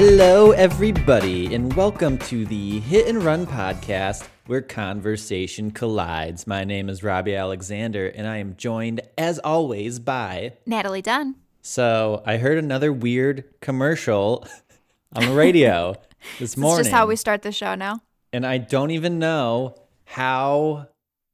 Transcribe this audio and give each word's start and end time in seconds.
Hello, 0.00 0.52
everybody, 0.52 1.52
and 1.52 1.74
welcome 1.74 2.18
to 2.18 2.46
the 2.46 2.78
Hit 2.78 3.08
and 3.08 3.20
Run 3.20 3.48
podcast 3.48 4.28
where 4.46 4.62
conversation 4.62 5.72
collides. 5.72 6.46
My 6.46 6.62
name 6.62 6.88
is 6.88 7.02
Robbie 7.02 7.34
Alexander, 7.34 8.06
and 8.06 8.24
I 8.24 8.36
am 8.36 8.54
joined, 8.56 9.00
as 9.18 9.40
always, 9.40 9.98
by. 9.98 10.52
Natalie 10.64 11.02
Dunn. 11.02 11.34
So, 11.62 12.22
I 12.24 12.36
heard 12.36 12.58
another 12.58 12.92
weird 12.92 13.42
commercial 13.60 14.46
on 15.16 15.24
the 15.26 15.34
radio 15.34 15.96
this 16.38 16.56
morning. 16.56 16.78
It's 16.78 16.90
just 16.90 16.94
how 16.96 17.06
we 17.08 17.16
start 17.16 17.42
the 17.42 17.50
show 17.50 17.74
now. 17.74 18.00
and 18.32 18.46
I 18.46 18.58
don't 18.58 18.92
even 18.92 19.18
know 19.18 19.74
how. 20.04 20.86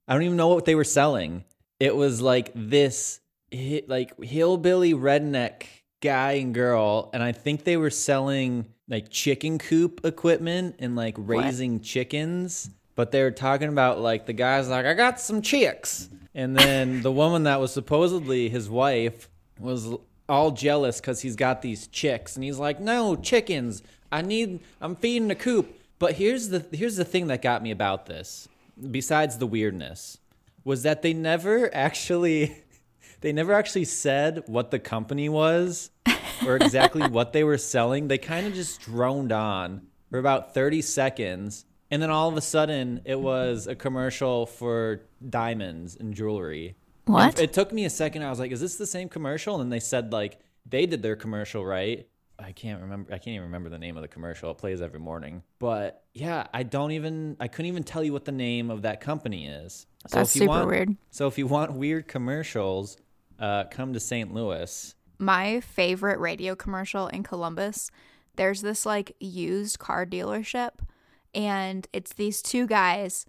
I 0.09 0.15
don't 0.15 0.23
even 0.23 0.39
know 0.39 0.49
what 0.49 0.65
they 0.65 0.75
were 0.75 0.85
selling. 0.85 1.45
It 1.79 1.95
was 1.95 2.23
like 2.23 2.51
this, 2.55 3.21
like 3.53 4.19
hillbilly 4.25 4.95
redneck 4.95 5.67
guy 6.05 6.33
and 6.33 6.55
girl, 6.55 7.11
and 7.15 7.23
I 7.23 7.33
think 7.33 7.65
they 7.65 7.79
were 7.79 7.91
selling 7.91 8.67
like 8.89 9.09
chicken 9.09 9.59
coop 9.59 10.03
equipment 10.05 10.77
and 10.79 10.95
like 10.95 11.15
raising 11.17 11.81
chickens. 11.81 12.71
But 12.95 13.11
they 13.11 13.23
were 13.23 13.33
talking 13.33 13.71
about 13.71 13.99
like 14.01 14.27
the 14.27 14.35
guy's 14.35 14.69
like, 14.69 14.85
I 14.85 14.93
got 14.95 15.19
some 15.19 15.43
chicks, 15.43 16.09
and 16.35 16.57
then 16.57 17.01
the 17.03 17.11
woman 17.11 17.45
that 17.45 17.59
was 17.59 17.73
supposedly 17.73 18.49
his 18.51 18.69
wife 18.69 19.29
was 19.59 19.95
all 20.29 20.51
jealous 20.51 21.01
because 21.01 21.23
he's 21.23 21.37
got 21.37 21.63
these 21.63 21.87
chicks, 21.89 22.37
and 22.37 22.45
he's 22.45 22.59
like, 22.59 22.79
No 22.79 23.17
chickens, 23.17 23.83
I 24.13 24.23
need, 24.23 24.61
I'm 24.81 24.95
feeding 24.95 25.29
the 25.29 25.35
coop. 25.35 25.81
But 25.99 26.15
here's 26.15 26.51
the 26.51 26.65
here's 26.71 26.97
the 26.97 27.05
thing 27.05 27.29
that 27.29 27.41
got 27.41 27.63
me 27.63 27.71
about 27.71 28.07
this, 28.07 28.47
besides 28.91 29.39
the 29.39 29.47
weirdness, 29.47 30.19
was 30.65 30.83
that 30.83 31.01
they 31.01 31.15
never 31.15 31.75
actually 31.75 32.64
they 33.25 33.33
never 33.33 33.55
actually 33.55 33.87
said 33.87 34.43
what 34.49 34.71
the 34.71 34.79
company 34.79 35.31
was 35.31 35.91
or 36.47 36.57
exactly 36.57 37.01
what 37.09 37.33
they 37.33 37.43
were 37.43 37.57
selling. 37.57 38.07
They 38.07 38.19
kind 38.19 38.47
of 38.47 38.53
just 38.53 38.83
droned 38.83 39.33
on 39.33 39.87
for 40.11 40.19
about 40.19 40.53
30 40.53 40.83
seconds. 40.83 41.65
And 41.91 42.03
then 42.03 42.11
all 42.11 42.29
of 42.29 42.37
a 42.37 42.43
sudden, 42.43 43.01
it 43.07 43.19
was 43.19 43.67
a 43.67 43.75
commercial 43.75 44.45
for 44.45 45.07
diamonds 45.27 45.97
and 45.97 46.13
jewelry. 46.13 46.77
What? 47.07 47.31
And 47.31 47.39
it 47.39 47.55
took 47.55 47.73
me 47.73 47.87
a 47.87 47.91
second. 47.91 48.23
I 48.23 48.29
was 48.29 48.39
like, 48.39 48.53
is 48.53 48.61
this 48.61 48.77
the 48.77 48.87
same 48.87 49.09
commercial? 49.09 49.55
And 49.55 49.63
then 49.63 49.71
they 49.71 49.81
said, 49.81 50.13
like, 50.13 50.39
they 50.67 50.85
did 50.85 51.03
their 51.03 51.17
commercial 51.17 51.65
right. 51.65 52.07
I 52.39 52.53
can't 52.53 52.83
remember. 52.83 53.11
I 53.11 53.17
can't 53.17 53.29
even 53.29 53.45
remember 53.45 53.71
the 53.71 53.79
name 53.79 53.97
of 53.97 54.03
the 54.03 54.09
commercial. 54.09 54.51
It 54.51 54.59
plays 54.59 54.83
every 54.83 55.01
morning. 55.01 55.43
But 55.59 56.05
yeah, 56.13 56.49
I 56.53 56.63
don't 56.63 56.91
even, 56.91 57.39
I 57.41 57.49
couldn't 57.49 57.71
even 57.71 57.85
tell 57.85 58.05
you 58.05 58.13
what 58.13 58.27
the 58.27 58.33
name 58.33 58.71
of 58.71 58.83
that 58.83 59.01
company 59.01 59.47
is. 59.47 59.87
So 60.09 60.19
That's 60.19 60.31
if 60.31 60.37
you 60.37 60.41
super 60.41 60.51
want, 60.51 60.69
weird. 60.69 60.97
So 61.11 61.27
if 61.27 61.39
you 61.39 61.47
want 61.47 61.73
weird 61.73 62.07
commercials, 62.07 62.99
uh, 63.39 63.65
come 63.71 63.93
to 63.93 64.01
St. 64.01 64.33
Louis. 64.33 64.95
My 65.19 65.61
favorite 65.61 66.19
radio 66.19 66.55
commercial 66.55 67.09
in 67.09 67.23
Columbus, 67.23 67.91
there's 68.37 68.63
this 68.63 68.85
like 68.85 69.15
used 69.21 69.79
car 69.79 70.05
dealership, 70.07 70.71
and 71.35 71.87
it's 71.93 72.13
these 72.15 72.43
two 72.43 72.67
guys. 72.67 73.27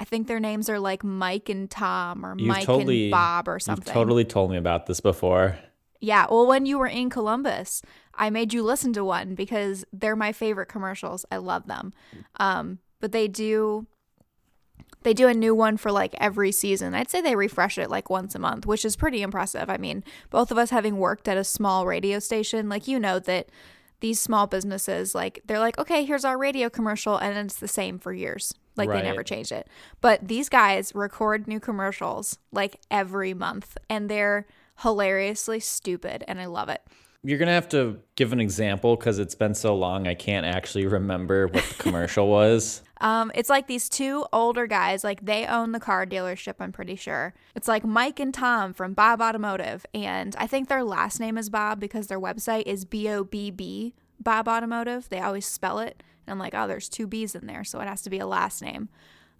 I 0.00 0.04
think 0.04 0.26
their 0.28 0.40
names 0.40 0.68
are 0.70 0.78
like 0.78 1.02
Mike 1.02 1.48
and 1.48 1.68
Tom 1.70 2.24
or 2.24 2.34
You've 2.38 2.48
Mike 2.48 2.64
totally- 2.64 3.04
and 3.04 3.10
Bob 3.10 3.48
or 3.48 3.54
You've 3.54 3.62
something. 3.62 3.92
totally 3.92 4.24
told 4.24 4.50
me 4.50 4.56
about 4.56 4.86
this 4.86 5.00
before. 5.00 5.58
Yeah, 6.00 6.26
well, 6.30 6.46
when 6.46 6.64
you 6.64 6.78
were 6.78 6.86
in 6.86 7.10
Columbus, 7.10 7.82
I 8.14 8.30
made 8.30 8.52
you 8.54 8.62
listen 8.62 8.92
to 8.92 9.04
one 9.04 9.34
because 9.34 9.84
they're 9.92 10.14
my 10.14 10.30
favorite 10.32 10.66
commercials. 10.66 11.26
I 11.32 11.38
love 11.38 11.66
them. 11.66 11.92
Um, 12.38 12.78
but 13.00 13.10
they 13.10 13.26
do 13.26 13.88
they 15.02 15.14
do 15.14 15.28
a 15.28 15.34
new 15.34 15.54
one 15.54 15.76
for 15.76 15.92
like 15.92 16.14
every 16.18 16.52
season. 16.52 16.94
I'd 16.94 17.10
say 17.10 17.20
they 17.20 17.36
refresh 17.36 17.78
it 17.78 17.90
like 17.90 18.10
once 18.10 18.34
a 18.34 18.38
month, 18.38 18.66
which 18.66 18.84
is 18.84 18.96
pretty 18.96 19.22
impressive. 19.22 19.70
I 19.70 19.76
mean, 19.76 20.02
both 20.30 20.50
of 20.50 20.58
us 20.58 20.70
having 20.70 20.96
worked 20.96 21.28
at 21.28 21.36
a 21.36 21.44
small 21.44 21.86
radio 21.86 22.18
station, 22.18 22.68
like 22.68 22.88
you 22.88 22.98
know 22.98 23.18
that 23.20 23.48
these 24.00 24.20
small 24.20 24.46
businesses 24.46 25.14
like 25.14 25.40
they're 25.46 25.58
like, 25.58 25.78
"Okay, 25.78 26.04
here's 26.04 26.24
our 26.24 26.38
radio 26.38 26.68
commercial," 26.68 27.16
and 27.16 27.36
it's 27.38 27.56
the 27.56 27.68
same 27.68 27.98
for 27.98 28.12
years. 28.12 28.52
Like 28.76 28.88
Right. 28.88 29.02
they 29.02 29.08
never 29.08 29.24
changed 29.24 29.50
it. 29.50 29.66
But 30.00 30.28
these 30.28 30.48
guys 30.48 30.94
record 30.94 31.48
new 31.48 31.58
commercials 31.58 32.38
like 32.52 32.78
every 32.92 33.34
month 33.34 33.76
and 33.90 34.08
they're 34.08 34.46
hilariously 34.82 35.58
stupid 35.60 36.22
and 36.28 36.40
I 36.40 36.46
love 36.46 36.68
it. 36.68 36.80
You're 37.24 37.38
gonna 37.38 37.50
have 37.52 37.68
to 37.70 37.98
give 38.14 38.32
an 38.32 38.40
example 38.40 38.94
because 38.94 39.18
it's 39.18 39.34
been 39.34 39.54
so 39.54 39.74
long. 39.74 40.06
I 40.06 40.14
can't 40.14 40.46
actually 40.46 40.86
remember 40.86 41.48
what 41.48 41.64
the 41.64 41.74
commercial 41.82 42.28
was. 42.28 42.82
Um, 43.00 43.30
it's 43.34 43.48
like 43.48 43.66
these 43.66 43.88
two 43.88 44.26
older 44.32 44.66
guys, 44.66 45.04
like 45.04 45.24
they 45.24 45.46
own 45.46 45.72
the 45.72 45.80
car 45.80 46.04
dealership, 46.04 46.54
I'm 46.58 46.72
pretty 46.72 46.96
sure. 46.96 47.34
It's 47.54 47.68
like 47.68 47.84
Mike 47.84 48.18
and 48.18 48.34
Tom 48.34 48.72
from 48.72 48.94
Bob 48.94 49.20
Automotive, 49.20 49.86
and 49.94 50.34
I 50.36 50.46
think 50.46 50.68
their 50.68 50.84
last 50.84 51.20
name 51.20 51.38
is 51.38 51.50
Bob 51.50 51.78
because 51.80 52.08
their 52.08 52.20
website 52.20 52.66
is 52.66 52.84
B 52.84 53.08
O 53.08 53.24
B 53.24 53.50
B 53.50 53.94
Bob 54.20 54.48
Automotive. 54.48 55.08
They 55.08 55.20
always 55.20 55.46
spell 55.46 55.78
it. 55.78 56.02
And 56.26 56.32
I'm 56.32 56.38
like, 56.38 56.54
oh, 56.54 56.66
there's 56.66 56.88
two 56.88 57.06
B's 57.06 57.34
in 57.34 57.46
there, 57.46 57.64
so 57.64 57.80
it 57.80 57.88
has 57.88 58.02
to 58.02 58.10
be 58.10 58.18
a 58.18 58.26
last 58.26 58.60
name. 58.60 58.88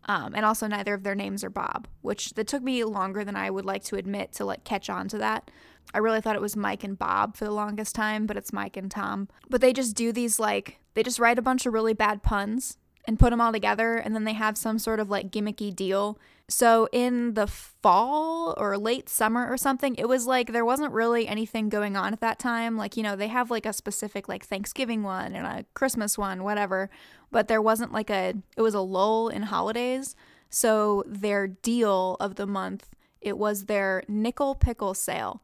Um, 0.05 0.35
and 0.35 0.47
also 0.47 0.67
neither 0.67 0.95
of 0.95 1.03
their 1.03 1.15
names 1.15 1.45
are 1.45 1.51
Bob, 1.51 1.87
which 2.01 2.31
that 2.31 2.47
took 2.47 2.63
me 2.63 2.83
longer 2.85 3.25
than 3.25 3.37
I 3.37 3.51
would 3.51 3.67
like 3.67 3.85
to 3.85 3.97
admit 3.97 4.33
to 4.35 4.45
like 4.45 4.65
catch 4.65 4.89
on 4.89 5.07
to 5.09 5.19
that. 5.19 5.51
I 5.93 5.99
really 5.99 6.21
thought 6.21 6.37
it 6.37 6.41
was 6.41 6.57
Mike 6.57 6.85
and 6.85 6.99
Bob 6.99 7.37
for 7.37 7.45
the 7.45 7.51
longest 7.51 7.95
time, 7.95 8.27
but 8.27 8.37
it's 8.37 8.53
Mike 8.53 8.77
and 8.77 8.91
Tom. 8.91 9.29
But 9.51 9.61
they 9.61 9.73
just 9.73 9.97
do 9.97 10.13
these 10.13 10.39
like 10.39 10.79
they 10.95 11.03
just 11.03 11.19
write 11.19 11.39
a 11.39 11.43
bunch 11.43 11.67
of 11.67 11.75
really 11.75 11.95
bad 11.95 12.23
puns 12.23 12.79
and 13.09 13.19
put 13.19 13.31
them 13.31 13.41
all 13.41 13.53
together 13.53 13.97
and 13.97 14.15
then 14.15 14.25
they 14.25 14.35
have 14.35 14.59
some 14.59 14.79
sort 14.79 15.01
of 15.01 15.09
like 15.09 15.31
gimmicky 15.31 15.75
deal. 15.75 16.19
So 16.47 16.91
in 16.93 17.33
the 17.33 17.47
fall 17.47 18.55
or 18.59 18.77
late 18.77 19.09
summer 19.09 19.51
or 19.51 19.57
something, 19.57 19.95
it 19.97 20.07
was 20.07 20.27
like 20.27 20.53
there 20.53 20.65
wasn't 20.65 20.93
really 20.93 21.27
anything 21.27 21.71
going 21.71 21.97
on 21.97 22.13
at 22.13 22.21
that 22.21 22.39
time. 22.39 22.77
Like, 22.77 22.99
you 22.99 23.03
know, 23.03 23.17
they 23.17 23.29
have 23.29 23.51
like 23.51 23.65
a 23.65 23.73
specific 23.73 24.29
like 24.29 24.45
Thanksgiving 24.45 25.03
one 25.03 25.35
and 25.35 25.47
a 25.47 25.65
Christmas 25.73 26.19
one, 26.19 26.45
whatever, 26.45 26.91
but 27.31 27.49
there 27.49 27.63
wasn't 27.63 27.95
like 27.95 28.11
a 28.11 28.35
it 28.59 28.63
was 28.63 28.75
a 28.75 28.81
lull 28.81 29.29
in 29.29 29.45
holidays. 29.45 30.15
So 30.51 31.03
their 31.07 31.47
deal 31.47 32.19
of 32.21 32.35
the 32.35 32.47
month, 32.47 32.91
it 33.23 33.39
was 33.39 33.65
their 33.65 34.03
nickel 34.07 34.55
pickle 34.55 34.93
sale. 34.93 35.43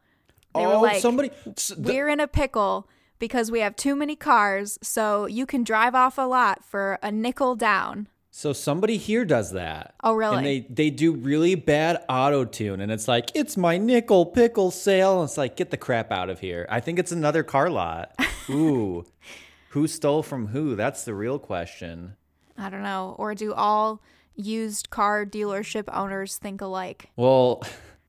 They 0.55 0.67
were 0.67 0.75
oh, 0.75 0.83
like, 0.83 0.97
Oh, 0.97 1.01
somebody. 1.01 1.31
the- 1.47 1.77
we're 1.79 2.09
in 2.09 2.21
a 2.21 2.29
pickle 2.29 2.89
because 3.25 3.51
we 3.51 3.61
have 3.61 3.75
too 3.75 3.97
many 3.97 4.17
cars, 4.17 4.79
so 4.83 5.25
you 5.25 5.47
can 5.47 5.65
drive 5.65 5.95
off 5.95 6.19
a 6.19 6.23
lot 6.23 6.63
for 6.63 6.99
a 7.03 7.11
nickel 7.11 7.57
down. 7.57 8.07
so 8.31 8.53
somebody 8.53 8.99
here 8.99 9.25
does 9.25 9.53
that. 9.53 9.95
Oh, 10.05 10.13
really? 10.13 10.37
And 10.37 10.47
they 10.47 10.61
they 10.69 10.91
do 10.91 11.13
really 11.15 11.55
bad 11.55 12.05
auto 12.09 12.45
tune, 12.45 12.83
and 12.83 12.93
it's 12.93 13.09
like 13.09 13.31
it's 13.35 13.57
my 13.57 13.79
nickel 13.79 14.27
pickle 14.27 14.71
sale. 14.71 15.21
And 15.21 15.29
it's 15.29 15.39
like 15.39 15.57
get 15.57 15.71
the 15.71 15.79
crap 15.79 16.13
out 16.13 16.29
of 16.29 16.41
here. 16.41 16.67
I 16.69 16.81
think 16.81 16.99
it's 16.99 17.13
another 17.13 17.43
car 17.43 17.71
lot. 17.71 18.15
Ooh, 18.51 19.05
who 19.71 19.87
stole 19.87 20.23
from 20.23 20.49
who? 20.49 20.77
That's 20.77 21.05
the 21.05 21.15
real 21.15 21.39
question. 21.39 22.17
I 22.59 22.69
don't 22.69 22.83
know. 22.83 23.15
Or 23.19 23.35
do 23.35 23.55
all 23.55 24.03
used 24.37 24.91
car 24.91 25.25
dealership 25.25 25.85
owners 25.93 26.37
think 26.37 26.61
alike? 26.61 27.09
Well, 27.17 27.63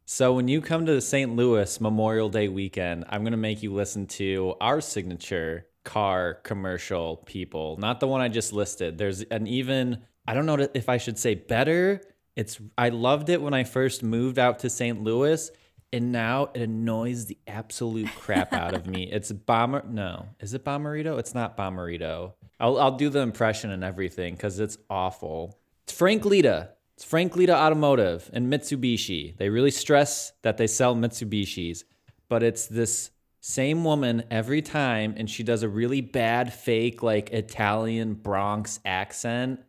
so 0.05 0.33
when 0.33 0.47
you 0.47 0.61
come 0.61 0.85
to 0.85 0.93
the 0.93 1.01
St. 1.01 1.35
Louis 1.35 1.81
Memorial 1.81 2.29
Day 2.29 2.47
weekend, 2.47 3.05
I'm 3.09 3.21
going 3.21 3.31
to 3.31 3.37
make 3.37 3.63
you 3.63 3.73
listen 3.73 4.07
to 4.07 4.55
our 4.61 4.81
signature 4.81 5.67
car 5.83 6.35
commercial 6.43 7.17
people, 7.17 7.77
not 7.77 7.99
the 7.99 8.07
one 8.07 8.21
I 8.21 8.27
just 8.27 8.53
listed. 8.53 8.97
There's 8.97 9.21
an 9.23 9.47
even, 9.47 9.99
I 10.27 10.33
don't 10.33 10.45
know 10.45 10.67
if 10.73 10.89
I 10.89 10.97
should 10.97 11.17
say 11.17 11.35
better. 11.35 12.01
It's, 12.35 12.59
I 12.77 12.89
loved 12.89 13.29
it 13.29 13.41
when 13.41 13.53
I 13.53 13.63
first 13.63 14.03
moved 14.03 14.37
out 14.37 14.59
to 14.59 14.69
St. 14.69 15.01
Louis. 15.01 15.49
And 15.93 16.11
now 16.11 16.49
it 16.53 16.61
annoys 16.61 17.25
the 17.25 17.37
absolute 17.47 18.09
crap 18.15 18.51
out 18.51 18.73
of 18.73 18.85
me. 18.85 19.09
It's 19.09 19.31
Bomber. 19.31 19.83
No, 19.87 20.27
is 20.41 20.53
it 20.53 20.65
Bommarito? 20.65 21.17
It's 21.19 21.33
not 21.33 21.55
Bommarito. 21.55 22.33
I'll, 22.59 22.77
I'll 22.79 22.97
do 22.97 23.09
the 23.09 23.19
impression 23.19 23.71
and 23.71 23.83
everything 23.83 24.33
because 24.33 24.59
it's 24.59 24.77
awful. 24.89 25.57
It's 25.83 25.93
Frank 25.93 26.25
Leta. 26.25 26.71
It's 26.95 27.03
Frank 27.03 27.35
Leta 27.35 27.53
Automotive 27.53 28.29
and 28.31 28.51
Mitsubishi. 28.51 29.35
They 29.37 29.49
really 29.49 29.71
stress 29.71 30.31
that 30.43 30.55
they 30.55 30.67
sell 30.67 30.95
Mitsubishis, 30.95 31.83
but 32.29 32.41
it's 32.41 32.67
this 32.67 33.11
same 33.41 33.83
woman 33.83 34.23
every 34.31 34.61
time, 34.61 35.13
and 35.17 35.29
she 35.29 35.43
does 35.43 35.61
a 35.61 35.67
really 35.67 35.99
bad 35.99 36.53
fake, 36.53 37.03
like 37.03 37.31
Italian 37.31 38.13
Bronx 38.13 38.79
accent. 38.85 39.59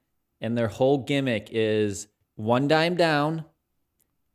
And 0.41 0.57
their 0.57 0.69
whole 0.69 0.99
gimmick 0.99 1.49
is 1.51 2.07
one 2.37 2.69
dime 2.69 2.95
down 2.95 3.45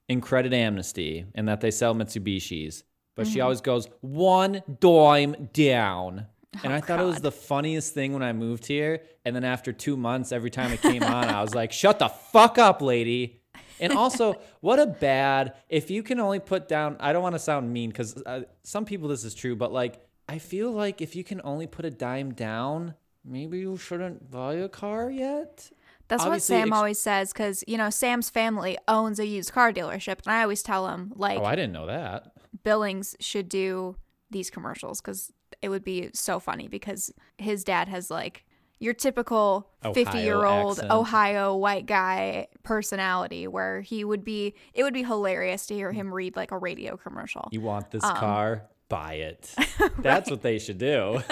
in 0.10 0.20
credit 0.20 0.52
amnesty 0.54 1.26
and 1.34 1.48
that 1.48 1.62
they 1.62 1.72
sell 1.72 1.96
Mitsubishis. 1.96 2.84
But 3.16 3.26
she 3.26 3.36
mm-hmm. 3.36 3.44
always 3.44 3.62
goes 3.62 3.88
one 4.02 4.64
dime 4.82 5.50
down. 5.54 6.28
And 6.64 6.74
I 6.74 6.82
thought 6.82 7.00
it 7.00 7.06
was 7.06 7.22
the 7.22 7.32
funniest 7.32 7.94
thing 7.94 8.14
when 8.14 8.24
I 8.24 8.34
moved 8.34 8.66
here. 8.66 9.04
And 9.24 9.36
then 9.36 9.44
after 9.44 9.72
two 9.72 9.96
months, 9.96 10.32
every 10.32 10.50
time 10.50 10.72
it 10.72 10.82
came 10.82 11.04
on, 11.04 11.26
I 11.26 11.42
was 11.42 11.56
like, 11.56 11.72
shut 11.72 12.00
the 12.00 12.10
fuck 12.10 12.58
up, 12.58 12.82
lady. 12.82 13.42
And 13.80 13.94
also, 13.94 14.36
what 14.60 14.80
a 14.80 14.86
bad, 14.86 15.54
if 15.70 15.90
you 15.90 16.04
can 16.04 16.20
only 16.20 16.40
put 16.40 16.68
down, 16.68 16.98
I 17.00 17.14
don't 17.14 17.24
want 17.24 17.36
to 17.36 17.40
sound 17.40 17.72
mean 17.72 17.90
because 17.90 18.22
uh, 18.24 18.42
some 18.64 18.86
people 18.86 19.08
this 19.08 19.24
is 19.24 19.34
true, 19.34 19.56
but 19.56 19.72
like, 19.72 20.06
I 20.28 20.40
feel 20.40 20.72
like 20.72 21.02
if 21.02 21.16
you 21.16 21.24
can 21.24 21.42
only 21.44 21.68
put 21.68 21.86
a 21.86 21.90
dime 21.90 22.34
down, 22.34 22.96
maybe 23.26 23.60
you 23.60 23.78
shouldn't 23.78 24.30
buy 24.30 24.56
a 24.56 24.70
car 24.70 25.10
yet. 25.10 25.70
That's 26.08 26.24
Obviously, 26.24 26.56
what 26.56 26.60
Sam 26.64 26.68
ex- 26.68 26.78
always 26.78 27.00
says 27.00 27.34
because, 27.34 27.64
you 27.68 27.78
know, 27.78 27.90
Sam's 27.90 28.30
family 28.30 28.78
owns 28.88 29.20
a 29.20 29.26
used 29.26 29.54
car 29.54 29.72
dealership. 29.72 30.20
And 30.26 30.34
I 30.34 30.42
always 30.42 30.62
tell 30.62 30.90
him, 30.90 31.14
like, 31.16 31.40
Oh, 31.40 31.46
I 31.46 31.56
didn't 31.56 31.72
know 31.72 31.86
that. 31.88 32.34
Billings 32.64 33.16
should 33.22 33.48
do 33.48 33.96
these 34.30 34.50
commercials 34.50 35.00
because 35.00 35.32
it 35.62 35.70
would 35.70 35.84
be 35.84 36.10
so 36.14 36.40
funny 36.40 36.68
because 36.68 37.12
his 37.38 37.64
dad 37.64 37.88
has 37.88 38.10
like 38.12 38.46
your 38.80 38.94
typical 38.96 39.70
50 39.84 40.20
year 40.20 40.44
old. 40.44 40.80
Ohio 40.90 41.56
white 41.56 41.86
guy 41.86 42.48
personality 42.64 43.48
where 43.48 43.82
he 43.82 44.04
would 44.04 44.24
be, 44.24 44.56
it 44.74 44.84
would 44.84 44.94
be 44.94 45.04
hilarious 45.04 45.68
to 45.68 45.76
hear 45.76 45.92
him 45.92 46.12
read 46.14 46.36
like 46.36 46.52
a 46.52 46.58
radio 46.58 46.98
commercial. 46.98 47.48
You 47.52 47.62
want 47.62 47.92
this 47.92 48.04
Um, 48.04 48.16
car? 48.16 48.64
Buy 48.90 49.14
it. 49.14 49.54
That's 50.00 50.30
what 50.32 50.42
they 50.42 50.58
should 50.60 50.78
do. 50.78 51.22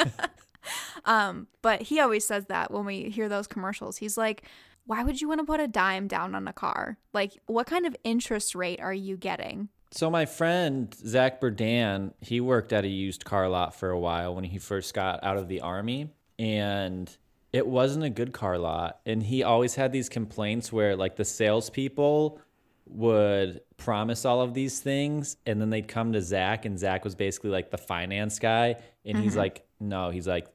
Um, 1.05 1.47
but 1.61 1.81
he 1.81 1.99
always 1.99 2.25
says 2.25 2.45
that 2.47 2.69
when 2.69 2.85
we 2.85 3.09
hear 3.09 3.29
those 3.29 3.47
commercials. 3.47 3.97
He's 3.97 4.17
like, 4.17 4.43
why 4.85 5.03
would 5.03 5.21
you 5.21 5.27
want 5.27 5.39
to 5.39 5.45
put 5.45 5.59
a 5.59 5.67
dime 5.67 6.07
down 6.07 6.35
on 6.35 6.47
a 6.47 6.53
car? 6.53 6.97
Like, 7.13 7.39
what 7.47 7.65
kind 7.65 7.85
of 7.85 7.95
interest 8.03 8.55
rate 8.55 8.79
are 8.81 8.93
you 8.93 9.17
getting? 9.17 9.69
So 9.91 10.09
my 10.09 10.25
friend 10.25 10.93
Zach 10.93 11.41
Burdan, 11.41 12.13
he 12.21 12.41
worked 12.41 12.73
at 12.73 12.85
a 12.85 12.87
used 12.87 13.25
car 13.25 13.49
lot 13.49 13.73
for 13.73 13.89
a 13.89 13.99
while 13.99 14.35
when 14.35 14.43
he 14.43 14.59
first 14.59 14.93
got 14.93 15.23
out 15.23 15.37
of 15.37 15.47
the 15.47 15.61
army, 15.61 16.13
and 16.37 17.15
it 17.51 17.65
wasn't 17.65 18.05
a 18.05 18.09
good 18.09 18.31
car 18.31 18.57
lot. 18.57 18.99
And 19.05 19.23
he 19.23 19.41
always 19.41 19.75
had 19.75 19.91
these 19.91 20.07
complaints 20.07 20.71
where 20.71 20.95
like 20.95 21.15
the 21.15 21.25
salespeople 21.25 22.39
would 22.85 23.61
promise 23.77 24.25
all 24.25 24.41
of 24.41 24.53
these 24.53 24.79
things, 24.79 25.37
and 25.45 25.59
then 25.59 25.69
they'd 25.69 25.87
come 25.87 26.13
to 26.13 26.21
Zach, 26.21 26.65
and 26.65 26.77
Zach 26.77 27.03
was 27.03 27.15
basically 27.15 27.49
like 27.49 27.71
the 27.71 27.77
finance 27.77 28.37
guy, 28.37 28.75
and 29.05 29.17
he's 29.17 29.31
mm-hmm. 29.31 29.39
like, 29.39 29.65
no, 29.79 30.11
he's 30.11 30.27
like, 30.27 30.47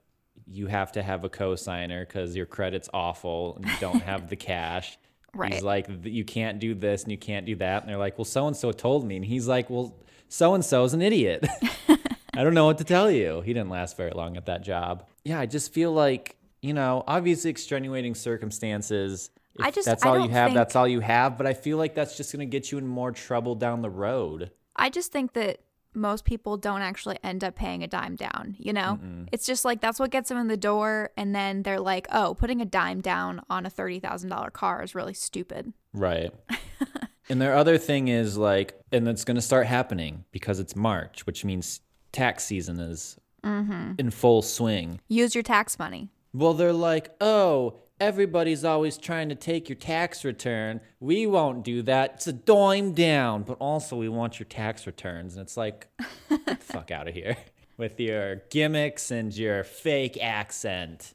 you 0.47 0.67
have 0.67 0.93
to 0.93 1.03
have 1.03 1.25
a 1.25 1.29
co-signer 1.29 2.05
because 2.05 2.37
your 2.37 2.47
credit's 2.47 2.89
awful 2.93 3.57
and 3.57 3.65
you 3.65 3.73
don't 3.81 4.03
have 4.03 4.29
the 4.29 4.37
cash. 4.37 4.99
Right. 5.35 5.53
He's 5.55 5.63
like, 5.63 5.89
you 6.05 6.25
can't 6.25 6.59
do 6.59 6.75
this 6.75 7.03
and 7.03 7.11
you 7.13 7.19
can't 7.19 7.45
do 7.47 7.57
that. 7.57 7.83
And 7.83 7.91
they're 7.91 7.99
like, 7.99 8.17
well, 8.19 8.25
so 8.25 8.47
and 8.47 8.57
so 8.57 8.73
told 8.73 9.05
me. 9.07 9.17
And 9.17 9.25
he's 9.25 9.47
like, 9.49 9.69
well, 9.71 9.97
so 10.29 10.55
and 10.55 10.65
so's 10.65 10.95
an 10.95 11.03
idiot. 11.03 11.47
I 12.37 12.43
don't 12.43 12.55
know 12.55 12.67
what 12.67 12.79
to 12.79 12.85
tell 12.85 13.11
you. 13.11 13.41
He 13.43 13.53
didn't 13.53 13.71
last 13.71 13.97
very 13.97 14.11
long 14.11 14.37
at 14.37 14.47
that 14.47 14.63
job. 14.63 15.09
Yeah, 15.25 15.39
I 15.41 15.47
just 15.47 15.73
feel 15.73 15.93
like, 15.93 16.37
you 16.63 16.73
know, 16.75 17.05
obviously 17.07 17.51
extenuating 17.51 18.15
circumstances. 18.15 19.31
If 19.59 19.65
I 19.65 19.71
just- 19.71 19.87
that's 19.87 20.05
I 20.05 20.09
all 20.09 20.19
you 20.21 20.29
have, 20.31 20.47
think- 20.49 20.57
that's 20.57 20.77
all 20.77 20.89
you 20.89 21.01
have. 21.01 21.37
But 21.39 21.47
I 21.47 21.55
feel 21.55 21.79
like 21.79 21.95
that's 21.95 22.17
just 22.17 22.33
going 22.33 22.41
to 22.41 22.51
get 22.51 22.73
you 22.73 22.79
in 22.79 22.87
more 22.87 23.13
trouble 23.13 23.55
down 23.55 23.83
the 23.83 23.91
road. 23.91 24.51
I 24.77 24.91
just 24.91 25.13
think 25.13 25.35
that 25.35 25.61
most 25.95 26.25
people 26.25 26.57
don't 26.57 26.83
actually 26.83 27.19
end 27.23 27.45
up 27.45 27.55
paying 27.55 27.83
a 27.83 27.87
dime 27.87 28.17
down, 28.17 28.57
you 28.59 28.73
know? 28.73 28.99
It's 29.33 29.47
just 29.47 29.65
like 29.65 29.81
that's 29.81 29.99
what 30.01 30.11
gets 30.11 30.29
them 30.29 30.39
in 30.39 30.49
the 30.49 30.57
door. 30.57 31.11
And 31.17 31.35
then 31.35 31.63
they're 31.63 31.81
like, 31.81 32.07
oh, 32.13 32.35
putting 32.35 32.61
a 32.61 32.65
dime 32.65 33.01
down 33.01 33.43
on 33.49 33.67
a 33.67 33.71
$30,000 33.71 34.53
car 34.53 34.83
is 34.83 34.95
really 34.95 35.15
stupid. 35.15 35.73
Right. 35.93 36.33
and 37.29 37.41
their 37.41 37.55
other 37.55 37.79
thing 37.79 38.09
is 38.09 38.37
like, 38.37 38.79
and 38.93 39.09
it's 39.09 39.25
going 39.25 39.37
to 39.37 39.43
start 39.43 39.67
happening 39.67 40.25
because 40.33 40.59
it's 40.61 40.75
March, 40.77 41.27
which 41.27 41.45
means 41.45 41.81
tax 42.13 42.45
season 42.45 42.79
is 42.81 43.19
Mm-hmm. 43.45 43.93
in 43.99 44.11
full 44.11 44.41
swing. 44.41 45.01
Use 45.09 45.35
your 45.35 45.43
tax 45.43 45.79
money. 45.79 46.09
Well, 46.33 46.55
they're 46.55 46.73
like, 46.73 47.11
oh, 47.21 47.75
everybody's 48.01 48.65
always 48.65 48.99
trying 48.99 49.29
to 49.29 49.35
take 49.35 49.69
your 49.69 49.77
tax 49.77 50.25
return. 50.25 50.81
We 51.01 51.27
won't 51.27 51.65
do 51.65 51.83
that. 51.83 52.15
It's 52.15 52.27
a 52.27 52.33
dime 52.33 52.93
down, 52.93 53.43
but 53.43 53.57
also 53.59 53.97
we 53.97 54.09
want 54.09 54.39
your 54.39 54.47
tax 54.47 54.87
returns. 54.87 55.35
And 55.35 55.43
it's 55.43 55.57
like, 55.57 55.89
fuck 56.61 56.91
out 56.91 57.09
of 57.09 57.15
here 57.15 57.37
with 57.77 57.99
your 58.01 58.37
gimmicks 58.51 59.11
and 59.11 59.35
your 59.35 59.65
fake 59.65 60.19
accent. 60.21 61.15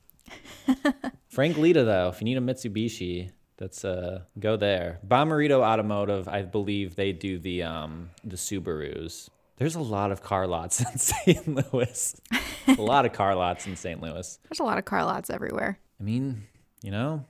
Frank 1.27 1.57
Leta, 1.57 1.83
though, 1.83 2.09
if 2.09 2.21
you 2.21 2.25
need 2.25 2.37
a 2.37 2.41
Mitsubishi, 2.41 3.31
that's 3.57 3.83
uh 3.83 4.21
go 4.39 4.55
there. 4.55 4.99
Bommarito 5.05 5.61
Automotive, 5.61 6.27
I 6.27 6.43
believe 6.43 6.95
they 6.95 7.11
do 7.11 7.37
the 7.39 7.63
um 7.63 8.09
the 8.23 8.37
Subarus. 8.37 9.29
There's 9.57 9.75
a 9.75 9.81
lot 9.81 10.13
of 10.13 10.21
car 10.23 10.47
lots 10.47 10.79
in 10.79 10.97
St. 10.97 11.73
Louis. 11.73 12.21
a 12.67 12.81
lot 12.81 13.05
of 13.05 13.11
car 13.11 13.35
lots 13.35 13.67
in 13.67 13.75
St. 13.75 14.01
Louis. 14.01 14.39
There's 14.49 14.59
a 14.59 14.63
lot 14.63 14.77
of 14.77 14.85
car 14.85 15.03
lots 15.03 15.29
everywhere. 15.29 15.77
I 15.99 16.03
mean, 16.03 16.47
you 16.81 16.91
know, 16.91 17.25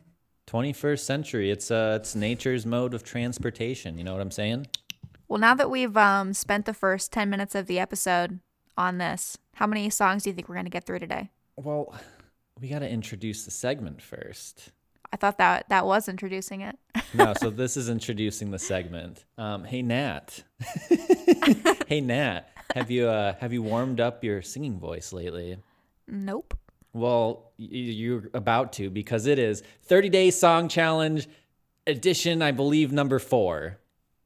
21st 0.48 1.00
century. 1.00 1.51
It's 1.51 1.72
uh, 1.72 1.98
it's 2.00 2.16
nature's 2.16 2.66
mode 2.66 2.94
of 2.94 3.04
transportation. 3.04 3.98
You 3.98 4.04
know 4.04 4.13
what 4.13 4.22
I'm 4.22 4.31
saying? 4.31 4.68
Well, 5.28 5.40
now 5.40 5.54
that 5.54 5.69
we've 5.69 5.96
um, 5.96 6.34
spent 6.34 6.66
the 6.66 6.74
first 6.74 7.13
10 7.13 7.30
minutes 7.30 7.54
of 7.54 7.68
the 7.68 7.80
episode 7.80 8.40
on 8.75 8.98
this, 8.98 9.38
how 9.56 9.68
many 9.68 9.90
songs 9.92 10.24
do 10.24 10.31
you 10.31 10.36
think 10.36 10.50
we're 10.50 10.56
going 10.56 10.66
to 10.66 10.72
get 10.72 10.86
through 10.86 11.00
today? 11.00 11.30
Well, 11.56 11.94
we 12.60 12.68
got 12.68 12.80
to 12.80 12.90
introduce 12.90 13.46
the 13.46 13.51
segment 13.51 14.01
first. 14.01 14.72
I 15.12 15.18
thought 15.18 15.38
that 15.38 15.69
that 15.69 15.86
was 15.86 16.07
introducing 16.07 16.62
it. 16.62 16.78
No, 17.13 17.34
so 17.34 17.50
this 17.50 17.78
is 17.78 17.90
introducing 17.90 18.51
the 18.51 18.60
segment. 18.60 19.25
Um, 19.38 19.63
hey 19.63 19.81
Nat. 19.81 20.44
hey 21.88 22.01
Nat, 22.01 22.50
have 22.75 22.92
you 22.92 23.07
uh, 23.07 23.36
have 23.40 23.51
you 23.51 23.63
warmed 23.63 24.00
up 24.00 24.24
your 24.24 24.42
singing 24.42 24.80
voice 24.80 25.12
lately? 25.13 25.57
nope. 26.07 26.57
Well, 26.94 27.51
you're 27.57 28.30
about 28.33 28.74
to 28.74 28.89
because 28.89 29.25
it 29.25 29.39
is 29.39 29.63
30 29.83 30.09
day 30.09 30.31
song 30.31 30.69
challenge 30.69 31.27
edition, 31.86 32.41
I 32.41 32.51
believe, 32.51 32.91
number 32.91 33.19
four. 33.19 33.80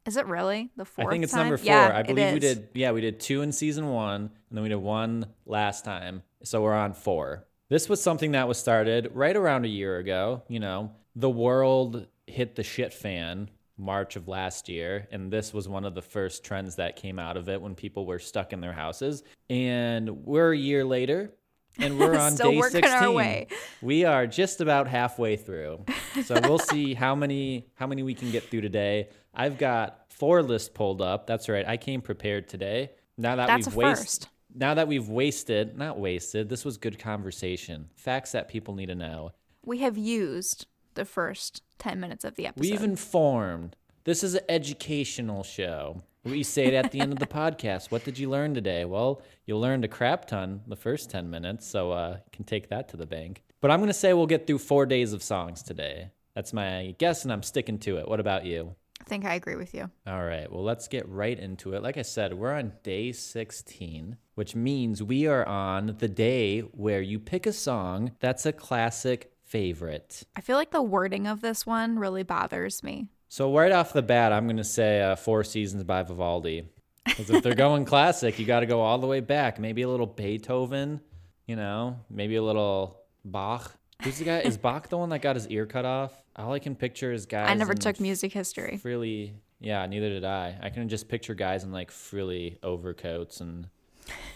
Is 0.05 0.17
it 0.17 0.25
really 0.25 0.69
the 0.75 0.85
fourth? 0.85 1.07
I 1.07 1.11
think 1.11 1.23
it's 1.23 1.31
time? 1.31 1.43
number 1.43 1.57
four. 1.57 1.65
Yeah, 1.65 1.91
I 1.95 2.03
believe 2.03 2.33
we 2.33 2.39
did. 2.39 2.69
Yeah, 2.73 2.91
we 2.91 3.01
did 3.01 3.19
two 3.19 3.41
in 3.41 3.51
season 3.51 3.89
one, 3.89 4.21
and 4.21 4.31
then 4.51 4.63
we 4.63 4.69
did 4.69 4.75
one 4.75 5.27
last 5.45 5.85
time. 5.85 6.23
So 6.43 6.61
we're 6.61 6.73
on 6.73 6.93
four. 6.93 7.45
This 7.69 7.87
was 7.87 8.01
something 8.01 8.33
that 8.33 8.47
was 8.47 8.57
started 8.57 9.11
right 9.13 9.35
around 9.35 9.65
a 9.65 9.69
year 9.69 9.97
ago. 9.97 10.43
You 10.49 10.59
know, 10.59 10.91
the 11.15 11.29
world 11.29 12.07
hit 12.27 12.55
the 12.55 12.63
shit 12.63 12.93
fan 12.93 13.49
March 13.77 14.15
of 14.17 14.27
last 14.27 14.67
year, 14.67 15.07
and 15.11 15.31
this 15.31 15.53
was 15.53 15.69
one 15.69 15.85
of 15.85 15.95
the 15.95 16.01
first 16.01 16.43
trends 16.43 16.75
that 16.75 16.97
came 16.97 17.17
out 17.17 17.37
of 17.37 17.47
it 17.47 17.61
when 17.61 17.73
people 17.73 18.05
were 18.05 18.19
stuck 18.19 18.51
in 18.51 18.59
their 18.59 18.73
houses. 18.73 19.23
And 19.49 20.25
we're 20.25 20.51
a 20.51 20.57
year 20.57 20.83
later. 20.83 21.31
And 21.79 21.99
we're 21.99 22.15
on 22.19 22.35
day 22.35 22.61
16. 22.61 22.85
our 22.85 23.11
way. 23.11 23.47
We 23.81 24.05
are 24.05 24.27
just 24.27 24.61
about 24.61 24.87
halfway 24.87 25.37
through. 25.37 25.85
So 26.23 26.39
we'll 26.43 26.59
see 26.59 26.93
how 26.93 27.15
many 27.15 27.67
how 27.75 27.87
many 27.87 28.03
we 28.03 28.13
can 28.13 28.31
get 28.31 28.43
through 28.43 28.61
today. 28.61 29.09
I've 29.33 29.57
got 29.57 30.05
four 30.09 30.43
lists 30.43 30.69
pulled 30.69 31.01
up. 31.01 31.27
That's 31.27 31.49
right. 31.49 31.67
I 31.67 31.77
came 31.77 32.01
prepared 32.01 32.47
today. 32.47 32.91
Now 33.17 33.35
that 33.35 33.47
That's 33.47 33.67
we've 33.67 33.75
wasted 33.75 34.27
now 34.55 34.73
that 34.73 34.87
we've 34.87 35.09
wasted, 35.09 35.77
not 35.77 35.99
wasted, 35.99 36.49
this 36.49 36.63
was 36.63 36.77
good 36.77 36.99
conversation. 36.99 37.89
Facts 37.95 38.31
that 38.33 38.47
people 38.47 38.75
need 38.75 38.87
to 38.87 38.95
know. 38.95 39.31
We 39.65 39.79
have 39.79 39.97
used 39.97 40.67
the 40.93 41.05
first 41.05 41.63
10 41.79 41.99
minutes 41.99 42.23
of 42.23 42.35
the 42.35 42.47
episode. 42.47 42.69
We've 42.69 42.83
informed. 42.83 43.75
This 44.05 44.21
is 44.21 44.35
an 44.35 44.41
educational 44.49 45.43
show. 45.43 46.01
We 46.25 46.43
say 46.43 46.65
it 46.65 46.73
at 46.73 46.91
the 46.91 46.99
end 46.99 47.13
of 47.13 47.19
the 47.19 47.25
podcast. 47.41 47.89
What 47.89 48.03
did 48.03 48.19
you 48.19 48.29
learn 48.29 48.53
today? 48.53 48.83
Well, 48.83 49.21
you 49.45 49.57
learned 49.57 49.85
a 49.85 49.87
crap 49.87 50.25
ton 50.25 50.59
the 50.67 50.75
first 50.75 51.09
10 51.09 51.29
minutes, 51.29 51.65
so 51.65 51.91
uh, 51.93 52.17
you 52.17 52.31
can 52.33 52.43
take 52.43 52.67
that 52.67 52.89
to 52.89 52.97
the 52.97 53.05
bank. 53.05 53.43
But 53.61 53.71
I'm 53.71 53.79
going 53.79 53.87
to 53.87 53.93
say 53.93 54.11
we'll 54.11 54.25
get 54.25 54.45
through 54.45 54.57
four 54.57 54.85
days 54.85 55.13
of 55.13 55.23
songs 55.23 55.63
today. 55.63 56.09
That's 56.35 56.51
my 56.51 56.95
guess, 56.97 57.23
and 57.23 57.31
I'm 57.31 57.43
sticking 57.43 57.79
to 57.79 57.95
it. 57.97 58.09
What 58.09 58.19
about 58.19 58.43
you? 58.43 58.75
I 58.99 59.05
think 59.05 59.23
I 59.23 59.35
agree 59.35 59.55
with 59.55 59.73
you. 59.73 59.89
All 60.05 60.25
right, 60.25 60.51
well, 60.51 60.63
let's 60.63 60.89
get 60.89 61.07
right 61.07 61.39
into 61.39 61.73
it. 61.73 61.81
Like 61.81 61.97
I 61.97 62.01
said, 62.01 62.33
we're 62.33 62.53
on 62.53 62.73
day 62.83 63.13
16, 63.13 64.17
which 64.35 64.53
means 64.53 65.01
we 65.01 65.27
are 65.27 65.47
on 65.47 65.95
the 65.99 66.09
day 66.09 66.59
where 66.59 67.01
you 67.01 67.19
pick 67.19 67.45
a 67.45 67.53
song 67.53 68.11
that's 68.19 68.45
a 68.45 68.51
classic 68.51 69.31
favorite. 69.45 70.23
I 70.35 70.41
feel 70.41 70.57
like 70.57 70.71
the 70.71 70.81
wording 70.81 71.25
of 71.25 71.39
this 71.39 71.65
one 71.65 71.99
really 71.99 72.23
bothers 72.23 72.83
me. 72.83 73.07
So 73.33 73.51
right 73.51 73.71
off 73.71 73.93
the 73.93 74.03
bat, 74.03 74.31
I'm 74.31 74.45
gonna 74.45 74.63
say 74.63 75.01
uh, 75.01 75.15
Four 75.15 75.43
Seasons 75.43 75.83
by 75.83 76.03
Vivaldi, 76.03 76.69
because 77.03 77.31
if 77.31 77.41
they're 77.41 77.55
going 77.55 77.83
classic, 77.93 78.37
you 78.37 78.45
got 78.45 78.59
to 78.59 78.67
go 78.67 78.81
all 78.81 78.99
the 78.99 79.07
way 79.07 79.21
back. 79.21 79.57
Maybe 79.57 79.81
a 79.81 79.89
little 79.89 80.05
Beethoven, 80.05 81.01
you 81.47 81.55
know, 81.55 81.97
maybe 82.11 82.35
a 82.35 82.43
little 82.43 82.99
Bach. 83.25 83.75
Who's 84.03 84.19
the 84.19 84.25
guy? 84.25 84.41
Is 84.41 84.55
Bach 84.59 84.87
the 84.87 84.99
one 84.99 85.09
that 85.09 85.23
got 85.23 85.35
his 85.35 85.47
ear 85.47 85.65
cut 85.65 85.83
off? 85.83 86.13
All 86.35 86.53
I 86.53 86.59
can 86.59 86.75
picture 86.75 87.11
is 87.11 87.25
guys. 87.25 87.49
I 87.49 87.55
never 87.55 87.71
in 87.71 87.79
took 87.79 87.99
music 87.99 88.31
history. 88.31 88.77
Frilly, 88.77 89.33
yeah, 89.59 89.83
neither 89.87 90.09
did 90.09 90.25
I. 90.25 90.55
I 90.61 90.69
can 90.69 90.87
just 90.87 91.07
picture 91.07 91.33
guys 91.33 91.63
in 91.63 91.71
like 91.71 91.89
frilly 91.89 92.59
overcoats 92.61 93.41
and 93.41 93.67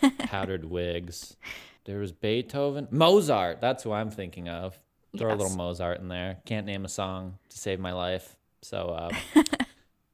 powdered 0.18 0.66
wigs. 0.66 1.38
There 1.86 2.00
was 2.00 2.14
Beethoven, 2.14 2.88
Mozart. 2.90 3.62
That's 3.62 3.84
who 3.84 3.92
I'm 3.92 4.10
thinking 4.10 4.50
of. 4.50 4.80
Throw 5.16 5.32
a 5.32 5.36
little 5.36 5.56
Mozart 5.56 6.00
in 6.00 6.08
there. 6.08 6.40
Can't 6.46 6.66
name 6.66 6.84
a 6.84 6.90
song 6.90 7.38
to 7.50 7.58
save 7.60 7.80
my 7.80 7.94
life. 7.94 8.36
So, 8.62 8.90
uh, 8.90 9.10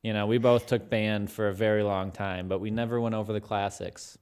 you 0.04 0.14
know, 0.14 0.28
we 0.28 0.38
both 0.38 0.68
took 0.68 0.90
band 0.90 1.32
for 1.32 1.48
a 1.48 1.54
very 1.54 1.84
long 1.84 2.12
time, 2.12 2.48
but 2.48 2.60
we 2.60 2.72
never 2.72 3.00
went 3.00 3.16
over 3.16 3.34
the 3.34 3.42
classics. 3.42 4.18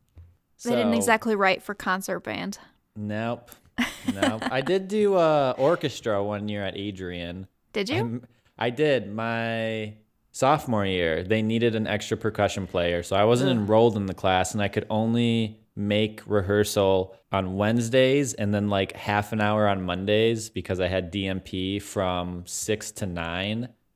They 0.64 0.72
didn't 0.76 0.94
exactly 0.94 1.36
write 1.36 1.64
for 1.64 1.74
concert 1.74 2.20
band. 2.22 2.60
Nope. 2.96 3.52
Nope. 4.14 4.44
I 4.52 4.62
did 4.62 4.88
do 4.88 5.16
uh, 5.16 5.54
orchestra 5.58 6.24
one 6.24 6.48
year 6.50 6.64
at 6.64 6.78
Adrian. 6.78 7.48
Did 7.74 7.90
you? 7.90 7.96
I'm- 7.96 8.26
I 8.60 8.70
did. 8.70 9.12
My 9.12 9.96
sophomore 10.32 10.86
year, 10.86 11.24
they 11.24 11.42
needed 11.42 11.74
an 11.76 11.88
extra 11.88 12.16
percussion 12.16 12.68
player. 12.68 13.02
So 13.02 13.16
I 13.16 13.24
wasn't 13.24 13.50
enrolled 13.52 13.98
in 13.98 14.06
the 14.06 14.14
class 14.14 14.54
and 14.54 14.62
I 14.62 14.68
could 14.68 14.86
only 14.90 15.60
make 15.76 16.22
rehearsal 16.28 17.16
on 17.32 17.56
Wednesdays 17.56 18.34
and 18.36 18.54
then 18.54 18.70
like 18.70 18.96
half 18.96 19.34
an 19.34 19.42
hour 19.42 19.68
on 19.68 19.82
Mondays 19.84 20.50
because 20.52 20.80
I 20.80 20.88
had 20.88 21.12
DMP 21.12 21.82
from 21.82 22.44
6 22.46 22.92
to 22.92 23.06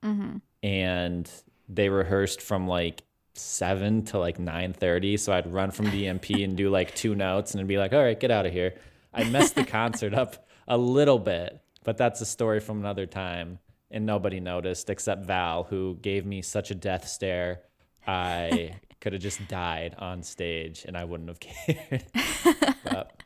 9 0.05 0.41
and 0.63 1.29
they 1.69 1.89
rehearsed 1.89 2.41
from 2.41 2.67
like 2.67 3.03
seven 3.33 4.03
to 4.05 4.17
like 4.17 4.39
nine 4.39 4.73
thirty. 4.73 5.17
So 5.17 5.33
I'd 5.33 5.51
run 5.51 5.71
from 5.71 5.87
DMP 5.87 6.43
and 6.43 6.55
do 6.55 6.69
like 6.69 6.95
two 6.95 7.15
notes 7.15 7.53
and 7.53 7.67
be 7.67 7.77
like, 7.77 7.93
all 7.93 8.03
right, 8.03 8.19
get 8.19 8.31
out 8.31 8.45
of 8.45 8.53
here. 8.53 8.75
I 9.13 9.23
messed 9.25 9.55
the 9.55 9.63
concert 9.63 10.13
up 10.13 10.47
a 10.67 10.77
little 10.77 11.19
bit, 11.19 11.61
but 11.83 11.97
that's 11.97 12.21
a 12.21 12.25
story 12.25 12.59
from 12.59 12.79
another 12.79 13.05
time. 13.05 13.59
And 13.91 14.05
nobody 14.05 14.39
noticed 14.39 14.89
except 14.89 15.25
Val, 15.25 15.63
who 15.63 15.97
gave 16.01 16.25
me 16.25 16.41
such 16.41 16.71
a 16.71 16.75
death 16.75 17.07
stare. 17.07 17.61
I 18.05 18.75
could 19.01 19.13
have 19.13 19.21
just 19.21 19.47
died 19.47 19.95
on 19.99 20.23
stage 20.23 20.83
and 20.85 20.97
I 20.97 21.05
wouldn't 21.05 21.29
have 21.29 21.39
cared. 21.39 22.05
but, 22.83 23.23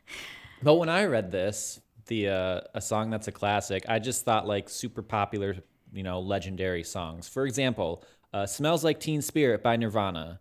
but 0.62 0.74
when 0.74 0.88
I 0.88 1.04
read 1.06 1.32
this, 1.32 1.80
the 2.06 2.28
uh, 2.28 2.60
a 2.74 2.80
song 2.80 3.10
that's 3.10 3.28
a 3.28 3.32
classic, 3.32 3.84
I 3.88 3.98
just 3.98 4.24
thought 4.24 4.46
like 4.46 4.68
super 4.68 5.02
popular, 5.02 5.56
you 5.92 6.02
know, 6.02 6.20
legendary 6.20 6.82
songs. 6.84 7.28
For 7.28 7.46
example, 7.46 8.02
uh, 8.32 8.46
"Smells 8.46 8.84
Like 8.84 9.00
Teen 9.00 9.22
Spirit" 9.22 9.62
by 9.62 9.76
Nirvana, 9.76 10.40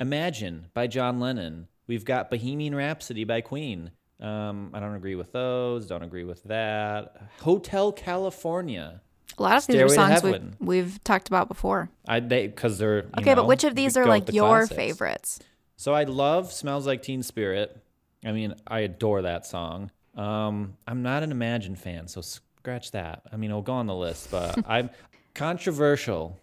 "Imagine" 0.00 0.66
by 0.74 0.86
John 0.86 1.20
Lennon. 1.20 1.68
We've 1.86 2.04
got 2.04 2.30
"Bohemian 2.30 2.74
Rhapsody" 2.74 3.24
by 3.24 3.40
Queen. 3.40 3.90
Um, 4.20 4.70
I 4.72 4.80
don't 4.80 4.94
agree 4.94 5.14
with 5.14 5.32
those. 5.32 5.86
Don't 5.86 6.02
agree 6.02 6.24
with 6.24 6.42
that. 6.44 7.16
"Hotel 7.40 7.92
California." 7.92 9.00
A 9.38 9.42
lot 9.42 9.58
of 9.58 9.66
these 9.66 9.76
are 9.82 9.88
songs 9.90 10.22
we've, 10.22 10.42
we've 10.60 11.04
talked 11.04 11.28
about 11.28 11.48
before. 11.48 11.90
I 12.08 12.20
they 12.20 12.46
because 12.46 12.78
they're 12.78 13.04
Okay, 13.18 13.34
but 13.34 13.46
which 13.46 13.64
of 13.64 13.74
these 13.74 13.96
are 13.96 14.06
like 14.06 14.26
the 14.26 14.32
your 14.32 14.60
classics. 14.60 14.76
favorites? 14.76 15.40
So 15.76 15.92
I 15.92 16.04
love 16.04 16.52
"Smells 16.52 16.86
Like 16.86 17.02
Teen 17.02 17.22
Spirit." 17.22 17.76
I 18.24 18.32
mean, 18.32 18.54
I 18.66 18.80
adore 18.80 19.22
that 19.22 19.44
song. 19.46 19.90
Um, 20.16 20.78
I'm 20.88 21.02
not 21.02 21.22
an 21.22 21.30
Imagine 21.30 21.76
fan, 21.76 22.08
so 22.08 22.22
scratch 22.66 22.90
that. 22.90 23.22
I 23.32 23.36
mean, 23.36 23.50
it'll 23.50 23.62
go 23.62 23.74
on 23.74 23.86
the 23.86 23.94
list, 23.94 24.28
but 24.32 24.58
I'm 24.68 24.90
controversial. 25.34 26.36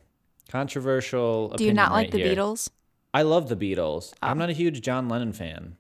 Controversial. 0.49 1.49
Do 1.49 1.65
you 1.65 1.73
not 1.73 1.91
like 1.91 2.05
right 2.05 2.11
the 2.13 2.19
here. 2.19 2.33
Beatles? 2.35 2.69
I 3.13 3.23
love 3.23 3.49
the 3.49 3.57
Beatles. 3.57 4.13
Oh. 4.23 4.27
I'm 4.29 4.37
not 4.37 4.49
a 4.49 4.53
huge 4.53 4.81
John 4.81 5.09
Lennon 5.09 5.33
fan. 5.33 5.75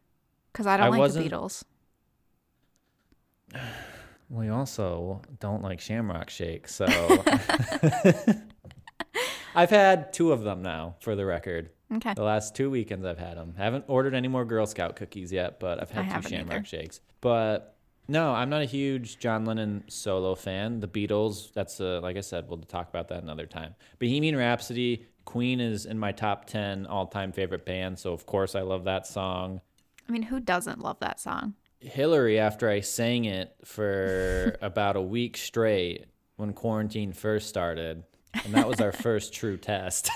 Because 0.51 0.67
I 0.67 0.75
don't 0.75 0.87
I 0.87 0.89
like 0.89 0.99
wasn't- 0.99 1.29
the 1.29 1.35
Beatles. 1.35 1.63
We 4.29 4.49
also 4.49 5.21
don't 5.39 5.61
like 5.61 5.79
Shamrock 5.79 6.31
Shake, 6.31 6.67
so 6.67 6.87
I've 9.55 9.69
had 9.69 10.11
two 10.11 10.31
of 10.31 10.41
them 10.41 10.63
now, 10.63 10.95
for 11.01 11.15
the 11.15 11.23
record. 11.23 11.69
Okay. 11.97 12.15
The 12.15 12.23
last 12.23 12.55
two 12.55 12.71
weekends 12.71 13.05
I've 13.05 13.19
had 13.19 13.37
them. 13.37 13.53
I 13.59 13.63
Haven't 13.63 13.85
ordered 13.87 14.15
any 14.15 14.27
more 14.27 14.43
Girl 14.43 14.65
Scout 14.65 14.95
cookies 14.95 15.31
yet, 15.31 15.59
but 15.59 15.79
I've 15.79 15.95
I 15.95 16.01
had 16.01 16.23
two 16.23 16.29
Shamrock 16.29 16.55
either. 16.61 16.65
Shakes. 16.65 16.99
But 17.21 17.72
no, 18.07 18.33
I'm 18.33 18.49
not 18.49 18.61
a 18.61 18.65
huge 18.65 19.19
John 19.19 19.45
Lennon 19.45 19.83
solo 19.87 20.35
fan. 20.35 20.79
The 20.79 20.87
Beatles, 20.87 21.53
that's 21.53 21.79
a, 21.79 21.99
like 21.99 22.17
I 22.17 22.21
said, 22.21 22.47
we'll 22.49 22.59
talk 22.59 22.89
about 22.89 23.07
that 23.09 23.23
another 23.23 23.45
time. 23.45 23.75
Bohemian 23.99 24.35
Rhapsody, 24.35 25.05
Queen 25.25 25.59
is 25.59 25.85
in 25.85 25.97
my 25.97 26.11
top 26.11 26.45
10 26.45 26.85
all 26.85 27.07
time 27.07 27.31
favorite 27.31 27.65
band, 27.65 27.97
so 27.97 28.13
of 28.13 28.25
course 28.25 28.55
I 28.55 28.61
love 28.61 28.83
that 28.85 29.07
song. 29.07 29.61
I 30.07 30.11
mean, 30.11 30.23
who 30.23 30.39
doesn't 30.39 30.79
love 30.79 30.99
that 30.99 31.19
song? 31.19 31.53
Hillary, 31.79 32.39
after 32.39 32.69
I 32.69 32.81
sang 32.81 33.25
it 33.25 33.55
for 33.63 34.57
about 34.61 34.95
a 34.95 35.01
week 35.01 35.37
straight 35.37 36.05
when 36.35 36.53
quarantine 36.53 37.13
first 37.13 37.47
started, 37.47 38.03
and 38.43 38.53
that 38.53 38.67
was 38.67 38.81
our 38.81 38.91
first 38.91 39.33
true 39.33 39.57
test. 39.57 40.09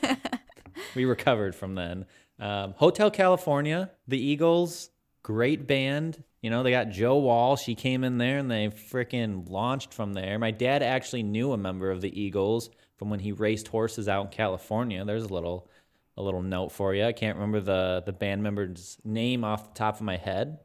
we 0.94 1.04
recovered 1.04 1.54
from 1.54 1.74
then. 1.74 2.06
Um, 2.38 2.74
Hotel 2.76 3.10
California, 3.10 3.90
the 4.08 4.18
Eagles, 4.18 4.90
great 5.22 5.66
band. 5.66 6.22
You 6.44 6.50
know, 6.50 6.62
they 6.62 6.72
got 6.72 6.90
Joe 6.90 7.16
Wall. 7.16 7.56
She 7.56 7.74
came 7.74 8.04
in 8.04 8.18
there 8.18 8.36
and 8.36 8.50
they 8.50 8.68
freaking 8.68 9.48
launched 9.48 9.94
from 9.94 10.12
there. 10.12 10.38
My 10.38 10.50
dad 10.50 10.82
actually 10.82 11.22
knew 11.22 11.52
a 11.52 11.56
member 11.56 11.90
of 11.90 12.02
the 12.02 12.20
Eagles 12.20 12.68
from 12.98 13.08
when 13.08 13.18
he 13.18 13.32
raced 13.32 13.68
horses 13.68 14.10
out 14.10 14.26
in 14.26 14.30
California. 14.30 15.02
There's 15.06 15.24
a 15.24 15.32
little 15.32 15.70
a 16.18 16.22
little 16.22 16.42
note 16.42 16.70
for 16.70 16.94
you. 16.94 17.06
I 17.06 17.12
can't 17.12 17.38
remember 17.38 17.60
the 17.60 18.02
the 18.04 18.12
band 18.12 18.42
member's 18.42 18.98
name 19.04 19.42
off 19.42 19.72
the 19.72 19.78
top 19.78 19.94
of 19.94 20.02
my 20.02 20.18
head. 20.18 20.58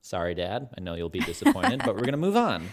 Sorry, 0.00 0.34
Dad. 0.34 0.70
I 0.74 0.80
know 0.80 0.94
you'll 0.94 1.10
be 1.10 1.20
disappointed, 1.20 1.82
but 1.84 1.96
we're 1.96 2.06
gonna 2.06 2.16
move 2.16 2.38
on. 2.38 2.66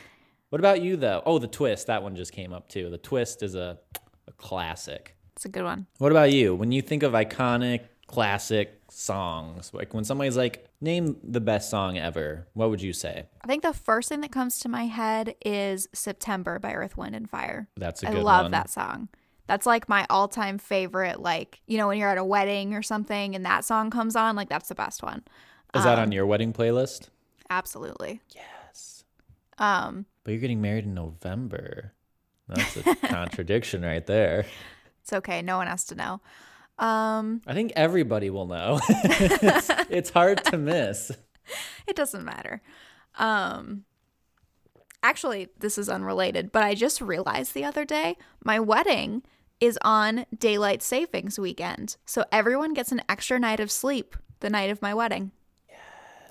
What 0.47 0.59
about 0.59 0.81
you, 0.81 0.95
though? 0.95 1.21
Oh, 1.25 1.39
the 1.39 1.47
twist. 1.47 1.87
That 1.87 2.01
one 2.01 2.15
just 2.15 2.31
came 2.31 2.53
up 2.53 2.69
too. 2.69 2.89
The 2.89 2.97
twist 2.97 3.43
is 3.43 3.55
a, 3.55 3.77
a 4.25 4.31
classic. 4.37 5.17
It's 5.35 5.43
a 5.43 5.49
good 5.49 5.65
one. 5.65 5.87
What 5.97 6.13
about 6.13 6.31
you? 6.31 6.55
When 6.55 6.71
you 6.71 6.81
think 6.81 7.03
of 7.03 7.11
iconic, 7.11 7.81
classic 8.13 8.79
songs, 8.91 9.71
like 9.73 9.91
when 9.95 10.03
somebody's 10.03 10.37
like, 10.37 10.67
name 10.79 11.17
the 11.23 11.41
best 11.41 11.71
song 11.71 11.97
ever, 11.97 12.47
what 12.53 12.69
would 12.69 12.79
you 12.79 12.93
say? 12.93 13.25
I 13.41 13.47
think 13.47 13.63
the 13.63 13.73
first 13.73 14.07
thing 14.07 14.21
that 14.21 14.31
comes 14.31 14.59
to 14.59 14.69
my 14.69 14.85
head 14.85 15.33
is 15.43 15.87
September 15.93 16.59
by 16.59 16.73
Earth, 16.73 16.95
Wind, 16.95 17.15
and 17.15 17.27
Fire. 17.27 17.69
That's 17.75 18.03
a 18.03 18.09
I 18.09 18.11
love 18.11 18.43
one. 18.43 18.51
that 18.51 18.69
song. 18.69 19.09
That's 19.47 19.65
like 19.65 19.89
my 19.89 20.05
all 20.11 20.27
time 20.27 20.59
favorite. 20.59 21.19
Like, 21.21 21.61
you 21.65 21.79
know, 21.79 21.87
when 21.87 21.97
you're 21.97 22.09
at 22.09 22.19
a 22.19 22.23
wedding 22.23 22.75
or 22.75 22.83
something 22.83 23.33
and 23.33 23.43
that 23.47 23.65
song 23.65 23.89
comes 23.89 24.15
on, 24.15 24.35
like, 24.35 24.47
that's 24.47 24.69
the 24.69 24.75
best 24.75 25.01
one. 25.01 25.23
Is 25.73 25.83
that 25.83 25.97
on 25.97 26.11
your 26.11 26.27
wedding 26.27 26.53
playlist? 26.53 27.09
Absolutely. 27.49 28.21
Yes. 28.35 29.05
Um, 29.57 30.05
But 30.23 30.31
you're 30.31 30.39
getting 30.39 30.61
married 30.61 30.85
in 30.85 30.93
November. 30.93 31.93
That's 32.47 32.77
a 32.77 32.95
contradiction 33.07 33.81
right 33.81 34.05
there. 34.05 34.45
it's 35.01 35.13
okay. 35.13 35.41
No 35.41 35.57
one 35.57 35.65
has 35.65 35.83
to 35.85 35.95
know. 35.95 36.21
Um, 36.79 37.41
I 37.45 37.53
think 37.53 37.73
everybody 37.75 38.29
will 38.29 38.47
know. 38.47 38.79
it's, 38.89 39.69
it's 39.89 40.09
hard 40.09 40.43
to 40.45 40.57
miss. 40.57 41.11
it 41.87 41.95
doesn't 41.95 42.25
matter. 42.25 42.61
Um, 43.17 43.85
actually, 45.01 45.49
this 45.59 45.77
is 45.77 45.89
unrelated, 45.89 46.51
but 46.51 46.63
I 46.63 46.73
just 46.73 47.01
realized 47.01 47.53
the 47.53 47.65
other 47.65 47.85
day 47.85 48.17
my 48.43 48.59
wedding 48.59 49.23
is 49.59 49.77
on 49.83 50.25
daylight 50.37 50.81
savings 50.81 51.39
weekend. 51.39 51.95
So 52.05 52.25
everyone 52.31 52.73
gets 52.73 52.91
an 52.91 53.01
extra 53.07 53.39
night 53.39 53.59
of 53.59 53.71
sleep 53.71 54.15
the 54.39 54.49
night 54.49 54.69
of 54.69 54.81
my 54.81 54.93
wedding. 54.93 55.31
Yes. 55.69 55.77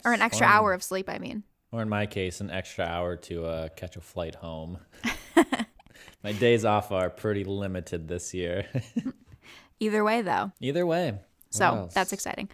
or 0.04 0.12
an 0.12 0.20
extra 0.20 0.46
fun. 0.46 0.56
hour 0.56 0.72
of 0.74 0.82
sleep, 0.82 1.08
I 1.08 1.18
mean. 1.18 1.44
Or 1.70 1.80
in 1.80 1.88
my 1.88 2.04
case, 2.04 2.40
an 2.42 2.50
extra 2.50 2.84
hour 2.84 3.16
to 3.16 3.46
uh, 3.46 3.68
catch 3.70 3.96
a 3.96 4.02
flight 4.02 4.34
home. 4.34 4.78
my 6.22 6.32
days 6.32 6.66
off 6.66 6.92
are 6.92 7.08
pretty 7.08 7.44
limited 7.44 8.08
this 8.08 8.34
year. 8.34 8.66
Either 9.82 10.04
way, 10.04 10.22
though. 10.22 10.52
Either 10.60 10.86
way. 10.86 11.18
So 11.50 11.88
that's 11.92 12.12
exciting. 12.12 12.48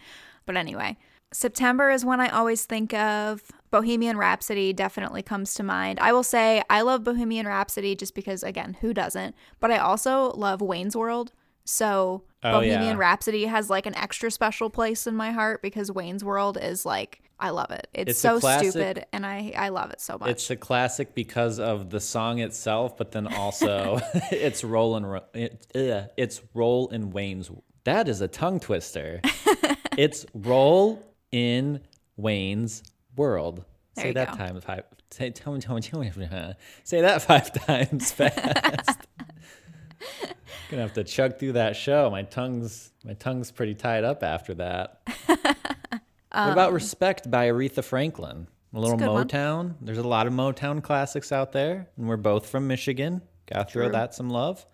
But 0.45 0.57
anyway, 0.57 0.97
September 1.31 1.91
is 1.91 2.03
when 2.03 2.19
I 2.19 2.27
always 2.27 2.65
think 2.65 2.93
of 2.93 3.43
Bohemian 3.71 4.17
Rhapsody, 4.17 4.73
definitely 4.73 5.21
comes 5.21 5.53
to 5.53 5.63
mind. 5.63 5.99
I 5.99 6.11
will 6.11 6.23
say 6.23 6.63
I 6.69 6.81
love 6.81 7.03
Bohemian 7.03 7.47
Rhapsody 7.47 7.95
just 7.95 8.15
because, 8.15 8.43
again, 8.43 8.77
who 8.81 8.93
doesn't? 8.93 9.35
But 9.59 9.71
I 9.71 9.77
also 9.77 10.31
love 10.31 10.59
Wayne's 10.59 10.97
World. 10.97 11.31
So 11.65 12.23
Oh, 12.43 12.53
Bohemian 12.53 12.81
yeah. 12.83 12.97
Rhapsody 12.97 13.45
has 13.45 13.69
like 13.69 13.85
an 13.85 13.95
extra 13.95 14.31
special 14.31 14.69
place 14.69 15.05
in 15.05 15.15
my 15.15 15.31
heart 15.31 15.61
because 15.61 15.91
Wayne's 15.91 16.23
World 16.23 16.57
is 16.59 16.85
like, 16.85 17.21
I 17.39 17.51
love 17.51 17.71
it. 17.71 17.87
It's, 17.93 18.11
It's 18.11 18.19
so 18.19 18.39
classic- 18.39 18.71
stupid 18.71 19.05
and 19.13 19.25
I, 19.25 19.53
I 19.55 19.69
love 19.69 19.91
it 19.91 20.01
so 20.01 20.17
much. 20.17 20.29
It's 20.29 20.49
a 20.49 20.55
classic 20.55 21.15
because 21.15 21.59
of 21.59 21.89
the 21.89 21.99
song 21.99 22.39
itself, 22.39 22.97
but 22.97 23.11
then 23.11 23.27
also 23.27 23.99
it's 24.31 24.63
roll 24.63 24.95
and 24.95 25.21
it, 25.33 25.67
uh, 25.75 26.07
it's 26.17 26.41
roll 26.53 26.89
in 26.89 27.11
Wayne's. 27.11 27.49
That 27.85 28.09
is 28.09 28.21
a 28.21 28.27
tongue 28.27 28.59
twister. 28.59 29.21
it's 29.97 30.25
roll 30.33 31.01
in 31.31 31.81
Wayne's 32.17 32.83
world. 33.15 33.63
There 33.95 34.05
say 34.05 34.11
that 34.13 34.31
go. 34.31 34.37
time 34.37 34.61
five. 34.61 34.83
Say 35.11 35.31
tell 35.31 35.53
me, 35.53 35.61
tell 35.61 35.75
me, 35.75 35.81
tell 35.81 35.99
me. 35.99 36.11
Say 36.83 37.01
that 37.01 37.21
five 37.21 37.51
times 37.65 38.11
fast. 38.11 38.99
Gonna 40.69 40.83
have 40.83 40.93
to 40.93 41.03
chug 41.03 41.39
through 41.39 41.53
that 41.53 41.75
show. 41.75 42.09
My 42.11 42.23
tongue's 42.23 42.91
my 43.03 43.13
tongue's 43.13 43.49
pretty 43.49 43.73
tied 43.73 44.03
up 44.03 44.23
after 44.23 44.53
that. 44.55 45.01
What 46.31 46.51
about 46.51 46.73
"Respect" 46.73 47.29
by 47.29 47.49
Aretha 47.49 47.83
Franklin? 47.83 48.47
A 48.73 48.77
little 48.79 48.93
Um, 48.93 48.99
good 48.99 49.09
one. 49.09 49.27
Motown. 49.27 49.75
There's 49.81 49.97
a 49.97 50.07
lot 50.07 50.27
of 50.27 50.33
Motown 50.33 50.81
classics 50.83 51.31
out 51.31 51.51
there, 51.53 51.87
and 51.97 52.07
we're 52.07 52.17
both 52.17 52.47
from 52.47 52.67
Michigan. 52.67 53.21
Gotta 53.51 53.69
throw 53.69 53.85
True. 53.85 53.91
that 53.93 54.13
some 54.13 54.29
love. 54.29 54.65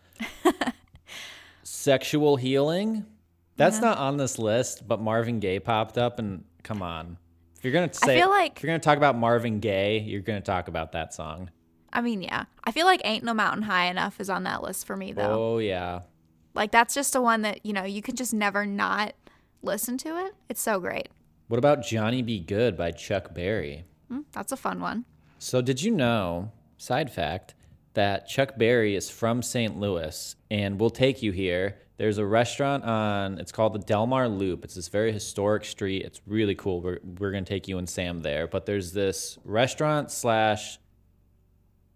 Sexual 1.64 2.36
healing. 2.36 3.06
That's 3.58 3.80
not 3.80 3.98
on 3.98 4.18
this 4.18 4.38
list, 4.38 4.86
but 4.88 5.00
Marvin 5.00 5.40
Gaye 5.40 5.60
popped 5.60 5.98
up, 5.98 6.20
and 6.20 6.44
come 6.64 6.82
on, 6.82 7.18
if 7.58 7.64
you're 7.64 7.72
gonna 7.72 7.94
say, 7.94 8.20
feel 8.20 8.30
like- 8.30 8.58
if 8.58 8.64
you're 8.64 8.68
gonna 8.68 8.80
talk 8.80 8.98
about 8.98 9.18
Marvin 9.18 9.60
Gaye, 9.62 10.00
you're 10.00 10.22
gonna 10.22 10.42
talk 10.42 10.68
about 10.68 10.92
that 10.92 11.14
song. 11.14 11.50
I 11.94 12.02
mean, 12.02 12.22
yeah. 12.22 12.46
I 12.66 12.72
feel 12.72 12.86
like 12.86 13.00
Ain't 13.06 13.24
No 13.24 13.34
Mountain 13.34 13.64
High 13.64 13.86
Enough 13.86 14.20
is 14.20 14.30
on 14.30 14.44
that 14.44 14.62
list 14.62 14.86
for 14.86 14.98
me, 14.98 15.14
though. 15.14 15.54
Oh 15.56 15.58
yeah, 15.60 16.02
Like, 16.54 16.72
that's 16.72 16.94
just 16.94 17.16
a 17.16 17.22
one 17.22 17.42
that, 17.44 17.66
you 17.66 17.72
know, 17.72 17.84
you 17.86 18.02
can 18.02 18.16
just 18.18 18.34
never 18.34 18.66
not 18.66 19.14
listen 19.62 19.98
to 20.00 20.26
it. 20.26 20.34
It's 20.50 20.62
so 20.62 20.80
great. 20.82 21.08
What 21.48 21.58
about 21.58 21.84
Johnny 21.84 22.22
B. 22.22 22.40
Goode 22.40 22.76
by 22.78 22.92
Chuck 22.92 23.34
Berry? 23.34 23.86
Mm, 24.12 24.26
That's 24.32 24.52
a 24.52 24.58
fun 24.58 24.80
one. 24.80 25.06
So, 25.38 25.62
did 25.62 25.82
you 25.82 25.92
know, 25.92 26.52
side 26.78 27.12
fact, 27.12 27.54
that 27.94 28.28
Chuck 28.28 28.58
Berry 28.58 28.96
is 28.96 29.10
from 29.10 29.42
St. 29.42 29.80
Louis 29.80 30.36
and 30.52 30.80
we'll 30.80 30.90
take 30.90 31.22
you 31.22 31.32
here. 31.32 31.78
There's 31.98 32.18
a 32.18 32.26
restaurant 32.26 32.84
on, 32.84 33.40
it's 33.40 33.54
called 33.54 33.74
the 33.74 33.80
Delmar 33.80 34.28
Loop. 34.28 34.66
It's 34.66 34.76
this 34.76 34.90
very 34.90 35.14
historic 35.14 35.64
street. 35.64 36.02
It's 36.04 36.20
really 36.28 36.56
cool. 36.56 36.82
We're, 36.82 37.00
we're 37.20 37.32
going 37.32 37.46
to 37.46 37.50
take 37.50 37.68
you 37.70 37.78
and 37.78 37.88
Sam 37.88 38.22
there. 38.22 38.48
But 38.48 38.66
there's 38.66 38.92
this 38.92 39.38
restaurant 39.46 40.12
slash, 40.12 40.78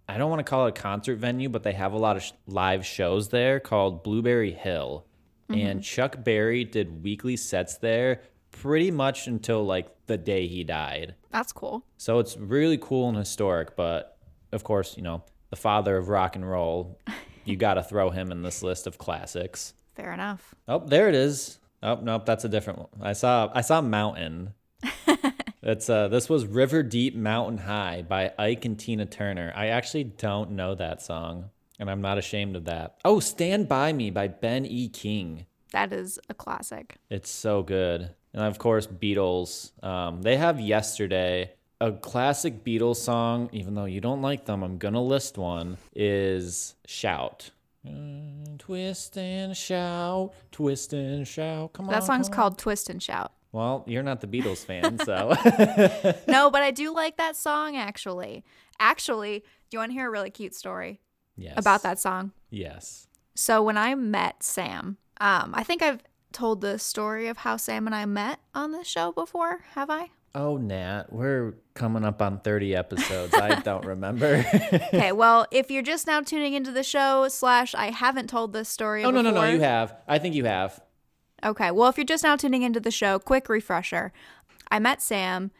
I 0.08 0.18
don't 0.18 0.29
want 0.29 0.39
to 0.39 0.50
call 0.50 0.68
it 0.68 0.70
a 0.77 0.82
concert 0.82 1.18
venue, 1.18 1.50
but 1.50 1.63
they 1.63 1.74
have 1.74 1.91
a 1.91 1.98
lot 1.98 2.15
of 2.15 2.24
sh- 2.24 2.32
live 2.48 2.86
shows 2.86 3.27
there 3.29 3.60
called 3.60 4.03
Blueberry 4.03 4.51
Hill. 4.53 5.06
And 5.51 5.84
Chuck 5.84 6.24
Berry 6.24 6.63
did 6.63 7.03
weekly 7.03 7.36
sets 7.36 7.77
there 7.77 8.22
pretty 8.51 8.91
much 8.91 9.27
until 9.27 9.65
like 9.65 9.88
the 10.08 10.18
day 10.18 10.48
he 10.48 10.63
died. 10.63 11.15
That's 11.32 11.51
cool. 11.51 11.84
So 11.98 12.20
it's 12.20 12.38
really 12.38 12.77
cool 12.77 13.10
and 13.10 13.18
historic, 13.18 13.75
but 13.75 14.18
of 14.51 14.63
course, 14.63 14.96
you 14.98 15.03
know, 15.03 15.24
the 15.50 15.56
father 15.56 15.98
of 15.98 16.10
rock 16.10 16.36
and 16.36 16.50
roll, 16.50 17.00
you 17.46 17.56
got 17.65 17.75
to 17.75 17.84
throw 17.84 18.10
him 18.10 18.32
in 18.32 18.41
this 18.41 18.63
list 18.63 18.88
of 18.88 18.98
classics. 18.98 19.74
Fair 19.96 20.13
enough. 20.13 20.56
Oh, 20.68 20.79
there 20.79 21.10
it 21.10 21.15
is. 21.15 21.60
Oh, 21.82 22.00
nope, 22.01 22.25
that's 22.25 22.44
a 22.44 22.50
different 22.50 22.79
one. 22.79 22.89
I 23.01 23.13
saw 23.13 23.51
I 23.53 23.62
saw 23.62 23.82
Mountain. 23.82 24.53
It's 25.62 25.89
uh 25.89 26.08
this 26.08 26.29
was 26.29 26.46
River 26.46 26.84
Deep 26.84 27.15
Mountain 27.15 27.58
High 27.60 28.01
by 28.08 28.32
Ike 28.39 28.63
and 28.65 28.79
Tina 28.79 29.06
Turner. 29.06 29.51
I 29.56 29.68
actually 29.68 30.06
don't 30.06 30.51
know 30.51 30.74
that 30.75 31.01
song, 31.01 31.50
and 31.77 31.89
I'm 31.91 32.01
not 32.01 32.18
ashamed 32.18 32.56
of 32.56 32.65
that. 32.65 32.96
Oh, 33.03 33.20
Stand 33.20 33.68
By 33.68 33.91
Me 33.91 34.10
by 34.10 34.29
Ben 34.29 34.65
E. 34.65 34.88
King. 34.88 35.46
That 35.72 35.91
is 35.91 36.18
a 36.29 36.34
classic. 36.34 36.96
It's 37.10 37.29
so 37.29 37.62
good. 37.62 38.12
And 38.33 38.43
of 38.43 38.57
course, 38.57 38.88
Beatles. 38.88 39.71
Um, 39.83 40.21
they 40.21 40.38
have 40.38 40.59
Yesterday. 40.59 41.51
A 41.81 41.93
classic 41.93 42.65
Beatles 42.65 42.98
song, 42.98 43.50
even 43.53 43.74
though 43.74 43.86
you 43.86 44.01
don't 44.01 44.21
like 44.21 44.45
them, 44.45 44.63
I'm 44.63 44.77
gonna 44.77 45.01
list 45.01 45.38
one, 45.38 45.77
is 45.95 46.75
Shout. 46.86 47.51
Mm, 47.88 48.57
twist 48.57 49.17
and 49.17 49.55
shout, 49.55 50.33
twist 50.51 50.91
and 50.91 51.25
shout. 51.25 51.71
Come 51.74 51.86
on. 51.86 51.91
That 51.91 52.03
song's 52.03 52.27
called 52.27 52.57
Twist 52.57 52.89
and 52.89 53.01
Shout. 53.01 53.31
Well, 53.51 53.83
you're 53.88 54.03
not 54.03 54.21
the 54.21 54.27
Beatles 54.27 54.65
fan, 54.65 55.00
so. 55.00 55.33
No, 56.31 56.51
but 56.51 56.62
I 56.62 56.71
do 56.71 56.93
like 56.93 57.17
that 57.17 57.36
song 57.36 57.77
actually. 57.77 58.43
Actually, 58.79 59.39
do 59.39 59.45
you 59.71 59.79
want 59.79 59.91
to 59.91 59.93
hear 59.93 60.07
a 60.07 60.12
really 60.12 60.29
cute 60.29 60.53
story 60.53 61.00
yes. 61.36 61.53
about 61.57 61.83
that 61.83 62.00
song? 62.00 62.31
Yes. 62.50 63.07
So 63.36 63.63
when 63.63 63.77
I 63.77 63.95
met 63.95 64.43
Sam, 64.43 64.98
um, 65.21 65.53
I 65.53 65.63
think 65.63 65.81
I've 65.81 66.03
told 66.31 66.62
the 66.62 66.77
story 66.79 67.27
of 67.27 67.38
how 67.38 67.57
Sam 67.57 67.86
and 67.86 67.95
I 67.95 68.05
met 68.05 68.39
on 68.53 68.71
this 68.71 68.88
show 68.88 69.12
before. 69.12 69.65
Have 69.74 69.89
I? 69.89 70.12
Oh, 70.36 70.57
Nat, 70.57 71.05
we're 71.12 71.55
coming 71.74 72.05
up 72.05 72.21
on 72.21 72.39
30 72.39 72.75
episodes. 72.75 73.33
I 73.33 73.55
don't 73.63 73.83
remember. 73.86 74.45
Okay, 74.71 75.12
well, 75.12 75.48
if 75.51 75.71
you're 75.71 75.81
just 75.81 76.05
now 76.05 76.21
tuning 76.21 76.53
into 76.53 76.71
the 76.71 76.83
show, 76.83 77.27
slash, 77.29 77.74
I 77.74 77.88
haven't 77.88 78.27
told 78.29 78.53
this 78.53 78.69
story. 78.69 79.03
oh, 79.03 79.09
no, 79.12 79.21
no, 79.21 79.31
no, 79.31 79.43
you 79.45 79.59
have. 79.62 79.95
I 80.07 80.19
think 80.19 80.36
you 80.36 80.45
have. 80.45 80.79
Okay, 81.43 81.71
well, 81.71 81.89
if 81.89 81.98
you're 81.98 82.05
just 82.05 82.24
now 82.24 82.36
tuning 82.36 82.62
into 82.62 82.79
the 82.79 82.91
show, 82.91 83.17
quick 83.17 83.50
refresher. 83.50 84.12
I 84.69 84.77
met 84.77 85.01
Sam 85.01 85.51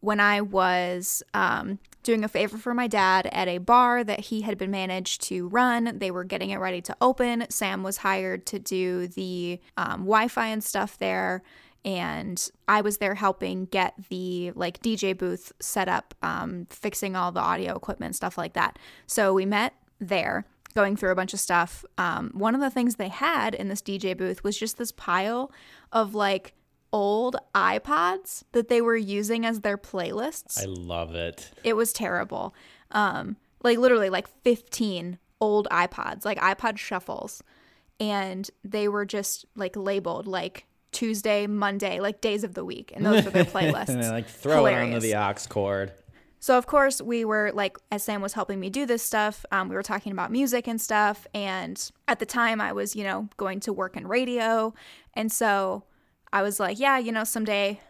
when 0.00 0.18
I 0.18 0.40
was 0.40 1.22
um, 1.34 1.78
doing 2.02 2.24
a 2.24 2.28
favor 2.28 2.56
for 2.56 2.74
my 2.74 2.86
dad 2.86 3.28
at 3.32 3.48
a 3.48 3.58
bar 3.58 4.02
that 4.04 4.20
he 4.20 4.42
had 4.42 4.56
been 4.58 4.70
managed 4.70 5.22
to 5.22 5.48
run. 5.48 5.98
They 5.98 6.10
were 6.10 6.24
getting 6.24 6.50
it 6.50 6.58
ready 6.58 6.80
to 6.82 6.96
open. 7.00 7.46
Sam 7.50 7.82
was 7.82 7.98
hired 7.98 8.46
to 8.46 8.58
do 8.58 9.06
the 9.08 9.60
um, 9.76 10.00
Wi 10.00 10.28
Fi 10.28 10.46
and 10.46 10.64
stuff 10.64 10.98
there. 10.98 11.42
And 11.84 12.50
I 12.68 12.82
was 12.82 12.98
there 12.98 13.14
helping 13.14 13.66
get 13.66 13.94
the 14.10 14.52
like 14.54 14.82
DJ 14.82 15.16
booth 15.16 15.52
set 15.60 15.88
up, 15.88 16.14
um, 16.22 16.66
fixing 16.70 17.16
all 17.16 17.32
the 17.32 17.40
audio 17.40 17.74
equipment, 17.74 18.16
stuff 18.16 18.36
like 18.36 18.52
that. 18.52 18.78
So 19.06 19.32
we 19.32 19.46
met 19.46 19.74
there 19.98 20.44
going 20.74 20.96
through 20.96 21.10
a 21.10 21.14
bunch 21.14 21.34
of 21.34 21.40
stuff. 21.40 21.84
Um, 21.98 22.30
one 22.34 22.54
of 22.54 22.60
the 22.60 22.70
things 22.70 22.96
they 22.96 23.08
had 23.08 23.54
in 23.54 23.68
this 23.68 23.82
DJ 23.82 24.16
booth 24.16 24.44
was 24.44 24.58
just 24.58 24.78
this 24.78 24.92
pile 24.92 25.50
of 25.92 26.14
like 26.14 26.54
old 26.92 27.36
iPods 27.54 28.42
that 28.52 28.68
they 28.68 28.80
were 28.80 28.96
using 28.96 29.46
as 29.46 29.60
their 29.60 29.78
playlists. 29.78 30.60
I 30.60 30.66
love 30.66 31.14
it. 31.14 31.50
it 31.64 31.74
was 31.74 31.92
terrible. 31.92 32.54
Um, 32.90 33.36
like 33.62 33.78
literally 33.78 34.10
like 34.10 34.28
15 34.42 35.18
old 35.40 35.68
iPods, 35.70 36.24
like 36.24 36.38
iPod 36.38 36.78
shuffles. 36.78 37.42
And 37.98 38.50
they 38.64 38.88
were 38.88 39.04
just 39.04 39.44
like 39.54 39.76
labeled 39.76 40.26
like 40.26 40.66
Tuesday, 40.92 41.46
Monday, 41.46 42.00
like 42.00 42.20
days 42.20 42.44
of 42.44 42.54
the 42.54 42.64
week. 42.64 42.92
And 42.94 43.04
those 43.04 43.24
were 43.24 43.30
their 43.30 43.44
playlists. 43.56 43.90
and 43.90 44.02
like, 44.08 44.28
throw 44.28 44.66
it 44.66 44.74
onto 44.74 45.00
the 45.00 45.14
aux 45.14 45.34
cord. 45.48 45.92
So 46.42 46.56
of 46.56 46.66
course 46.66 47.02
we 47.02 47.26
were 47.26 47.52
like, 47.52 47.76
as 47.92 48.02
Sam 48.02 48.22
was 48.22 48.32
helping 48.32 48.58
me 48.58 48.70
do 48.70 48.86
this 48.86 49.02
stuff, 49.02 49.44
um, 49.52 49.68
we 49.68 49.74
were 49.74 49.82
talking 49.82 50.10
about 50.10 50.32
music 50.32 50.66
and 50.66 50.80
stuff. 50.80 51.26
And 51.34 51.90
at 52.08 52.18
the 52.18 52.26
time, 52.26 52.62
I 52.62 52.72
was, 52.72 52.96
you 52.96 53.04
know, 53.04 53.28
going 53.36 53.60
to 53.60 53.74
work 53.74 53.96
in 53.96 54.08
radio, 54.08 54.72
and 55.12 55.30
so 55.30 55.84
I 56.32 56.42
was 56.42 56.60
like, 56.60 56.78
yeah, 56.78 56.98
you 56.98 57.12
know, 57.12 57.24
someday 57.24 57.80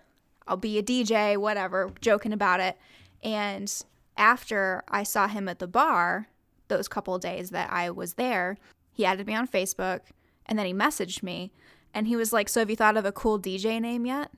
I'll 0.47 0.57
be 0.57 0.79
a 0.79 0.83
DJ, 0.83 1.37
whatever, 1.37 1.91
joking 2.01 2.33
about 2.33 2.61
it. 2.61 2.77
And 3.23 3.73
after 4.17 4.83
I 4.89 5.03
saw 5.03 5.29
him 5.29 5.49
at 5.49 5.59
the 5.59 5.67
bar, 5.67 6.29
those 6.69 6.89
couple 6.89 7.15
of 7.15 7.23
days 7.23 7.51
that 7.51 7.71
I 7.73 7.91
was 7.91 8.15
there, 8.15 8.57
he 8.93 9.05
added 9.05 9.27
me 9.27 9.35
on 9.35 9.47
Facebook, 9.47 10.01
and 10.47 10.59
then 10.59 10.67
he 10.67 10.73
messaged 10.73 11.23
me, 11.23 11.53
and 11.95 12.07
he 12.07 12.17
was 12.17 12.33
like, 12.33 12.49
"So 12.49 12.61
have 12.61 12.71
you 12.71 12.77
thought 12.77 12.97
of 12.97 13.05
a 13.05 13.13
cool 13.13 13.39
DJ 13.39 13.81
name 13.81 14.07
yet?" 14.07 14.31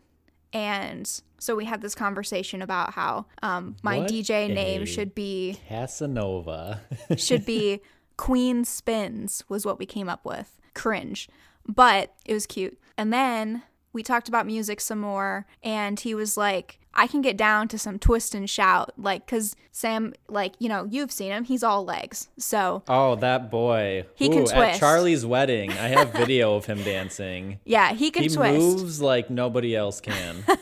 And 0.52 1.08
so 1.38 1.56
we 1.56 1.64
had 1.64 1.80
this 1.80 1.94
conversation 1.94 2.62
about 2.62 2.92
how 2.92 3.26
um, 3.42 3.76
my 3.82 3.98
What 3.98 4.08
DJ 4.10 4.52
name 4.52 4.84
should 4.84 5.14
be 5.14 5.58
Casanova. 5.68 6.80
should 7.16 7.46
be 7.46 7.80
Queen 8.16 8.64
Spins 8.64 9.44
was 9.48 9.64
what 9.64 9.78
we 9.78 9.86
came 9.86 10.08
up 10.08 10.24
with. 10.24 10.56
Cringe, 10.74 11.28
but 11.66 12.14
it 12.24 12.34
was 12.34 12.46
cute. 12.46 12.78
And 12.96 13.12
then 13.12 13.62
we 13.92 14.02
talked 14.02 14.28
about 14.28 14.46
music 14.46 14.81
some 14.81 14.98
more, 15.00 15.46
and 15.62 15.98
he 16.00 16.14
was 16.14 16.37
like, 16.37 16.78
"I 16.94 17.07
can 17.07 17.20
get 17.22 17.37
down 17.37 17.68
to 17.68 17.78
some 17.78 17.98
twist 17.98 18.35
and 18.35 18.48
shout, 18.48 18.92
like, 18.96 19.26
cause 19.26 19.55
Sam, 19.70 20.14
like, 20.28 20.55
you 20.59 20.68
know, 20.68 20.85
you've 20.90 21.12
seen 21.12 21.33
him, 21.33 21.44
he's 21.44 21.62
all 21.62 21.85
legs, 21.85 22.28
so." 22.38 22.83
oh, 22.88 23.16
that 23.16 23.50
boy. 23.50 24.05
He 24.14 24.28
can 24.28 24.40
Ooh, 24.40 24.48
At 24.48 24.55
twist. 24.57 24.81
Charlie's 24.81 25.26
wedding, 25.26 25.70
I 25.72 25.88
have 25.88 26.12
video 26.22 26.55
of 26.57 26.66
him 26.66 26.83
dancing. 26.83 27.61
Yeah, 27.64 27.92
he 27.92 28.11
can 28.11 28.22
He 28.24 28.28
twist. 28.28 28.59
moves 28.59 29.00
like 29.02 29.31
nobody 29.31 29.74
else 29.76 30.00
can. 30.00 30.44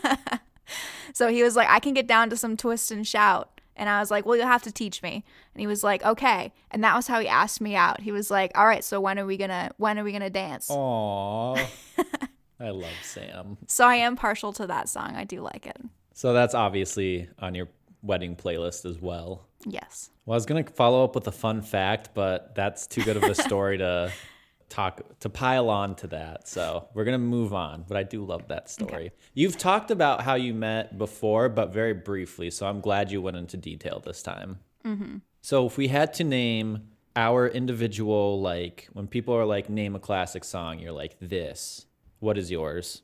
So 1.13 1.27
he 1.27 1.43
was 1.43 1.57
like, 1.57 1.67
I 1.69 1.79
can 1.79 1.93
get 1.93 2.07
down 2.07 2.29
to 2.29 2.37
some 2.37 2.55
twist 2.55 2.89
and 2.89 3.05
shout. 3.05 3.59
And 3.75 3.89
I 3.89 3.99
was 3.99 4.09
like, 4.09 4.25
Well, 4.25 4.37
you'll 4.37 4.47
have 4.47 4.63
to 4.63 4.71
teach 4.71 5.01
me. 5.03 5.25
And 5.53 5.59
he 5.59 5.67
was 5.67 5.83
like, 5.83 6.05
Okay. 6.05 6.53
And 6.71 6.83
that 6.85 6.95
was 6.95 7.07
how 7.07 7.19
he 7.19 7.27
asked 7.27 7.59
me 7.59 7.75
out. 7.75 7.99
He 7.99 8.11
was 8.13 8.31
like, 8.31 8.57
All 8.57 8.65
right, 8.65 8.81
so 8.83 9.01
when 9.01 9.19
are 9.19 9.25
we 9.25 9.35
gonna 9.35 9.71
when 9.77 9.99
are 9.99 10.03
we 10.05 10.13
gonna 10.13 10.29
dance? 10.29 10.69
Aww. 10.69 11.59
I 12.61 12.69
love 12.69 12.93
Sam. 13.03 13.57
So 13.67 13.85
I 13.85 13.95
am 13.95 14.15
partial 14.15 14.53
to 14.53 14.67
that 14.67 14.89
song. 14.89 15.15
I 15.15 15.23
do 15.23 15.41
like 15.41 15.65
it. 15.65 15.81
So 16.13 16.33
that's 16.33 16.53
obviously 16.53 17.27
on 17.39 17.55
your 17.55 17.67
wedding 18.01 18.35
playlist 18.35 18.85
as 18.85 18.99
well. 18.99 19.47
Yes. 19.65 20.09
Well, 20.25 20.33
I 20.33 20.37
was 20.37 20.45
gonna 20.45 20.63
follow 20.63 21.03
up 21.03 21.15
with 21.15 21.27
a 21.27 21.31
fun 21.31 21.61
fact, 21.61 22.09
but 22.13 22.55
that's 22.55 22.87
too 22.87 23.03
good 23.03 23.17
of 23.17 23.23
a 23.23 23.35
story 23.35 23.77
to 23.77 24.11
talk 24.69 25.01
to 25.19 25.29
pile 25.29 25.69
on 25.69 25.95
to 25.95 26.07
that. 26.07 26.47
So 26.47 26.87
we're 26.93 27.03
gonna 27.03 27.17
move 27.17 27.53
on. 27.53 27.85
But 27.87 27.97
I 27.97 28.03
do 28.03 28.23
love 28.23 28.47
that 28.49 28.69
story. 28.69 29.11
You've 29.33 29.57
talked 29.57 29.91
about 29.91 30.21
how 30.21 30.35
you 30.35 30.53
met 30.53 30.97
before, 30.97 31.49
but 31.49 31.73
very 31.73 31.93
briefly. 31.93 32.49
So 32.51 32.67
I'm 32.67 32.81
glad 32.81 33.11
you 33.11 33.21
went 33.21 33.37
into 33.37 33.57
detail 33.57 33.99
this 33.99 34.21
time. 34.21 34.59
Mm-hmm. 34.85 35.17
So 35.41 35.65
if 35.65 35.77
we 35.77 35.87
had 35.87 36.13
to 36.15 36.23
name 36.23 36.87
our 37.15 37.47
individual, 37.47 38.41
like 38.41 38.87
when 38.93 39.07
people 39.07 39.35
are 39.35 39.45
like, 39.45 39.69
name 39.69 39.95
a 39.95 39.99
classic 39.99 40.43
song, 40.43 40.79
you're 40.79 40.91
like 40.91 41.17
this. 41.19 41.85
What 42.21 42.37
is 42.37 42.51
yours? 42.51 43.01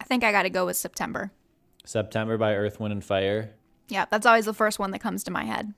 I 0.00 0.04
think 0.04 0.24
I 0.24 0.32
gotta 0.32 0.48
go 0.48 0.64
with 0.64 0.76
September. 0.76 1.30
September 1.84 2.38
by 2.38 2.54
Earth, 2.54 2.80
Wind, 2.80 2.90
and 2.90 3.04
Fire. 3.04 3.54
Yeah, 3.88 4.06
that's 4.10 4.24
always 4.24 4.46
the 4.46 4.54
first 4.54 4.78
one 4.78 4.90
that 4.92 5.00
comes 5.00 5.22
to 5.24 5.30
my 5.30 5.44
head. 5.44 5.74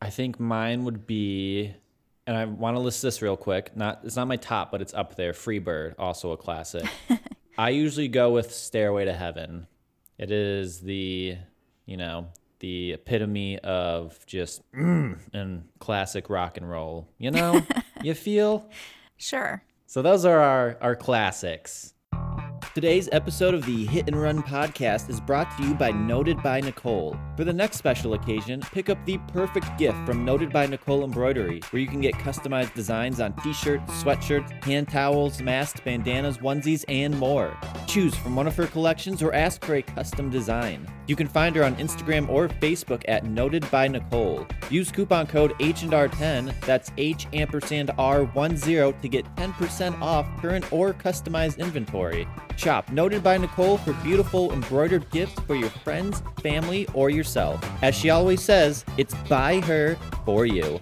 I 0.00 0.10
think 0.10 0.38
mine 0.38 0.84
would 0.84 1.06
be, 1.06 1.74
and 2.26 2.36
I 2.36 2.44
want 2.44 2.76
to 2.76 2.80
list 2.80 3.00
this 3.00 3.22
real 3.22 3.36
quick. 3.36 3.74
Not 3.74 4.00
it's 4.04 4.14
not 4.14 4.28
my 4.28 4.36
top, 4.36 4.70
but 4.70 4.82
it's 4.82 4.92
up 4.92 5.16
there. 5.16 5.32
Freebird, 5.32 5.94
also 5.98 6.32
a 6.32 6.36
classic. 6.36 6.84
I 7.58 7.70
usually 7.70 8.08
go 8.08 8.30
with 8.30 8.52
Stairway 8.52 9.06
to 9.06 9.14
Heaven. 9.14 9.66
It 10.18 10.30
is 10.30 10.80
the, 10.80 11.38
you 11.86 11.96
know, 11.96 12.28
the 12.58 12.92
epitome 12.92 13.58
of 13.60 14.24
just 14.26 14.60
mm, 14.72 15.18
and 15.32 15.66
classic 15.78 16.28
rock 16.28 16.58
and 16.58 16.68
roll. 16.68 17.08
You 17.16 17.30
know, 17.30 17.62
you 18.02 18.12
feel. 18.12 18.68
Sure. 19.16 19.62
So 19.86 20.02
those 20.02 20.26
are 20.26 20.40
our 20.40 20.76
our 20.82 20.94
classics. 20.94 21.94
Today's 22.74 23.10
episode 23.12 23.52
of 23.52 23.66
the 23.66 23.84
Hit 23.84 24.06
and 24.06 24.18
Run 24.18 24.42
podcast 24.42 25.10
is 25.10 25.20
brought 25.20 25.54
to 25.58 25.62
you 25.62 25.74
by 25.74 25.90
Noted 25.90 26.42
by 26.42 26.58
Nicole. 26.58 27.14
For 27.36 27.44
the 27.44 27.52
next 27.52 27.76
special 27.76 28.14
occasion, 28.14 28.62
pick 28.72 28.88
up 28.88 29.04
the 29.04 29.18
perfect 29.28 29.76
gift 29.76 29.98
from 30.06 30.24
Noted 30.24 30.50
by 30.50 30.64
Nicole 30.64 31.04
Embroidery, 31.04 31.60
where 31.68 31.82
you 31.82 31.86
can 31.86 32.00
get 32.00 32.14
customized 32.14 32.72
designs 32.72 33.20
on 33.20 33.34
t-shirts, 33.42 33.92
sweatshirts, 34.02 34.64
hand 34.64 34.88
towels, 34.88 35.42
masks, 35.42 35.80
bandanas, 35.80 36.38
onesies, 36.38 36.82
and 36.88 37.14
more. 37.18 37.54
Choose 37.86 38.14
from 38.14 38.34
one 38.34 38.46
of 38.46 38.56
her 38.56 38.66
collections 38.68 39.22
or 39.22 39.34
ask 39.34 39.62
for 39.62 39.74
a 39.74 39.82
custom 39.82 40.30
design. 40.30 40.90
You 41.06 41.14
can 41.14 41.28
find 41.28 41.54
her 41.56 41.64
on 41.64 41.76
Instagram 41.76 42.26
or 42.30 42.48
Facebook 42.48 43.02
at 43.06 43.26
Noted 43.26 43.70
by 43.70 43.86
Nicole. 43.86 44.46
Use 44.70 44.90
coupon 44.90 45.26
code 45.26 45.52
H&R10, 45.60 46.58
that's 46.64 46.90
H 46.96 47.26
ampersand 47.34 47.90
R10 47.98 49.02
to 49.02 49.08
get 49.08 49.26
10% 49.36 50.00
off 50.00 50.26
current 50.40 50.72
or 50.72 50.94
customized 50.94 51.58
inventory. 51.58 52.26
Shop 52.62 52.92
Noted 52.92 53.24
by 53.24 53.38
Nicole 53.38 53.76
for 53.76 53.92
beautiful 54.04 54.52
embroidered 54.52 55.10
gifts 55.10 55.34
for 55.48 55.56
your 55.56 55.68
friends, 55.68 56.22
family, 56.42 56.86
or 56.94 57.10
yourself. 57.10 57.60
As 57.82 57.92
she 57.96 58.10
always 58.10 58.40
says, 58.40 58.84
it's 58.96 59.16
by 59.28 59.58
her 59.62 59.96
for 60.24 60.46
you. 60.46 60.80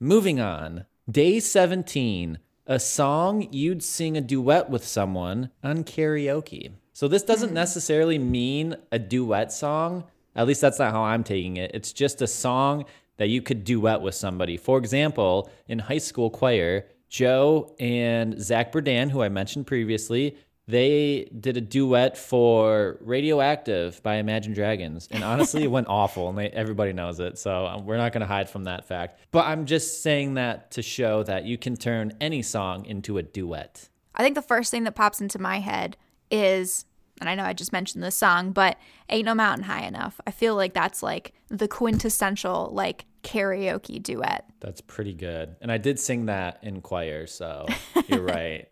Moving 0.00 0.40
on. 0.40 0.86
Day 1.08 1.38
17. 1.38 2.40
a 2.66 2.80
song 2.80 3.46
you'd 3.52 3.84
sing 3.84 4.16
a 4.16 4.20
duet 4.20 4.68
with 4.70 4.84
someone 4.84 5.50
on 5.62 5.84
karaoke. 5.84 6.72
So 6.92 7.06
this 7.06 7.22
doesn't 7.22 7.50
mm-hmm. 7.50 7.54
necessarily 7.54 8.18
mean 8.18 8.74
a 8.90 8.98
duet 8.98 9.52
song. 9.52 10.02
At 10.34 10.48
least 10.48 10.60
that's 10.60 10.80
not 10.80 10.90
how 10.90 11.04
I'm 11.04 11.22
taking 11.22 11.58
it. 11.58 11.70
It's 11.74 11.92
just 11.92 12.20
a 12.22 12.26
song 12.26 12.84
that 13.18 13.28
you 13.28 13.40
could 13.40 13.62
duet 13.62 14.02
with 14.02 14.16
somebody. 14.16 14.56
For 14.56 14.78
example, 14.78 15.48
in 15.68 15.78
high 15.78 15.98
school 15.98 16.28
choir, 16.28 16.86
Joe 17.08 17.74
and 17.78 18.40
Zach 18.40 18.72
Burdan, 18.72 19.10
who 19.10 19.22
I 19.22 19.28
mentioned 19.28 19.66
previously, 19.66 20.36
they 20.68 21.30
did 21.40 21.56
a 21.56 21.62
duet 21.62 22.18
for 22.18 22.98
Radioactive 23.00 24.02
by 24.02 24.16
Imagine 24.16 24.52
Dragons. 24.52 25.08
And 25.10 25.24
honestly, 25.24 25.64
it 25.64 25.70
went 25.70 25.86
awful, 25.90 26.28
and 26.28 26.36
they, 26.36 26.50
everybody 26.50 26.92
knows 26.92 27.18
it. 27.20 27.38
So 27.38 27.66
um, 27.66 27.86
we're 27.86 27.96
not 27.96 28.12
going 28.12 28.20
to 28.20 28.26
hide 28.26 28.50
from 28.50 28.64
that 28.64 28.86
fact. 28.86 29.18
But 29.30 29.46
I'm 29.46 29.64
just 29.64 30.02
saying 30.02 30.34
that 30.34 30.70
to 30.72 30.82
show 30.82 31.22
that 31.22 31.44
you 31.44 31.56
can 31.56 31.74
turn 31.74 32.12
any 32.20 32.42
song 32.42 32.84
into 32.84 33.16
a 33.16 33.22
duet. 33.22 33.88
I 34.14 34.22
think 34.22 34.34
the 34.34 34.42
first 34.42 34.70
thing 34.70 34.84
that 34.84 34.94
pops 34.94 35.22
into 35.22 35.38
my 35.38 35.60
head 35.60 35.96
is, 36.30 36.84
and 37.18 37.30
I 37.30 37.34
know 37.34 37.44
I 37.44 37.54
just 37.54 37.72
mentioned 37.72 38.04
this 38.04 38.16
song, 38.16 38.52
but 38.52 38.76
Ain't 39.08 39.24
No 39.24 39.34
Mountain 39.34 39.64
High 39.64 39.86
Enough. 39.86 40.20
I 40.26 40.30
feel 40.32 40.54
like 40.54 40.74
that's 40.74 41.02
like 41.02 41.32
the 41.48 41.66
quintessential 41.66 42.68
like 42.74 43.06
karaoke 43.22 44.02
duet. 44.02 44.44
That's 44.60 44.82
pretty 44.82 45.14
good. 45.14 45.56
And 45.62 45.72
I 45.72 45.78
did 45.78 45.98
sing 45.98 46.26
that 46.26 46.58
in 46.62 46.82
choir, 46.82 47.26
so 47.26 47.66
you're 48.06 48.20
right. 48.22 48.68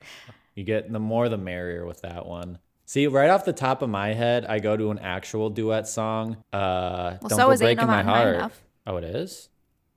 You 0.57 0.65
get 0.65 0.91
the 0.93 0.99
more 0.99 1.29
the 1.29 1.37
merrier 1.39 1.87
with 1.87 2.01
that 2.03 2.27
one. 2.27 2.59
See, 2.87 3.07
right 3.07 3.31
off 3.31 3.45
the 3.45 3.53
top 3.53 3.83
of 3.83 3.91
my 3.91 4.15
head, 4.15 4.45
I 4.47 4.59
go 4.59 4.77
to 4.77 4.91
an 4.91 4.99
actual 4.99 5.51
duet 5.51 5.87
song. 5.87 6.39
Uh, 6.53 7.19
Well, 7.21 7.29
Don't 7.29 7.31
so 7.31 7.47
Go 7.47 7.51
is 7.53 7.61
Breaking 7.61 7.87
No 7.87 7.93
My 7.93 8.03
Heart. 8.03 8.35
Enough. 8.37 8.63
Oh, 8.87 8.97
it 8.97 9.05
is? 9.05 9.49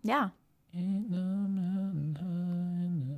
Yeah. 0.04 0.30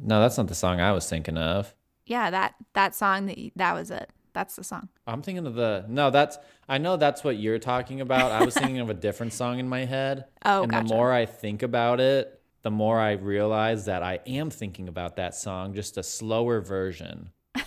No, 0.04 0.22
that's 0.22 0.38
not 0.38 0.48
the 0.48 0.56
song 0.56 0.80
I 0.80 0.92
was 0.92 1.10
thinking 1.10 1.38
of. 1.38 1.74
Yeah, 2.06 2.30
that 2.30 2.56
that 2.74 2.96
song 2.96 3.28
that 3.28 3.38
that 3.56 3.74
was 3.74 3.92
it. 3.92 4.10
That's 4.34 4.56
the 4.56 4.64
song. 4.64 4.90
I'm 5.08 5.22
thinking 5.22 5.46
of 5.46 5.56
the 5.56 5.86
no. 5.88 6.10
That's 6.10 6.38
I 6.68 6.78
know 6.78 6.98
that's 6.98 7.24
what 7.24 7.38
you're 7.38 7.60
talking 7.60 8.02
about. 8.02 8.32
I 8.32 8.44
was 8.44 8.54
thinking 8.54 8.80
of 8.80 8.90
a 8.90 8.94
different 8.94 9.34
song 9.34 9.60
in 9.60 9.68
my 9.70 9.86
head. 9.86 10.26
Oh, 10.46 10.64
and 10.64 10.72
gotcha. 10.72 10.88
the 10.88 10.94
more 10.96 11.12
I 11.14 11.26
think 11.28 11.62
about 11.64 12.00
it, 12.00 12.41
the 12.64 12.72
more 12.72 13.00
I 13.00 13.14
realize 13.14 13.86
that 13.86 14.04
I 14.04 14.20
am 14.28 14.50
thinking 14.50 14.88
about 14.88 15.16
that 15.16 15.36
song, 15.36 15.74
just 15.74 15.98
a 15.98 16.04
slower 16.04 16.62
version. 16.62 17.32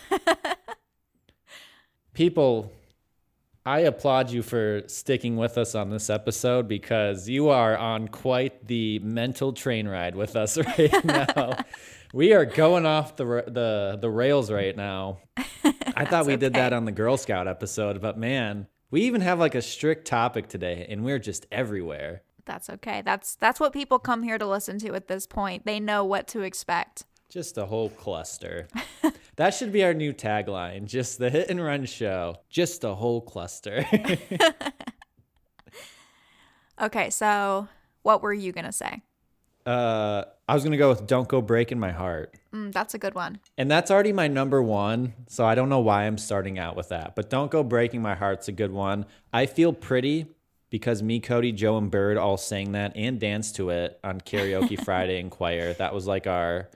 People, 2.13 2.73
I 3.67 3.81
applaud 3.81 4.31
you 4.31 4.43
for 4.43 4.83
sticking 4.87 5.37
with 5.37 5.59
us 5.59 5.75
on 5.75 5.91
this 5.91 6.11
episode 6.11 6.69
because 6.69 7.29
you 7.29 7.49
are 7.49 7.77
on 7.77 8.09
quite 8.09 8.67
the 8.67 9.01
mental 9.01 9.53
train 9.53 9.89
ride 9.89 10.15
with 10.15 10.37
us 10.37 10.59
right 10.79 11.05
now. 11.05 11.57
we 12.13 12.33
are 12.33 12.45
going 12.45 12.87
off 12.87 13.17
the 13.17 13.25
the 13.25 13.99
the 14.01 14.11
rails 14.11 14.51
right 14.51 14.77
now. 14.77 15.19
I 15.97 16.05
thought 16.05 16.27
we 16.27 16.37
did 16.37 16.55
that 16.55 16.73
on 16.73 16.85
the 16.85 16.93
Girl 16.93 17.17
Scout 17.17 17.49
episode, 17.49 18.01
but 18.01 18.19
man, 18.19 18.69
we 18.91 19.03
even 19.03 19.23
have 19.23 19.41
like 19.41 19.55
a 19.55 19.63
strict 19.63 20.07
topic 20.07 20.49
today, 20.49 20.87
and 20.89 21.05
we're 21.05 21.19
just 21.19 21.47
everywhere. 21.51 22.23
That's 22.47 22.69
okay. 22.71 23.03
That's 23.05 23.37
that's 23.37 23.59
what 23.61 23.73
people 23.73 23.99
come 23.99 24.23
here 24.23 24.39
to 24.39 24.47
listen 24.47 24.79
to 24.81 24.95
at 24.95 25.09
this 25.09 25.27
point. 25.27 25.65
They 25.65 25.81
know 25.81 26.05
what 26.05 26.27
to 26.29 26.41
expect. 26.43 27.05
Just 27.31 27.57
a 27.59 27.67
whole 27.67 27.91
cluster. 27.91 28.69
that 29.37 29.55
should 29.55 29.73
be 29.73 29.83
our 29.83 29.95
new 29.95 30.13
tagline. 30.13 30.85
Just 30.85 31.19
the 31.19 31.31
hit 31.31 31.49
and 31.51 31.63
run 31.65 31.85
show. 31.87 32.37
Just 32.51 32.85
a 32.85 32.95
whole 32.95 33.21
cluster. 33.21 33.85
Okay, 36.81 37.09
so 37.11 37.69
what 38.03 38.23
were 38.23 38.33
you 38.33 38.53
gonna 38.53 38.73
say? 38.73 39.03
uh, 39.67 40.25
I 40.49 40.55
was 40.55 40.63
gonna 40.65 40.77
go 40.77 40.89
with 40.91 41.07
"Don't 41.07 41.29
Go 41.29 41.41
Breaking 41.41 41.79
My 41.79 41.93
Heart," 41.93 42.35
Mm, 42.53 42.73
that's 42.73 42.95
a 42.95 42.99
good 42.99 43.15
one. 43.15 43.39
and 43.57 43.71
that's 43.71 43.91
already 43.91 44.13
my 44.13 44.27
number 44.29 44.61
one. 44.63 45.15
So 45.29 45.45
I 45.47 45.55
don't 45.55 45.69
know 45.69 45.79
why 45.81 46.03
I'm 46.05 46.19
starting 46.19 46.59
out 46.59 46.77
with 46.77 46.89
that. 46.89 47.15
But 47.15 47.31
"Don't 47.31 47.51
Go 47.51 47.63
Breaking 47.63 48.03
My 48.03 48.15
Heart's 48.17 48.49
a 48.49 48.53
good 48.53 48.73
one. 48.73 49.07
I 49.33 49.47
feel 49.47 49.73
pretty 49.73 50.27
because 50.71 51.03
me, 51.03 51.21
Cody, 51.21 51.53
Joe, 51.53 51.79
and 51.79 51.91
Bird 51.91 52.17
all 52.17 52.37
sang 52.37 52.73
that 52.73 52.93
and 52.97 53.21
danced 53.21 53.57
to 53.57 53.71
it 53.71 53.99
on 54.03 54.21
Karaoke 54.21 54.81
Friday 54.85 55.21
in 55.21 55.31
Choir. 55.31 55.73
That 55.75 55.95
was 55.95 56.07
like 56.07 56.27
our 56.27 56.69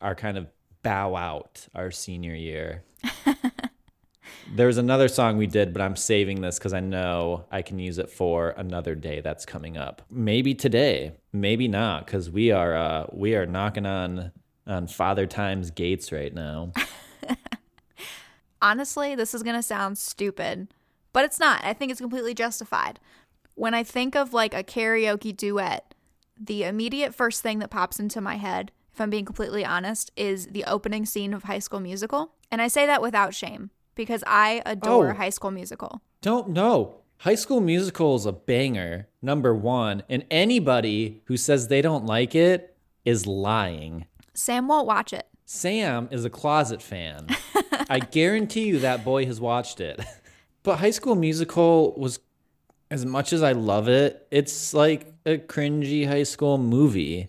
our 0.00 0.14
kind 0.14 0.36
of 0.36 0.46
bow 0.82 1.16
out 1.16 1.66
our 1.74 1.90
senior 1.90 2.34
year. 2.34 2.84
There's 4.54 4.76
another 4.76 5.08
song 5.08 5.38
we 5.38 5.46
did, 5.46 5.72
but 5.72 5.80
I'm 5.80 5.96
saving 5.96 6.42
this 6.42 6.58
because 6.58 6.74
I 6.74 6.80
know 6.80 7.46
I 7.50 7.62
can 7.62 7.78
use 7.78 7.98
it 7.98 8.10
for 8.10 8.50
another 8.50 8.94
day 8.94 9.20
that's 9.20 9.46
coming 9.46 9.76
up. 9.76 10.02
Maybe 10.10 10.54
today, 10.54 11.12
maybe 11.32 11.66
not, 11.66 12.04
because 12.06 12.30
we 12.30 12.50
are 12.50 12.76
uh, 12.76 13.06
we 13.12 13.34
are 13.34 13.46
knocking 13.46 13.86
on 13.86 14.32
on 14.66 14.86
Father 14.86 15.26
Time's 15.26 15.70
gates 15.70 16.12
right 16.12 16.32
now. 16.32 16.72
Honestly, 18.62 19.14
this 19.14 19.34
is 19.34 19.42
going 19.42 19.56
to 19.56 19.62
sound 19.62 19.98
stupid, 19.98 20.68
but 21.14 21.24
it's 21.24 21.40
not. 21.40 21.64
I 21.64 21.72
think 21.72 21.90
it's 21.90 22.00
completely 22.00 22.34
justified. 22.34 23.00
When 23.54 23.72
I 23.72 23.82
think 23.82 24.14
of 24.14 24.34
like 24.34 24.52
a 24.52 24.62
karaoke 24.62 25.34
duet, 25.34 25.94
the 26.38 26.64
immediate 26.64 27.14
first 27.14 27.40
thing 27.42 27.60
that 27.60 27.70
pops 27.70 27.98
into 27.98 28.20
my 28.20 28.34
head, 28.36 28.70
if 28.92 29.00
I'm 29.00 29.08
being 29.10 29.24
completely 29.24 29.64
honest, 29.64 30.10
is 30.16 30.48
the 30.48 30.64
opening 30.64 31.06
scene 31.06 31.32
of 31.32 31.44
High 31.44 31.60
School 31.60 31.80
Musical. 31.80 32.32
And 32.50 32.60
I 32.60 32.68
say 32.68 32.84
that 32.86 33.00
without 33.00 33.34
shame 33.34 33.70
because 33.94 34.22
I 34.26 34.60
adore 34.66 35.12
Oh. 35.12 35.14
High 35.14 35.30
School 35.30 35.50
Musical. 35.52 36.02
Don't 36.20 36.48
know. 36.50 36.96
High 37.18 37.36
School 37.36 37.60
Musical 37.60 38.16
is 38.16 38.26
a 38.26 38.32
banger, 38.32 39.06
number 39.22 39.54
one, 39.54 40.02
and 40.08 40.24
anybody 40.30 41.22
who 41.26 41.36
says 41.36 41.68
they 41.68 41.80
don't 41.80 42.04
like 42.06 42.34
it 42.34 42.76
is 43.04 43.26
lying. 43.26 44.06
Sam 44.34 44.66
won't 44.66 44.86
watch 44.86 45.12
it. 45.12 45.26
Sam 45.46 46.08
is 46.10 46.24
a 46.24 46.30
closet 46.30 46.82
fan. 46.82 47.28
I 47.88 48.00
guarantee 48.00 48.66
you 48.66 48.80
that 48.80 49.04
boy 49.04 49.26
has 49.26 49.40
watched 49.40 49.80
it. 49.80 50.00
But 50.64 50.78
High 50.78 50.90
School 50.90 51.14
Musical 51.14 51.94
was, 51.96 52.18
as 52.90 53.06
much 53.06 53.32
as 53.32 53.42
I 53.42 53.52
love 53.52 53.88
it, 53.88 54.26
it's 54.32 54.74
like 54.74 55.14
a 55.24 55.38
cringy 55.38 56.08
high 56.08 56.22
school 56.24 56.58
movie. 56.58 57.28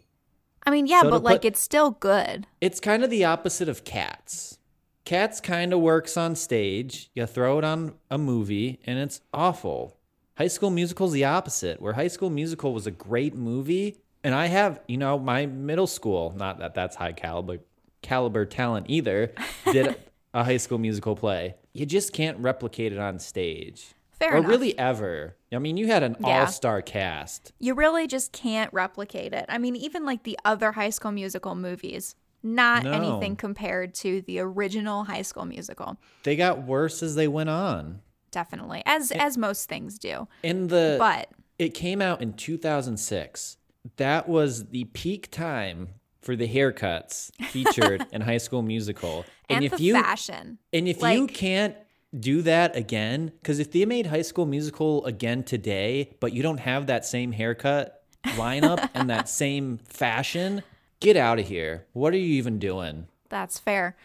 I 0.65 0.71
mean, 0.71 0.87
yeah, 0.87 1.01
So 1.01 1.11
but 1.11 1.21
like 1.21 1.41
put- 1.41 1.49
it's 1.49 1.59
still 1.59 1.91
good. 1.91 2.47
It's 2.59 2.79
kind 2.79 3.03
of 3.03 3.11
the 3.11 3.25
opposite 3.25 3.69
of 3.69 3.83
Cats. 3.83 4.57
Cats 5.03 5.39
kind 5.39 5.71
of 5.73 5.81
works 5.81 6.17
on 6.17 6.35
stage. 6.35 7.11
You 7.13 7.27
throw 7.27 7.59
it 7.59 7.63
on 7.63 7.93
a 8.09 8.17
movie 8.17 8.79
and 8.85 8.97
it's 8.97 9.21
awful. 9.31 9.97
High 10.37 10.47
School 10.47 10.71
Musical's 10.71 11.11
the 11.13 11.25
opposite, 11.25 11.79
where 11.81 11.93
High 11.93 12.07
School 12.07 12.29
Musical 12.29 12.73
was 12.73 12.87
a 12.87 12.91
great 12.91 13.35
movie. 13.35 13.97
And 14.23 14.33
I 14.33 14.47
have, 14.47 14.79
you 14.87 14.97
know, 14.97 15.19
my 15.19 15.45
middle 15.45 15.87
school, 15.87 16.33
not 16.35 16.57
that 16.59 16.73
that's 16.73 16.95
high 16.95 17.13
caliber 17.13 17.59
caliber 18.01 18.45
talent 18.45 18.87
either, 18.89 19.33
did 19.71 19.95
a 20.33 20.43
High 20.43 20.57
School 20.57 20.77
Musical 20.79 21.15
play. 21.15 21.55
You 21.75 21.85
just 21.85 22.13
can't 22.13 22.37
replicate 22.39 22.93
it 22.93 22.99
on 22.99 23.19
stage. 23.19 23.87
Fair 24.17 24.35
or 24.35 24.37
enough. 24.37 24.49
really 24.49 24.79
ever. 24.79 25.35
I 25.51 25.59
mean, 25.59 25.75
you 25.75 25.87
had 25.87 26.01
an 26.03 26.15
Yeah. 26.21 26.39
all-star 26.41 26.81
cast. 26.81 27.51
You 27.59 27.73
really 27.73 28.07
just 28.07 28.31
can't 28.31 28.71
replicate 28.71 29.33
it. 29.33 29.45
I 29.49 29.57
mean, 29.57 29.75
even 29.75 30.05
like 30.05 30.23
the 30.23 30.39
other 30.45 30.71
High 30.71 30.89
School 30.89 31.11
Musical 31.11 31.53
movies, 31.53 32.15
not 32.41 32.83
No. 32.85 32.93
anything 32.93 33.35
compared 33.35 33.93
to 33.95 34.21
the 34.21 34.39
original 34.39 35.03
High 35.03 35.21
School 35.23 35.43
Musical. 35.43 35.97
They 36.23 36.37
got 36.37 36.63
worse 36.63 37.03
as 37.03 37.15
they 37.15 37.27
went 37.27 37.49
on. 37.49 37.99
Definitely, 38.31 38.81
as 38.85 39.11
as 39.11 39.37
most 39.37 39.67
things 39.67 39.99
do. 39.99 40.29
In 40.43 40.67
the 40.67 40.95
But 40.97 41.29
It 41.59 41.73
came 41.73 42.01
out 42.01 42.21
in 42.21 42.33
2006. 42.33 43.57
That 43.97 44.29
was 44.29 44.67
the 44.69 44.85
peak 44.85 45.29
time 45.29 45.89
for 46.25 46.35
the 46.35 46.47
haircuts 46.47 47.29
featured 47.49 48.05
in 48.11 48.21
High 48.21 48.39
School 48.39 48.63
Musical. 48.63 49.25
and, 49.49 49.63
if 49.63 49.77
the 49.77 49.83
you 49.83 49.93
fashion. 49.93 50.57
and 50.73 50.87
if 50.87 51.01
you 51.01 51.27
can't 51.27 51.75
do 52.19 52.41
that 52.41 52.75
again, 52.75 53.31
because 53.41 53.59
if 53.59 53.71
they 53.71 53.85
made 53.85 54.07
High 54.07 54.23
School 54.23 54.47
Musical 54.47 55.05
again 55.05 55.43
today, 55.43 56.15
but 56.19 56.33
you 56.33 56.41
don't 56.41 56.59
have 56.59 56.87
that 56.87 57.05
same 57.05 57.31
haircut 57.31 58.03
lineup 58.29 58.89
and 58.95 59.09
that 59.11 59.29
same 59.29 59.77
fashion, 59.77 60.63
get 60.99 61.15
out 61.15 61.37
of 61.37 61.47
here. 61.47 61.85
What 61.93 62.11
are 62.13 62.17
you 62.17 62.33
even 62.33 62.57
doing? 62.57 63.07
That's 63.29 63.59
fair. 63.59 63.95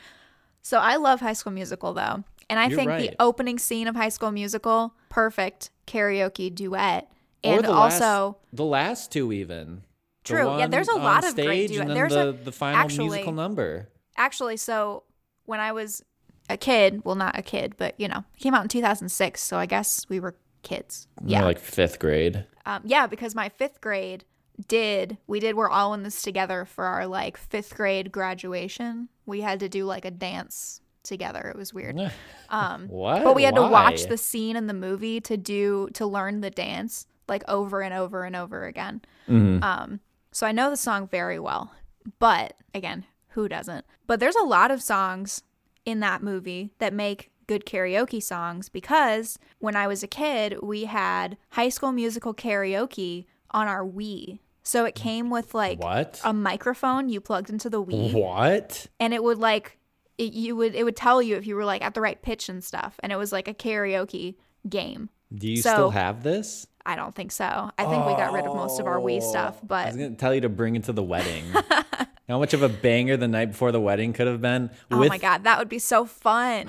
So 0.61 0.79
I 0.79 0.97
love 0.97 1.21
High 1.21 1.33
School 1.33 1.53
Musical 1.53 1.95
though. 1.95 2.23
And 2.51 2.59
I 2.59 2.67
You're 2.67 2.77
think 2.77 2.91
right. 2.91 3.11
the 3.11 3.17
opening 3.23 3.59
scene 3.59 3.89
of 3.89 3.97
High 3.97 4.09
School 4.11 4.31
Musical, 4.31 4.93
perfect 5.09 5.71
karaoke 5.87 6.55
duet. 6.55 7.11
And 7.43 7.65
the 7.65 7.73
also 7.73 8.27
last, 8.27 8.37
the 8.53 8.65
last 8.65 9.13
two 9.13 9.33
even. 9.33 9.85
The 10.25 10.29
True. 10.35 10.59
Yeah, 10.59 10.67
there's 10.67 10.89
a 10.89 10.95
lot 10.97 11.25
of 11.27 11.35
great 11.35 11.45
stage 11.69 11.71
duet- 11.71 11.81
And 11.83 11.91
then 11.91 11.95
there's 11.97 12.13
the, 12.13 12.29
a- 12.29 12.33
the 12.33 12.53
final 12.53 12.79
actually- 12.81 13.09
musical 13.09 13.33
number. 13.33 13.89
actually 14.17 14.57
so 14.57 15.05
when 15.47 15.61
I 15.61 15.73
was 15.73 16.03
a 16.49 16.57
kid, 16.57 17.03
well 17.05 17.15
not 17.15 17.39
a 17.39 17.43
kid, 17.43 17.75
but 17.77 17.95
you 17.99 18.09
know, 18.09 18.25
it 18.37 18.41
came 18.41 18.55
out 18.55 18.63
in 18.63 18.69
2006, 18.69 19.41
so 19.41 19.57
I 19.57 19.67
guess 19.67 20.05
we 20.09 20.21
were 20.21 20.35
kids. 20.63 21.07
Yeah, 21.25 21.45
like 21.45 21.59
fifth 21.59 21.99
grade. 21.99 22.45
Um, 22.67 22.83
yeah, 22.85 23.07
because 23.07 23.35
my 23.35 23.49
fifth 23.49 23.81
grade 23.81 24.25
did 24.69 25.17
we 25.27 25.41
did 25.41 25.57
we're 25.57 25.71
all 25.71 25.95
in 25.95 26.03
this 26.03 26.21
together 26.21 26.67
for 26.67 26.85
our 26.85 27.07
like 27.07 27.37
fifth 27.39 27.75
grade 27.75 28.13
graduation. 28.13 29.09
We 29.25 29.41
had 29.41 29.59
to 29.61 29.69
do 29.71 29.85
like 29.87 30.05
a 30.05 30.11
dance 30.11 30.83
together. 31.03 31.49
It 31.49 31.57
was 31.57 31.73
weird. 31.73 31.97
Um, 32.51 32.89
What? 32.89 33.23
but 33.23 33.37
we 33.37 33.45
had 33.45 33.55
to 33.55 33.63
watch 33.63 34.07
the 34.07 34.17
scene 34.19 34.57
in 34.57 34.67
the 34.67 34.75
movie 34.75 35.21
to 35.21 35.37
do 35.37 35.89
to 35.95 36.05
learn 36.05 36.41
the 36.41 36.51
dance 36.51 37.07
like 37.29 37.45
over 37.49 37.81
and 37.81 37.95
over 37.95 38.25
and 38.25 38.35
over 38.35 38.67
again. 38.67 39.03
Mhm. 39.29 39.63
Um, 39.63 40.01
so 40.41 40.47
I 40.47 40.53
know 40.53 40.71
the 40.71 40.77
song 40.79 41.07
very 41.07 41.39
well, 41.39 41.71
but 42.19 42.55
again, 42.75 43.05
Who 43.35 43.47
doesn't? 43.47 43.85
But 44.07 44.21
there's 44.21 44.37
a 44.37 44.43
lot 44.43 44.71
of 44.71 44.83
songs 44.83 45.43
in 45.85 46.01
that 46.01 46.23
movie 46.23 46.71
that 46.79 46.95
make 46.95 47.31
good 47.47 47.67
karaoke 47.67 48.23
songs 48.23 48.69
because 48.71 49.39
when 49.59 49.77
I 49.77 49.87
was 49.87 50.03
a 50.03 50.07
kid, 50.09 50.57
we 50.63 50.85
had 50.87 51.37
High 51.51 51.69
School 51.69 51.93
Musical 51.93 52.33
karaoke 52.35 53.27
on 53.51 53.69
our 53.69 53.85
Wii. 53.85 54.39
So 54.63 54.85
it 54.87 54.95
came 54.95 55.29
with 55.31 55.53
like 55.55 55.79
What? 55.83 56.21
a 56.25 56.33
microphone 56.33 57.09
you 57.11 57.21
plugged 57.21 57.51
into 57.51 57.69
the 57.71 57.83
Wii 57.85 58.15
What? 58.15 58.87
and 58.99 59.13
it 59.13 59.23
would 59.23 59.39
like 59.39 59.77
it, 60.19 60.33
you 60.33 60.57
would 60.57 60.75
it 60.75 60.85
would 60.85 60.97
tell 60.97 61.21
you 61.23 61.37
if 61.37 61.47
you 61.47 61.55
were 61.55 61.65
like 61.65 61.83
at 61.83 61.95
the 61.95 62.01
right 62.01 62.21
pitch 62.23 62.49
and 62.49 62.63
stuff 62.65 62.97
and 63.03 63.13
it 63.13 63.17
was 63.17 63.31
like 63.33 63.47
a 63.49 63.55
karaoke 63.55 64.37
game. 64.69 65.09
Do 65.33 65.49
you 65.49 65.59
So- 65.63 65.71
still 65.73 65.91
have 65.91 66.23
this? 66.25 66.67
I 66.87 66.97
don't 66.97 67.15
think 67.15 67.33
so. 67.33 67.71
I 67.77 67.85
think 67.87 68.07
we 68.07 68.13
got 68.15 68.33
rid 68.33 68.47
of 68.47 68.55
most 68.55 68.81
of 68.81 68.87
our 68.87 68.99
Wii 68.99 69.19
oh. 69.23 69.31
stuff, 69.31 69.59
but 69.63 69.75
I 69.75 69.85
but 69.85 69.87
was 69.87 69.97
gonna 69.97 70.17
tell 70.17 70.35
you 70.35 70.41
to 70.43 70.49
bring 70.49 70.77
it 70.77 70.85
to 70.85 70.93
the 70.93 71.03
wedding. 71.03 71.45
How 72.29 72.39
much 72.39 72.55
of 72.55 72.63
a 72.63 72.69
banger 72.69 73.17
the 73.17 73.29
night 73.29 73.47
before 73.47 73.73
the 73.73 73.81
wedding 73.81 74.13
could 74.13 74.27
have 74.27 74.41
been? 74.41 74.71
oh 74.91 75.05
my 75.07 75.19
god, 75.19 75.45
that 75.45 75.59
would 75.59 75.69
be 75.69 75.79
so 75.79 76.05
fun. 76.05 76.69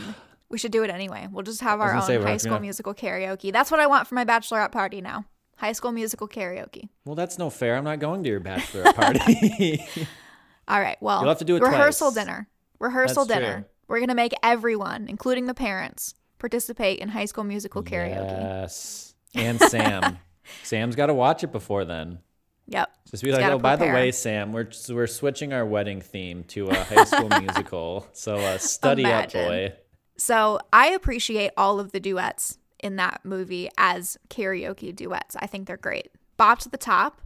We 0.49 0.57
should 0.57 0.71
do 0.71 0.83
it 0.83 0.89
anyway. 0.89 1.27
We'll 1.31 1.43
just 1.43 1.61
have 1.61 1.79
our 1.79 1.95
own 1.95 2.01
say, 2.01 2.17
we're 2.17 2.23
high 2.23 2.29
gonna- 2.31 2.39
school 2.39 2.59
musical 2.59 2.93
karaoke. 2.93 3.53
That's 3.53 3.71
what 3.71 3.79
I 3.79 3.87
want 3.87 4.07
for 4.07 4.15
my 4.15 4.25
bachelorette 4.25 4.71
party 4.71 4.99
now. 5.01 5.25
High 5.57 5.71
school 5.73 5.91
musical 5.91 6.27
karaoke. 6.27 6.89
Well, 7.05 7.15
that's 7.15 7.37
no 7.37 7.49
fair. 7.51 7.77
I'm 7.77 7.83
not 7.83 7.99
going 7.99 8.23
to 8.23 8.29
your 8.29 8.41
bachelorette 8.41 8.95
party. 8.95 9.85
All 10.67 10.81
right. 10.81 10.97
Well, 11.01 11.19
You'll 11.19 11.29
have 11.29 11.37
to 11.37 11.45
do 11.45 11.55
it 11.55 11.61
rehearsal 11.61 12.11
twice. 12.11 12.25
dinner. 12.25 12.47
Rehearsal 12.79 13.25
That's 13.25 13.39
dinner. 13.39 13.53
true. 13.61 13.65
We're 13.87 13.99
gonna 13.99 14.15
make 14.15 14.33
everyone, 14.41 15.07
including 15.07 15.45
the 15.45 15.53
parents, 15.53 16.15
participate 16.39 16.99
in 16.99 17.09
high 17.09 17.25
school 17.25 17.43
musical 17.43 17.83
karaoke. 17.83 18.15
yes. 18.25 19.10
And 19.33 19.59
Sam. 19.69 20.19
Sam's 20.63 20.95
got 20.95 21.07
to 21.07 21.13
watch 21.13 21.43
it 21.43 21.51
before 21.51 21.85
then. 21.85 22.19
Yep. 22.67 22.89
Just 23.09 23.23
be 23.23 23.29
He's 23.29 23.37
like, 23.37 23.51
oh, 23.51 23.59
by 23.59 23.75
the 23.75 23.85
way, 23.85 24.11
Sam, 24.11 24.53
we're 24.53 24.69
we're 24.89 25.07
switching 25.07 25.51
our 25.51 25.65
wedding 25.65 25.99
theme 25.99 26.43
to 26.45 26.69
a 26.69 26.83
high 26.83 27.03
school 27.03 27.29
musical. 27.41 28.07
So 28.13 28.35
uh, 28.35 28.57
study 28.57 29.03
Imagine. 29.03 29.41
up, 29.41 29.47
boy. 29.47 29.73
So 30.17 30.59
I 30.71 30.87
appreciate 30.87 31.51
all 31.57 31.79
of 31.79 31.91
the 31.91 31.99
duets 31.99 32.57
in 32.79 32.95
that 32.95 33.21
movie 33.23 33.69
as 33.77 34.17
karaoke 34.29 34.95
duets. 34.95 35.35
I 35.39 35.47
think 35.47 35.67
they're 35.67 35.77
great. 35.77 36.11
Bop 36.37 36.59
to 36.59 36.69
the 36.69 36.77
top. 36.77 37.21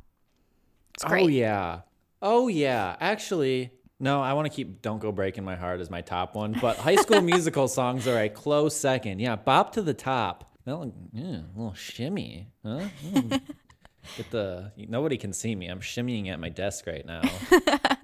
It's 0.95 1.03
great. 1.03 1.25
Oh 1.25 1.27
yeah. 1.27 1.81
Oh 2.21 2.47
yeah. 2.47 2.95
Actually, 2.99 3.71
no, 3.99 4.21
I 4.21 4.33
want 4.33 4.45
to 4.45 4.53
keep 4.53 4.81
"Don't 4.81 4.99
Go 4.99 5.11
Breaking 5.11 5.43
My 5.43 5.55
Heart" 5.55 5.79
as 5.79 5.89
my 5.89 6.01
top 6.01 6.35
one, 6.35 6.57
but 6.59 6.77
High 6.77 6.95
School 6.95 7.21
Musical 7.21 7.67
songs 7.67 8.07
are 8.07 8.19
a 8.19 8.29
close 8.29 8.75
second. 8.75 9.19
Yeah, 9.19 9.35
"Bop 9.35 9.73
to 9.73 9.81
the 9.81 9.93
Top." 9.93 10.54
That, 10.65 10.91
yeah, 11.13 11.23
a 11.23 11.55
little 11.55 11.73
shimmy, 11.73 12.47
huh? 12.63 12.81
Mm. 13.05 13.41
Get 14.17 14.31
the 14.31 14.71
nobody 14.77 15.17
can 15.17 15.33
see 15.33 15.55
me. 15.55 15.67
I'm 15.67 15.79
shimmying 15.79 16.27
at 16.29 16.39
my 16.39 16.49
desk 16.49 16.85
right 16.87 17.05
now. 17.05 17.21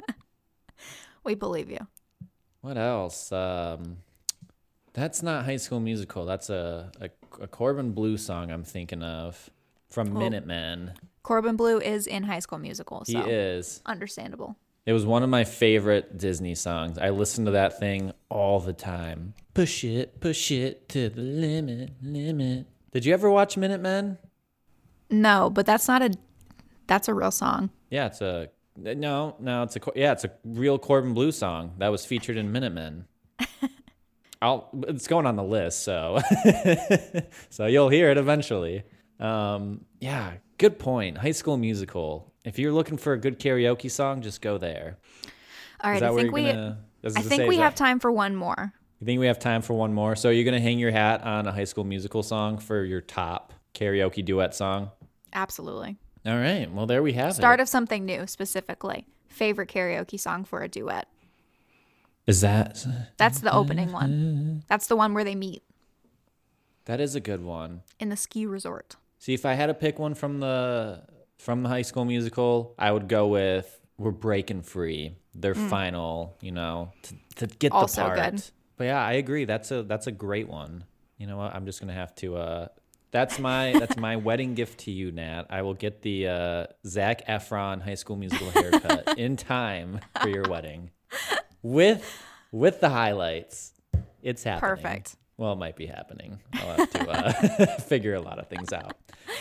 We 1.24 1.36
believe 1.36 1.70
you. 1.70 1.86
What 2.62 2.78
else? 2.78 3.32
Um, 3.32 3.98
that's 4.94 5.22
not 5.22 5.46
High 5.46 5.58
School 5.58 5.80
Musical. 5.80 6.26
That's 6.26 6.50
a, 6.50 6.92
a 7.00 7.10
a 7.40 7.48
Corbin 7.48 7.92
Bleu 7.92 8.18
song 8.18 8.52
I'm 8.52 8.64
thinking 8.64 9.04
of 9.04 9.50
from 9.90 10.14
Minutemen. 10.14 10.94
Corbin 11.24 11.56
Bleu 11.56 11.78
is 11.80 12.08
in 12.08 12.24
High 12.24 12.40
School 12.40 12.58
Musical, 12.58 13.04
He 13.06 13.14
so 13.14 13.22
is. 13.28 13.82
understandable. 13.86 14.58
It 14.86 14.94
was 14.94 15.06
one 15.06 15.22
of 15.22 15.30
my 15.30 15.44
favorite 15.44 16.18
Disney 16.18 16.56
songs. 16.56 16.98
I 16.98 17.12
listened 17.12 17.46
to 17.46 17.52
that 17.52 17.80
thing 17.80 18.14
all 18.30 18.60
the 18.60 18.74
time. 18.74 19.36
Push 19.54 19.84
it, 19.84 20.20
push 20.20 20.52
it 20.52 20.90
to 20.90 21.10
the 21.10 21.22
limit, 21.22 21.92
limit. 22.02 22.66
Did 22.92 23.06
you 23.06 23.14
ever 23.14 23.30
watch 23.30 23.58
Minutemen? 23.58 24.18
No, 25.10 25.50
but 25.50 25.66
that's 25.66 25.88
not 25.88 26.02
a 26.02 26.12
that's 26.88 27.08
a 27.08 27.14
real 27.14 27.32
song. 27.32 27.70
Yeah, 27.90 28.08
it's 28.08 28.22
a 28.22 28.50
no, 28.76 29.36
no, 29.40 29.64
it's 29.64 29.76
a 29.76 29.80
yeah, 29.96 30.14
it's 30.14 30.24
a 30.24 30.32
real 30.44 30.80
Corbin 30.80 31.14
Bleu 31.14 31.32
song 31.32 31.74
that 31.78 31.90
was 31.90 32.06
featured 32.06 32.38
in 32.38 32.52
Minutemen. 32.52 33.06
I'll 34.42 34.70
it's 34.88 35.08
going 35.08 35.28
on 35.28 35.36
the 35.36 35.44
list, 35.44 35.84
so 35.84 36.20
so 37.50 37.68
you'll 37.68 37.90
hear 37.90 38.10
it 38.10 38.18
eventually. 38.18 38.84
Um, 39.20 39.86
yeah, 40.00 40.34
good 40.58 40.80
point. 40.80 41.20
High 41.20 41.32
School 41.32 41.58
Musical. 41.58 42.31
If 42.44 42.58
you're 42.58 42.72
looking 42.72 42.98
for 42.98 43.14
a 43.14 43.18
good 43.18 43.40
karaoke 43.40 43.90
song, 43.90 44.22
just 44.22 44.42
go 44.42 44.58
there. 44.58 44.98
All 45.82 45.92
right, 45.92 46.00
that 46.00 46.12
I 46.12 46.16
think 46.16 46.34
we 46.34 46.46
gonna? 46.46 46.80
I 47.04 47.10
think 47.22 47.48
we 47.48 47.56
is 47.56 47.62
have 47.62 47.74
that- 47.74 47.78
time 47.78 48.00
for 48.00 48.12
one 48.12 48.36
more. 48.36 48.74
You 49.00 49.06
think 49.06 49.20
we 49.20 49.26
have 49.26 49.40
time 49.40 49.64
for 49.64 49.74
one 49.74 49.94
more? 49.94 50.16
So 50.16 50.30
you're 50.30 50.46
gonna 50.46 50.60
hang 50.60 50.78
your 50.78 50.92
hat 50.92 51.24
on 51.24 51.48
a 51.48 51.52
High 51.52 51.64
School 51.64 51.84
Musical 51.84 52.22
song 52.22 52.58
for 52.60 52.84
your 52.84 53.02
top 53.02 53.54
karaoke 53.74 54.24
duet 54.24 54.54
song? 54.54 54.92
Absolutely. 55.34 55.98
All 56.26 56.38
right. 56.38 56.72
Well, 56.72 56.86
there 56.86 57.02
we 57.02 57.14
have 57.14 57.34
Start 57.34 57.38
it. 57.38 57.42
Start 57.42 57.60
of 57.62 57.70
something 57.70 58.06
new 58.06 58.28
specifically. 58.28 59.08
Favorite 59.28 59.70
karaoke 59.70 60.20
song 60.20 60.44
for 60.44 60.62
a 60.62 60.68
duet. 60.68 61.08
Is 62.28 62.42
that 62.42 62.86
That's 63.18 63.40
the 63.40 63.52
opening 63.52 63.92
one. 63.92 64.64
That's 64.68 64.86
the 64.86 64.96
one 64.96 65.14
where 65.16 65.24
they 65.24 65.36
meet 65.36 65.64
that 66.86 67.00
is 67.00 67.16
a 67.16 67.20
good 67.20 67.44
one? 67.44 67.82
in 68.00 68.10
the 68.10 68.18
ski 68.18 68.46
resort. 68.46 68.96
See, 69.20 69.34
if 69.34 69.46
I 69.46 69.54
had 69.54 69.68
to 69.68 69.74
pick 69.74 69.98
one 70.00 70.14
from 70.16 70.40
the 70.40 71.04
from 71.44 71.64
the 71.64 71.70
High 71.70 71.82
School 71.82 72.06
Musical, 72.06 72.74
I 72.78 72.92
would 72.92 73.08
go 73.08 73.28
with 73.28 73.80
"We're 73.98 74.12
Breaking 74.12 74.62
Free." 74.62 75.16
Their 75.34 75.56
final, 75.56 76.36
you 76.42 76.52
know, 76.52 76.92
to, 77.04 77.16
to 77.38 77.48
get 77.56 77.72
Mm. 77.72 77.76
Also 77.76 78.02
the 78.04 78.08
part. 78.10 78.32
good. 78.32 78.44
But 78.78 78.84
yeah, 78.86 79.02
I 79.06 79.14
agree. 79.14 79.46
That's 79.46 79.72
a 79.72 79.84
that's 79.84 80.08
a 80.08 80.12
great 80.12 80.50
one. 80.50 80.84
You 81.18 81.28
know 81.28 81.38
what? 81.38 81.56
I'm 81.56 81.66
just 81.66 81.80
gonna 81.80 81.94
have 81.94 82.14
to. 82.16 82.36
uh 82.36 82.68
That's 83.12 83.40
my 83.40 83.72
that's 83.80 83.96
my 83.98 84.18
wedding 84.18 84.56
gift 84.56 84.80
to 84.82 84.92
you, 84.92 85.12
Nat. 85.12 85.44
I 85.50 85.62
will 85.62 85.74
get 85.74 86.02
the 86.02 86.28
uh, 86.28 86.66
Zac 86.86 87.26
Efron 87.28 87.82
High 87.82 87.96
School 87.96 88.18
Musical 88.18 88.50
haircut 88.52 89.18
in 89.18 89.38
time 89.38 90.00
for 90.22 90.28
your 90.30 90.44
wedding, 90.50 90.92
with 91.62 92.04
with 92.52 92.80
the 92.82 92.90
highlights. 92.90 93.74
It's 94.22 94.44
happening. 94.44 94.76
Perfect. 94.84 95.16
Well, 95.38 95.54
it 95.54 95.58
might 95.58 95.76
be 95.76 95.86
happening. 95.88 96.40
I'll 96.54 96.76
have 96.76 96.90
to 96.92 97.10
uh, 97.10 97.66
figure 97.80 98.14
a 98.16 98.22
lot 98.22 98.38
of 98.38 98.48
things 98.48 98.72
out. 98.74 98.96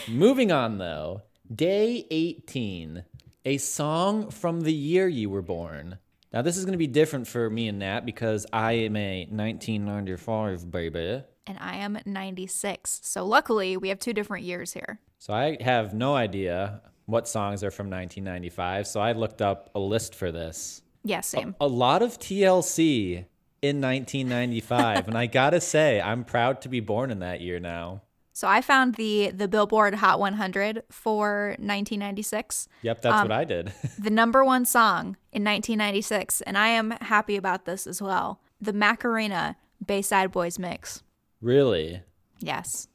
Moving 0.07 0.51
on, 0.51 0.77
though, 0.79 1.21
day 1.55 2.05
18, 2.09 3.03
a 3.45 3.57
song 3.57 4.29
from 4.29 4.61
the 4.61 4.73
year 4.73 5.07
you 5.07 5.29
were 5.29 5.41
born. 5.41 5.97
Now, 6.31 6.41
this 6.41 6.55
is 6.55 6.63
going 6.63 6.73
to 6.73 6.77
be 6.77 6.87
different 6.87 7.27
for 7.27 7.49
me 7.49 7.67
and 7.67 7.79
Nat 7.79 8.05
because 8.05 8.45
I 8.53 8.73
am 8.73 8.95
a 8.95 9.25
1995 9.29 10.71
baby. 10.71 11.23
And 11.45 11.57
I 11.59 11.77
am 11.77 11.99
96. 12.05 13.01
So 13.03 13.25
luckily, 13.25 13.75
we 13.75 13.89
have 13.89 13.99
two 13.99 14.13
different 14.13 14.45
years 14.45 14.71
here. 14.71 14.99
So 15.17 15.33
I 15.33 15.57
have 15.61 15.93
no 15.93 16.15
idea 16.15 16.81
what 17.05 17.27
songs 17.27 17.63
are 17.63 17.71
from 17.71 17.89
1995. 17.89 18.87
So 18.87 19.01
I 19.01 19.11
looked 19.11 19.41
up 19.41 19.69
a 19.75 19.79
list 19.79 20.15
for 20.15 20.31
this. 20.31 20.81
Yeah, 21.03 21.21
same. 21.21 21.55
A 21.59 21.67
lot 21.67 22.01
of 22.01 22.17
TLC 22.17 23.25
in 23.61 23.81
1995. 23.81 25.09
and 25.09 25.17
I 25.17 25.25
got 25.25 25.49
to 25.49 25.59
say, 25.59 25.99
I'm 25.99 26.23
proud 26.23 26.61
to 26.61 26.69
be 26.69 26.79
born 26.79 27.11
in 27.11 27.19
that 27.19 27.41
year 27.41 27.59
now. 27.59 28.03
So 28.33 28.47
I 28.47 28.61
found 28.61 28.95
the 28.95 29.31
the 29.31 29.47
Billboard 29.47 29.95
Hot 29.95 30.19
100 30.19 30.83
for 30.89 31.49
1996. 31.59 32.67
Yep, 32.81 33.01
that's 33.01 33.13
what 33.13 33.25
um, 33.25 33.31
I 33.31 33.43
did. 33.43 33.73
The 33.99 34.09
number 34.09 34.43
one 34.43 34.65
song 34.65 35.17
in 35.31 35.43
1996, 35.43 36.41
and 36.41 36.57
I 36.57 36.69
am 36.69 36.91
happy 36.91 37.35
about 37.35 37.65
this 37.65 37.85
as 37.85 38.01
well. 38.01 38.39
The 38.59 38.73
Macarena 38.73 39.57
Bayside 39.85 40.31
Boys 40.31 40.57
mix. 40.57 41.03
really? 41.41 42.01
Yes. 42.39 42.87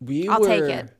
We 0.00 0.28
I'll 0.28 0.40
were, 0.40 0.46
take 0.46 0.62
it. 0.62 0.90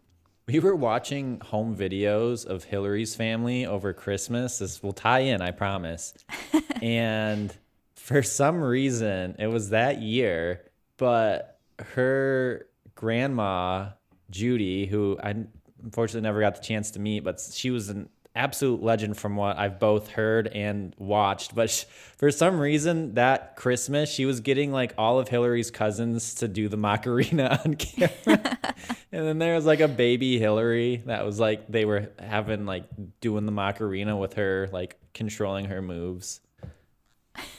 We 0.46 0.60
were 0.60 0.76
watching 0.76 1.40
home 1.40 1.76
videos 1.76 2.46
of 2.46 2.64
Hillary's 2.64 3.14
family 3.14 3.66
over 3.66 3.92
Christmas. 3.92 4.58
This 4.58 4.82
will 4.82 4.92
tie 4.92 5.20
in, 5.20 5.40
I 5.40 5.50
promise. 5.50 6.14
and 6.82 7.54
for 7.94 8.22
some 8.22 8.60
reason, 8.60 9.36
it 9.38 9.48
was 9.48 9.70
that 9.70 10.00
year, 10.00 10.62
but 10.98 11.58
her 11.78 12.66
grandma, 12.96 13.90
Judy, 14.30 14.86
who 14.86 15.16
I 15.22 15.34
unfortunately 15.82 16.22
never 16.22 16.40
got 16.40 16.56
the 16.56 16.62
chance 16.62 16.90
to 16.92 16.98
meet, 16.98 17.20
but 17.20 17.40
she 17.40 17.70
was 17.70 17.88
an 17.90 18.08
absolute 18.34 18.82
legend 18.82 19.16
from 19.16 19.34
what 19.36 19.56
I've 19.56 19.78
both 19.80 20.10
heard 20.10 20.48
and 20.48 20.94
watched. 20.98 21.54
But 21.54 21.70
sh- 21.70 21.84
for 22.16 22.30
some 22.30 22.58
reason, 22.60 23.14
that 23.14 23.56
Christmas, 23.56 24.10
she 24.10 24.26
was 24.26 24.40
getting 24.40 24.72
like 24.72 24.92
all 24.98 25.18
of 25.18 25.28
Hillary's 25.28 25.70
cousins 25.70 26.34
to 26.34 26.48
do 26.48 26.68
the 26.68 26.76
Macarena 26.76 27.60
on 27.64 27.74
camera. 27.74 28.58
and 29.10 29.26
then 29.26 29.38
there 29.38 29.54
was 29.54 29.64
like 29.64 29.80
a 29.80 29.88
baby 29.88 30.38
Hillary 30.38 31.02
that 31.06 31.24
was 31.24 31.40
like, 31.40 31.66
they 31.68 31.84
were 31.84 32.10
having 32.18 32.66
like 32.66 32.84
doing 33.20 33.46
the 33.46 33.52
Macarena 33.52 34.16
with 34.16 34.34
her, 34.34 34.68
like 34.72 34.98
controlling 35.14 35.66
her 35.66 35.80
moves. 35.80 36.40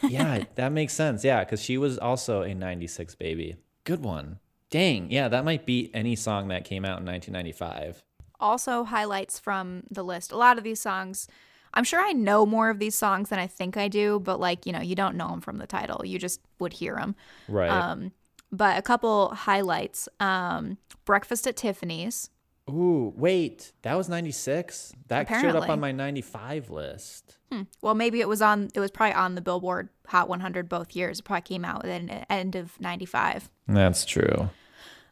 yeah, 0.04 0.44
that 0.56 0.72
makes 0.72 0.94
sense. 0.94 1.24
Yeah, 1.24 1.44
because 1.44 1.62
she 1.62 1.78
was 1.78 1.98
also 1.98 2.42
a 2.44 2.54
96 2.54 3.16
baby. 3.16 3.58
Good 3.84 4.04
one. 4.04 4.40
Dang. 4.70 5.10
Yeah, 5.12 5.28
that 5.30 5.46
might 5.46 5.66
beat 5.66 5.92
any 5.94 6.16
song 6.16 6.50
that 6.50 6.66
came 6.66 6.84
out 6.84 7.00
in 7.00 7.06
1995. 7.06 8.04
Also, 8.40 8.84
highlights 8.84 9.40
from 9.40 9.84
the 9.90 10.04
list. 10.04 10.32
A 10.32 10.38
lot 10.38 10.58
of 10.58 10.64
these 10.64 10.80
songs, 10.80 11.28
I'm 11.74 11.84
sure 11.84 12.00
I 12.00 12.12
know 12.12 12.46
more 12.46 12.70
of 12.70 12.80
these 12.80 12.96
songs 12.96 13.30
than 13.30 13.40
I 13.40 13.48
think 13.48 13.78
I 13.78 13.88
do, 13.88 14.20
but 14.20 14.40
like, 14.40 14.66
you 14.66 14.72
know, 14.72 14.82
you 14.82 14.96
don't 14.96 15.16
know 15.16 15.30
them 15.30 15.42
from 15.42 15.58
the 15.58 15.68
title. 15.68 16.06
You 16.06 16.20
just 16.20 16.42
would 16.60 16.74
hear 16.74 16.96
them. 16.96 17.16
Right. 17.48 17.70
Um, 17.70 18.12
but 18.52 18.78
a 18.78 18.82
couple 18.82 19.30
highlights 19.30 20.08
um, 20.20 20.78
Breakfast 21.06 21.48
at 21.48 21.56
Tiffany's, 21.56 22.30
Ooh, 22.70 23.14
wait, 23.16 23.72
that 23.84 23.96
was 23.96 24.10
96? 24.10 24.94
That 25.08 25.28
showed 25.30 25.56
up 25.56 25.70
on 25.70 25.80
my 25.80 25.92
95 25.92 26.70
list. 26.70 27.38
Well, 27.82 27.96
maybe 27.96 28.20
it 28.20 28.28
was 28.28 28.42
on. 28.42 28.70
It 28.76 28.80
was 28.80 28.92
probably 28.92 29.14
on 29.14 29.36
the 29.36 29.42
Billboard 29.42 29.90
Hot 30.08 30.28
100 30.28 30.68
both 30.68 30.96
years. 30.96 31.20
It 31.20 31.24
probably 31.24 31.42
came 31.44 31.64
out 31.64 31.86
at 31.86 32.08
the 32.08 32.32
end 32.32 32.56
of 32.56 32.80
'95. 32.82 33.50
That's 33.68 34.04
true. 34.04 34.50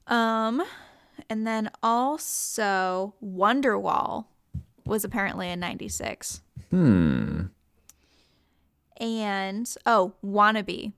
Um, 0.07 0.61
and 1.29 1.47
then 1.47 1.69
also 1.81 3.13
Wonderwall 3.23 4.25
was 4.85 5.05
apparently 5.05 5.49
in 5.49 5.61
'96. 5.61 6.41
Hmm. 6.71 7.43
And 8.97 9.73
oh, 9.85 10.13
Wannabe 10.23 10.91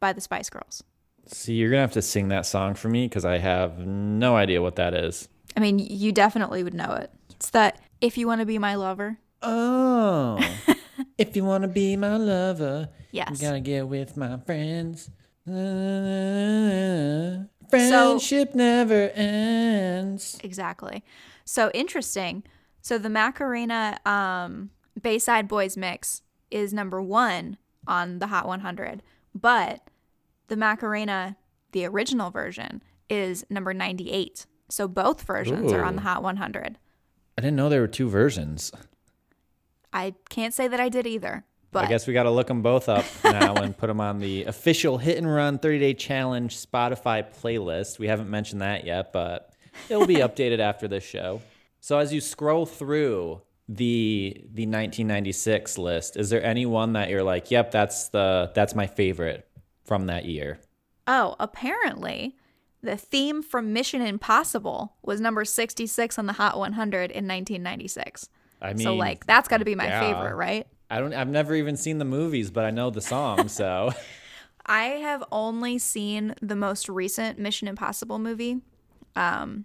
by 0.00 0.12
the 0.12 0.20
Spice 0.20 0.50
Girls. 0.50 0.82
See, 1.26 1.54
you're 1.54 1.70
going 1.70 1.78
to 1.78 1.82
have 1.82 1.92
to 1.92 2.02
sing 2.02 2.28
that 2.28 2.46
song 2.46 2.74
for 2.74 2.88
me 2.88 3.06
because 3.06 3.24
I 3.24 3.38
have 3.38 3.86
no 3.86 4.34
idea 4.34 4.60
what 4.60 4.76
that 4.76 4.94
is. 4.94 5.28
I 5.56 5.60
mean, 5.60 5.78
you 5.78 6.12
definitely 6.12 6.62
would 6.62 6.74
know 6.74 6.92
it. 6.94 7.10
It's 7.30 7.50
that 7.50 7.80
if 8.00 8.16
you 8.16 8.26
want 8.26 8.40
to 8.40 8.46
be 8.46 8.58
my 8.58 8.74
lover. 8.74 9.18
Oh. 9.42 10.38
if 11.18 11.34
you 11.36 11.44
want 11.44 11.62
to 11.62 11.68
be 11.68 11.96
my 11.96 12.16
lover, 12.16 12.88
Yes. 13.12 13.30
you 13.32 13.38
got 13.48 13.52
to 13.52 13.60
get 13.60 13.88
with 13.88 14.16
my 14.16 14.38
friends. 14.38 15.10
Friendship 17.70 18.54
never 18.54 19.10
ends. 19.10 20.38
Exactly. 20.42 21.04
So 21.44 21.70
interesting. 21.72 22.44
So 22.82 22.98
the 22.98 23.10
Macarena 23.10 23.98
um, 24.06 24.70
Bayside 25.00 25.48
Boys 25.48 25.76
mix 25.76 26.22
is 26.50 26.72
number 26.72 27.00
one 27.02 27.56
on 27.86 28.18
the 28.18 28.28
Hot 28.28 28.46
100, 28.46 29.02
but 29.34 29.88
the 30.48 30.56
Macarena, 30.56 31.36
the 31.72 31.84
original 31.86 32.30
version, 32.30 32.82
is 33.08 33.44
number 33.50 33.72
98. 33.74 34.46
So 34.70 34.88
both 34.88 35.22
versions 35.22 35.72
are 35.72 35.84
on 35.84 35.96
the 35.96 36.02
Hot 36.02 36.22
100. 36.22 36.78
I 37.36 37.42
didn't 37.42 37.56
know 37.56 37.68
there 37.68 37.80
were 37.80 37.86
two 37.88 38.08
versions. 38.08 38.72
I 39.92 40.14
can't 40.28 40.54
say 40.54 40.68
that 40.68 40.78
I 40.78 40.88
did 40.88 41.06
either, 41.06 41.44
but 41.72 41.84
I 41.84 41.88
guess 41.88 42.06
we 42.06 42.12
got 42.12 42.24
to 42.24 42.30
look 42.30 42.46
them 42.46 42.62
both 42.62 42.88
up 42.88 43.04
now 43.24 43.54
and 43.54 43.76
put 43.76 43.88
them 43.88 44.00
on 44.00 44.18
the 44.20 44.44
official 44.46 44.98
Hit 44.98 45.18
and 45.18 45.32
Run 45.32 45.58
30 45.58 45.78
Day 45.78 45.94
Challenge 45.94 46.56
Spotify 46.56 47.24
playlist. 47.42 47.98
We 47.98 48.06
haven't 48.06 48.30
mentioned 48.30 48.60
that 48.60 48.84
yet, 48.84 49.12
but 49.12 49.52
it'll 49.88 50.06
be 50.06 50.16
updated 50.26 50.60
after 50.60 50.86
this 50.86 51.04
show. 51.04 51.42
So 51.80 51.98
as 51.98 52.12
you 52.12 52.20
scroll 52.20 52.66
through 52.66 53.42
the 53.68 54.34
the 54.52 54.66
1996 54.66 55.78
list, 55.78 56.16
is 56.16 56.30
there 56.30 56.44
any 56.44 56.66
one 56.66 56.92
that 56.92 57.08
you're 57.08 57.22
like, 57.22 57.50
"Yep, 57.50 57.70
that's 57.70 58.08
the 58.08 58.52
that's 58.54 58.74
my 58.74 58.86
favorite 58.86 59.48
from 59.84 60.06
that 60.06 60.24
year"? 60.24 60.60
oh, 61.06 61.34
apparently 61.40 62.36
the 62.82 62.96
theme 62.96 63.42
from 63.42 63.72
Mission 63.72 64.00
Impossible 64.00 64.94
was 65.02 65.20
number 65.20 65.44
66 65.44 66.18
on 66.18 66.26
the 66.26 66.34
Hot 66.34 66.58
100 66.58 66.96
in 67.10 67.26
1996. 67.26 68.28
I 68.62 68.74
mean, 68.74 68.84
so 68.84 68.94
like 68.94 69.26
that's 69.26 69.48
got 69.48 69.58
to 69.58 69.64
be 69.64 69.74
my 69.74 69.86
yeah. 69.86 70.00
favorite, 70.00 70.34
right? 70.34 70.66
I 70.90 70.98
don't 70.98 71.14
I've 71.14 71.28
never 71.28 71.54
even 71.54 71.76
seen 71.76 71.98
the 71.98 72.04
movies, 72.04 72.50
but 72.50 72.64
I 72.64 72.70
know 72.70 72.90
the 72.90 73.00
song, 73.00 73.48
so 73.48 73.92
I 74.66 74.82
have 74.82 75.24
only 75.32 75.78
seen 75.78 76.34
the 76.42 76.56
most 76.56 76.88
recent 76.88 77.38
Mission 77.38 77.68
Impossible 77.68 78.18
movie. 78.18 78.58
Um, 79.16 79.64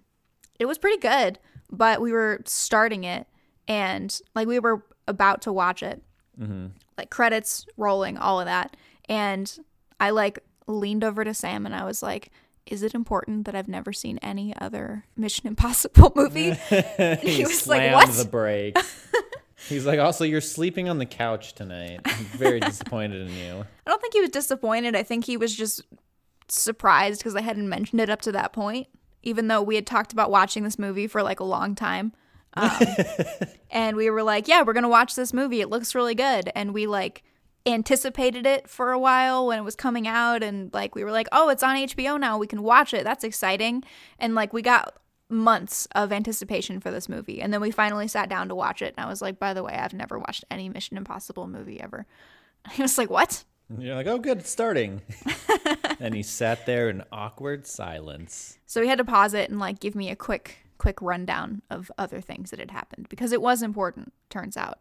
it 0.58 0.66
was 0.66 0.78
pretty 0.78 0.98
good, 0.98 1.38
but 1.70 2.00
we 2.00 2.12
were 2.12 2.40
starting 2.44 3.04
it 3.04 3.26
and 3.68 4.18
like 4.34 4.46
we 4.46 4.58
were 4.58 4.84
about 5.08 5.42
to 5.42 5.52
watch 5.52 5.82
it, 5.82 6.02
like 6.96 7.10
credits 7.10 7.66
rolling, 7.76 8.16
all 8.16 8.40
of 8.40 8.46
that, 8.46 8.76
and 9.08 9.58
I 10.00 10.10
like 10.10 10.38
leaned 10.66 11.04
over 11.04 11.24
to 11.24 11.34
Sam 11.34 11.66
and 11.66 11.74
I 11.74 11.84
was 11.84 12.02
like. 12.02 12.30
Is 12.66 12.82
it 12.82 12.94
important 12.94 13.46
that 13.46 13.54
I've 13.54 13.68
never 13.68 13.92
seen 13.92 14.18
any 14.18 14.54
other 14.60 15.04
Mission 15.16 15.46
Impossible 15.46 16.12
movie? 16.14 16.52
he, 17.20 17.44
was 17.44 17.66
like, 17.66 17.92
"What?" 17.92 18.10
the 18.10 18.28
brakes. 18.30 19.04
He's 19.68 19.86
like, 19.86 19.98
also, 19.98 20.24
you're 20.24 20.40
sleeping 20.40 20.88
on 20.88 20.98
the 20.98 21.06
couch 21.06 21.54
tonight. 21.54 22.00
I'm 22.04 22.24
very 22.26 22.60
disappointed 22.60 23.28
in 23.28 23.34
you. 23.36 23.64
I 23.86 23.90
don't 23.90 24.00
think 24.00 24.12
he 24.12 24.20
was 24.20 24.30
disappointed. 24.30 24.94
I 24.94 25.02
think 25.02 25.24
he 25.24 25.36
was 25.36 25.56
just 25.56 25.82
surprised 26.46 27.20
because 27.20 27.34
I 27.34 27.40
hadn't 27.40 27.68
mentioned 27.68 28.00
it 28.00 28.10
up 28.10 28.20
to 28.22 28.32
that 28.32 28.52
point, 28.52 28.86
even 29.22 29.48
though 29.48 29.62
we 29.62 29.74
had 29.74 29.86
talked 29.86 30.12
about 30.12 30.30
watching 30.30 30.62
this 30.62 30.78
movie 30.78 31.08
for 31.08 31.22
like 31.22 31.40
a 31.40 31.44
long 31.44 31.74
time. 31.74 32.12
Um, 32.54 32.70
and 33.70 33.96
we 33.96 34.08
were 34.08 34.22
like, 34.22 34.46
yeah, 34.46 34.62
we're 34.62 34.72
going 34.72 34.82
to 34.82 34.88
watch 34.88 35.14
this 35.14 35.32
movie. 35.32 35.60
It 35.60 35.68
looks 35.68 35.94
really 35.94 36.14
good. 36.14 36.50
And 36.54 36.72
we 36.72 36.86
like 36.86 37.24
anticipated 37.66 38.46
it 38.46 38.68
for 38.68 38.92
a 38.92 38.98
while 38.98 39.46
when 39.46 39.58
it 39.58 39.62
was 39.62 39.74
coming 39.74 40.06
out. 40.06 40.42
And 40.42 40.72
like, 40.72 40.94
we 40.94 41.04
were 41.04 41.12
like, 41.12 41.28
oh, 41.32 41.48
it's 41.48 41.62
on 41.62 41.76
HBO 41.76 42.18
now. 42.18 42.38
We 42.38 42.46
can 42.46 42.62
watch 42.62 42.94
it. 42.94 43.04
That's 43.04 43.24
exciting. 43.24 43.84
And 44.18 44.34
like, 44.34 44.52
we 44.52 44.62
got 44.62 44.96
months 45.28 45.86
of 45.94 46.12
anticipation 46.12 46.80
for 46.80 46.90
this 46.90 47.08
movie. 47.08 47.40
And 47.40 47.52
then 47.52 47.60
we 47.60 47.70
finally 47.70 48.08
sat 48.08 48.28
down 48.28 48.48
to 48.48 48.54
watch 48.54 48.82
it. 48.82 48.94
And 48.96 49.04
I 49.04 49.08
was 49.08 49.20
like, 49.20 49.38
by 49.38 49.54
the 49.54 49.62
way, 49.62 49.74
I've 49.74 49.94
never 49.94 50.18
watched 50.18 50.44
any 50.50 50.68
Mission 50.68 50.96
Impossible 50.96 51.46
movie 51.46 51.80
ever. 51.80 52.06
He 52.72 52.82
was 52.82 52.98
like, 52.98 53.10
what? 53.10 53.44
And 53.68 53.80
you're 53.80 53.94
like, 53.94 54.08
oh, 54.08 54.18
good, 54.18 54.38
it's 54.38 54.50
starting. 54.50 55.02
and 56.00 56.16
he 56.16 56.24
sat 56.24 56.66
there 56.66 56.88
in 56.88 57.04
awkward 57.12 57.64
silence. 57.64 58.58
So 58.66 58.82
he 58.82 58.88
had 58.88 58.98
to 58.98 59.04
pause 59.04 59.34
it 59.34 59.50
and 59.50 59.60
like 59.60 59.78
give 59.78 59.94
me 59.94 60.10
a 60.10 60.16
quick 60.16 60.58
quick 60.78 61.00
rundown 61.00 61.62
of 61.70 61.90
other 61.96 62.20
things 62.20 62.50
that 62.50 62.58
had 62.58 62.70
happened 62.70 63.08
because 63.08 63.32
it 63.32 63.40
was 63.40 63.62
important, 63.62 64.12
turns 64.28 64.56
out, 64.56 64.78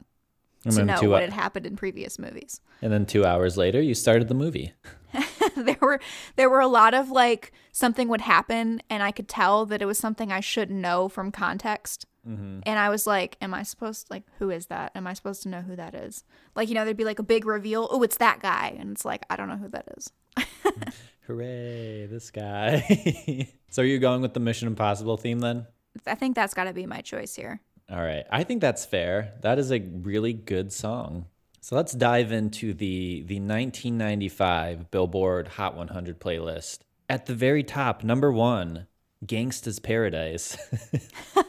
to 0.72 0.86
know 0.86 1.02
what 1.04 1.22
had 1.22 1.34
happened 1.34 1.66
in 1.66 1.76
previous 1.76 2.18
movies. 2.20 2.62
and 2.82 2.92
then 2.92 3.06
two 3.06 3.26
hours 3.26 3.58
later, 3.58 3.82
you 3.82 3.94
started 3.94 4.28
the 4.28 4.34
movie. 4.34 4.74
there 5.56 5.78
were 5.82 6.00
there 6.36 6.50
were 6.50 6.60
a 6.60 6.68
lot 6.68 6.94
of 6.94 7.10
like 7.10 7.52
something 7.72 8.08
would 8.08 8.22
happen 8.22 8.82
and 8.90 9.04
I 9.04 9.12
could 9.12 9.28
tell 9.28 9.66
that 9.68 9.82
it 9.82 9.86
was 9.86 9.98
something 9.98 10.32
I 10.32 10.40
should 10.40 10.72
know 10.72 11.10
from 11.10 11.32
context. 11.32 12.06
Mm-hmm. 12.28 12.62
And 12.64 12.80
I 12.80 12.90
was 12.90 13.06
like, 13.06 13.38
am 13.42 13.54
I 13.54 13.64
supposed 13.64 14.10
like 14.10 14.24
who 14.40 14.50
is 14.50 14.68
that? 14.68 14.92
Am 14.96 15.08
I 15.08 15.14
supposed 15.14 15.44
to 15.44 15.50
know 15.50 15.62
who 15.62 15.76
that 15.76 15.94
is? 15.94 16.24
Like, 16.56 16.70
you 16.70 16.76
know, 16.76 16.84
there'd 16.84 16.98
be 16.98 17.04
like 17.04 17.20
a 17.20 17.24
big 17.24 17.46
reveal, 17.46 17.88
oh, 17.92 18.02
it's 18.04 18.18
that 18.18 18.40
guy. 18.42 18.76
And 18.78 18.92
it's 18.92 19.06
like, 19.06 19.26
I 19.30 19.36
don't 19.36 19.48
know 19.48 19.58
who 19.58 19.70
that 19.70 19.88
is. 19.96 20.12
Hooray, 21.28 22.08
this 22.08 22.32
guy. 22.32 23.48
so 23.70 23.84
are 23.84 23.86
you 23.86 24.00
going 24.00 24.22
with 24.22 24.34
the 24.34 24.40
Mission 24.40 24.68
Impossible 24.68 25.18
theme 25.18 25.40
then? 25.40 25.68
I 26.06 26.16
think 26.16 26.36
that's 26.36 26.54
gotta 26.54 26.74
be 26.74 26.86
my 26.86 27.02
choice 27.02 27.36
here. 27.36 27.62
All 27.90 28.02
right. 28.02 28.26
I 28.32 28.44
think 28.44 28.62
that's 28.62 28.86
fair. 28.86 29.34
That 29.42 29.60
is 29.60 29.72
a 29.72 29.80
really 29.80 30.34
good 30.34 30.74
song. 30.74 31.26
So 31.62 31.76
let's 31.76 31.94
dive 31.94 32.32
into 32.32 32.74
the 32.74 33.24
the 33.24 33.40
1995 33.40 34.92
Billboard 34.92 35.48
Hot 35.50 35.76
100 35.76 36.20
playlist. 36.20 36.80
At 37.10 37.26
the 37.28 37.36
very 37.36 37.64
top, 37.64 38.04
number 38.04 38.32
1, 38.32 38.88
Gangsta's 39.26 39.80
Paradise. 39.80 40.58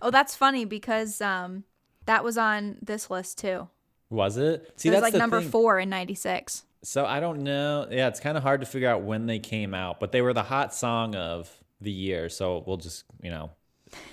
Oh, 0.00 0.10
that's 0.12 0.36
funny 0.36 0.64
because 0.64 1.20
um 1.20 1.64
that 2.06 2.22
was 2.22 2.38
on 2.38 2.76
this 2.80 3.10
list 3.10 3.38
too. 3.38 3.68
was 4.10 4.36
it? 4.36 4.72
See, 4.76 4.88
it 4.88 4.92
was 4.92 5.00
that's 5.02 5.12
like 5.12 5.18
number 5.18 5.40
thing. 5.40 5.50
four 5.50 5.78
in 5.80 5.90
96 5.90 6.62
So 6.84 7.04
I 7.04 7.18
don't 7.20 7.42
know. 7.42 7.86
Yeah, 7.90 8.06
it's 8.06 8.20
kind 8.20 8.36
of 8.36 8.44
hard 8.44 8.60
to 8.60 8.66
figure 8.66 8.88
out 8.88 9.02
when 9.02 9.26
they 9.26 9.40
came 9.40 9.74
out, 9.74 9.98
but 9.98 10.12
they 10.12 10.22
were 10.22 10.32
the 10.32 10.44
hot 10.44 10.72
song 10.72 11.16
of 11.16 11.50
the 11.80 11.90
year. 11.90 12.28
So 12.28 12.62
we'll 12.64 12.76
just, 12.76 13.04
you 13.22 13.30
know, 13.30 13.50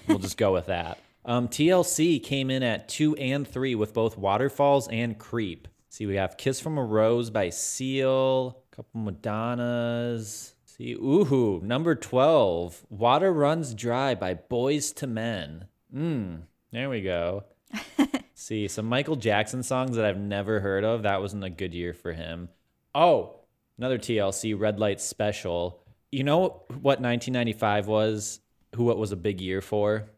we'll 0.07 0.17
just 0.19 0.38
go 0.38 0.51
with 0.53 0.65
that. 0.65 0.97
Um, 1.25 1.47
TLC 1.47 2.21
came 2.21 2.51
in 2.51 2.61
at 2.61 2.88
two 2.88 3.15
and 3.15 3.47
three 3.47 3.73
with 3.73 3.93
both 3.93 4.17
Waterfalls 4.17 4.88
and 4.89 5.17
Creep. 5.17 5.67
See, 5.89 6.05
we 6.05 6.15
have 6.17 6.38
Kiss 6.38 6.59
from 6.59 6.77
a 6.77 6.83
Rose 6.83 7.31
by 7.31 7.49
Seal, 7.49 8.63
a 8.71 8.75
couple 8.75 9.01
Madonnas. 9.01 10.53
See, 10.65 10.91
ooh, 10.91 11.61
number 11.63 11.95
12, 11.95 12.85
Water 12.89 13.33
Runs 13.33 13.73
Dry 13.73 14.13
by 14.13 14.35
Boyz 14.35 15.01
II 15.01 15.09
Men. 15.09 15.65
Mmm, 15.95 16.41
there 16.71 16.89
we 16.89 17.01
go. 17.01 17.45
See, 18.35 18.67
some 18.67 18.85
Michael 18.85 19.15
Jackson 19.15 19.63
songs 19.63 19.95
that 19.95 20.05
I've 20.05 20.19
never 20.19 20.59
heard 20.59 20.83
of. 20.83 21.03
That 21.03 21.21
wasn't 21.21 21.45
a 21.45 21.49
good 21.49 21.73
year 21.73 21.93
for 21.93 22.11
him. 22.11 22.49
Oh, 22.93 23.39
another 23.77 23.97
TLC 23.97 24.59
Red 24.59 24.79
Light 24.79 25.01
Special. 25.01 25.81
You 26.11 26.23
know 26.23 26.39
what 26.67 26.99
1995 26.99 27.88
was? 27.88 28.41
Who 28.75 28.83
what 28.83 28.97
was 28.97 29.13
a 29.13 29.17
big 29.17 29.39
year 29.39 29.61
for? 29.61 30.09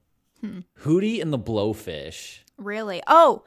Hootie 0.84 1.22
and 1.22 1.34
the 1.34 1.40
Blowfish. 1.40 2.40
really? 2.58 3.02
Oh 3.08 3.44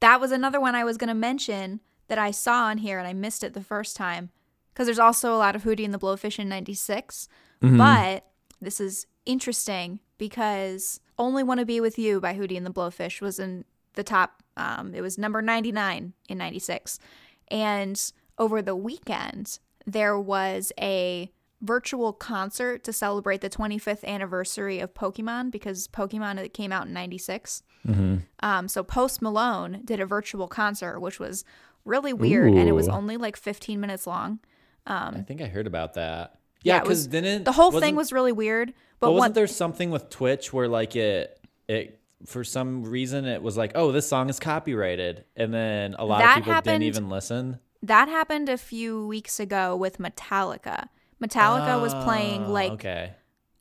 that 0.00 0.20
was 0.20 0.32
another 0.32 0.60
one 0.60 0.74
i 0.74 0.84
was 0.84 0.96
going 0.96 1.08
to 1.08 1.14
mention 1.14 1.80
that 2.08 2.18
i 2.18 2.30
saw 2.30 2.64
on 2.64 2.78
here 2.78 2.98
and 2.98 3.06
i 3.06 3.12
missed 3.12 3.44
it 3.44 3.54
the 3.54 3.62
first 3.62 3.94
time 3.96 4.30
because 4.72 4.86
there's 4.86 4.98
also 4.98 5.34
a 5.34 5.38
lot 5.38 5.54
of 5.54 5.62
hootie 5.62 5.84
and 5.84 5.94
the 5.94 5.98
blowfish 5.98 6.38
in 6.38 6.48
96 6.48 7.28
but 7.60 8.26
this 8.60 8.80
is 8.80 9.06
interesting 9.26 10.00
because 10.18 11.00
only 11.18 11.42
want 11.42 11.60
to 11.60 11.66
be 11.66 11.80
with 11.80 11.98
you 11.98 12.20
by 12.20 12.34
hootie 12.34 12.56
and 12.56 12.66
the 12.66 12.72
blowfish 12.72 13.20
was 13.20 13.38
in 13.38 13.64
the 13.94 14.02
top 14.02 14.42
um, 14.56 14.94
it 14.94 15.00
was 15.00 15.18
number 15.18 15.40
99 15.40 16.12
in 16.28 16.38
96 16.38 16.98
and 17.48 18.12
over 18.38 18.60
the 18.62 18.76
weekend 18.76 19.58
there 19.86 20.18
was 20.18 20.72
a 20.80 21.30
virtual 21.62 22.12
concert 22.12 22.84
to 22.84 22.92
celebrate 22.92 23.40
the 23.40 23.50
25th 23.50 24.04
anniversary 24.04 24.80
of 24.80 24.94
Pokemon 24.94 25.50
because 25.50 25.88
Pokemon 25.88 26.38
it 26.38 26.54
came 26.54 26.72
out 26.72 26.86
in 26.86 26.92
96. 26.92 27.62
Um, 28.40 28.68
so 28.68 28.82
Post 28.82 29.22
Malone 29.22 29.80
did 29.84 30.00
a 30.00 30.06
virtual 30.06 30.48
concert, 30.48 31.00
which 31.00 31.18
was 31.18 31.44
really 31.84 32.12
weird, 32.12 32.52
and 32.54 32.68
it 32.68 32.72
was 32.72 32.88
only 32.88 33.16
like 33.16 33.36
15 33.36 33.80
minutes 33.80 34.06
long. 34.06 34.38
Um, 34.86 35.14
I 35.16 35.22
think 35.22 35.40
I 35.40 35.46
heard 35.46 35.66
about 35.66 35.94
that. 35.94 36.36
Yeah, 36.62 36.80
because 36.80 37.06
didn't 37.06 37.44
the 37.44 37.52
whole 37.52 37.70
thing 37.72 37.96
was 37.96 38.12
really 38.12 38.32
weird. 38.32 38.74
But 39.00 39.08
But 39.08 39.12
wasn't 39.14 39.34
there 39.34 39.46
something 39.46 39.90
with 39.90 40.10
Twitch 40.10 40.52
where 40.52 40.68
like 40.68 40.94
it 40.94 41.38
it 41.68 41.98
for 42.26 42.44
some 42.44 42.84
reason 42.84 43.24
it 43.24 43.42
was 43.42 43.56
like, 43.56 43.72
oh, 43.74 43.92
this 43.92 44.06
song 44.06 44.28
is 44.28 44.38
copyrighted, 44.38 45.24
and 45.36 45.54
then 45.54 45.94
a 45.98 46.04
lot 46.04 46.22
of 46.22 46.34
people 46.36 46.52
happened- 46.52 46.82
didn't 46.82 46.96
even 46.96 47.08
listen. 47.08 47.60
that 47.82 48.08
happened 48.08 48.50
a 48.50 48.58
few 48.58 49.06
weeks 49.06 49.40
ago 49.40 49.74
with 49.74 49.96
Metallica. 49.98 50.88
Metallica 51.22 51.80
was 51.80 51.92
playing 52.04 52.44
Ah, 52.44 52.48
like 52.48 52.72
okay, 52.72 53.12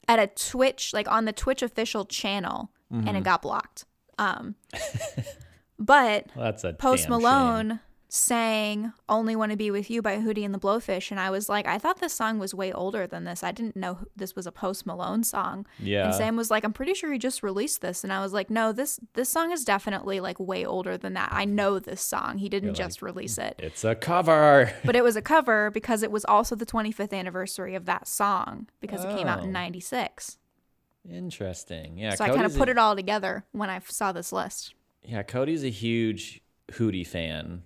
at 0.07 0.19
a 0.19 0.27
Twitch, 0.27 0.93
like 0.93 1.09
on 1.09 1.25
the 1.25 1.33
Twitch 1.33 1.61
official 1.61 2.05
channel, 2.05 2.71
and 2.91 3.05
Mm-hmm. 3.05 3.15
it 3.17 3.23
got 3.23 3.41
blocked. 3.41 3.85
Um, 4.17 4.55
but 5.79 6.27
well, 6.35 6.45
that's 6.45 6.63
a 6.63 6.73
Post 6.73 7.09
Malone 7.09 7.69
shame. 7.69 7.79
Sang 8.11 8.91
Only 9.07 9.35
Want 9.35 9.51
to 9.51 9.57
Be 9.57 9.69
With 9.69 9.91
You 9.91 10.01
by 10.01 10.17
Hootie 10.17 10.43
and 10.43 10.51
the 10.51 10.59
Blowfish. 10.59 11.11
And 11.11 11.19
I 11.19 11.29
was 11.29 11.47
like, 11.47 11.67
I 11.67 11.77
thought 11.77 11.99
this 11.99 12.11
song 12.11 12.39
was 12.39 12.55
way 12.55 12.73
older 12.73 13.05
than 13.05 13.23
this. 13.23 13.43
I 13.43 13.51
didn't 13.51 13.75
know 13.75 13.99
this 14.15 14.35
was 14.35 14.47
a 14.47 14.51
Post 14.51 14.87
Malone 14.87 15.23
song. 15.23 15.67
Yeah. 15.77 16.05
And 16.07 16.15
Sam 16.15 16.35
was 16.35 16.49
like, 16.49 16.63
I'm 16.63 16.73
pretty 16.73 16.95
sure 16.95 17.11
he 17.13 17.19
just 17.19 17.43
released 17.43 17.81
this. 17.81 18.03
And 18.03 18.11
I 18.11 18.21
was 18.21 18.33
like, 18.33 18.49
no, 18.49 18.71
this 18.71 18.99
this 19.13 19.29
song 19.29 19.51
is 19.51 19.63
definitely 19.63 20.19
like 20.19 20.39
way 20.39 20.65
older 20.65 20.97
than 20.97 21.13
that. 21.13 21.29
I 21.31 21.45
know 21.45 21.77
this 21.77 22.01
song. 22.01 22.39
He 22.39 22.49
didn't 22.49 22.73
just 22.73 23.03
release 23.03 23.37
it. 23.37 23.55
It's 23.59 23.83
a 23.83 23.93
cover. 23.93 24.73
But 24.83 24.95
it 24.95 25.03
was 25.03 25.15
a 25.15 25.21
cover 25.21 25.69
because 25.69 26.01
it 26.01 26.09
was 26.11 26.25
also 26.25 26.55
the 26.55 26.65
25th 26.65 27.13
anniversary 27.13 27.75
of 27.75 27.85
that 27.85 28.07
song 28.07 28.67
because 28.81 29.05
it 29.05 29.15
came 29.15 29.27
out 29.27 29.43
in 29.43 29.49
Oh. 29.49 29.51
96. 29.51 30.39
Interesting. 31.07 31.97
Yeah. 31.99 32.15
So 32.15 32.23
I 32.25 32.29
kind 32.29 32.45
of 32.45 32.55
put 32.55 32.69
a, 32.69 32.71
it 32.71 32.77
all 32.79 32.95
together 32.95 33.45
when 33.51 33.69
I 33.69 33.79
saw 33.85 34.11
this 34.11 34.31
list. 34.31 34.73
Yeah, 35.03 35.21
Cody's 35.21 35.63
a 35.63 35.69
huge 35.69 36.41
Hootie 36.71 37.05
fan. 37.05 37.63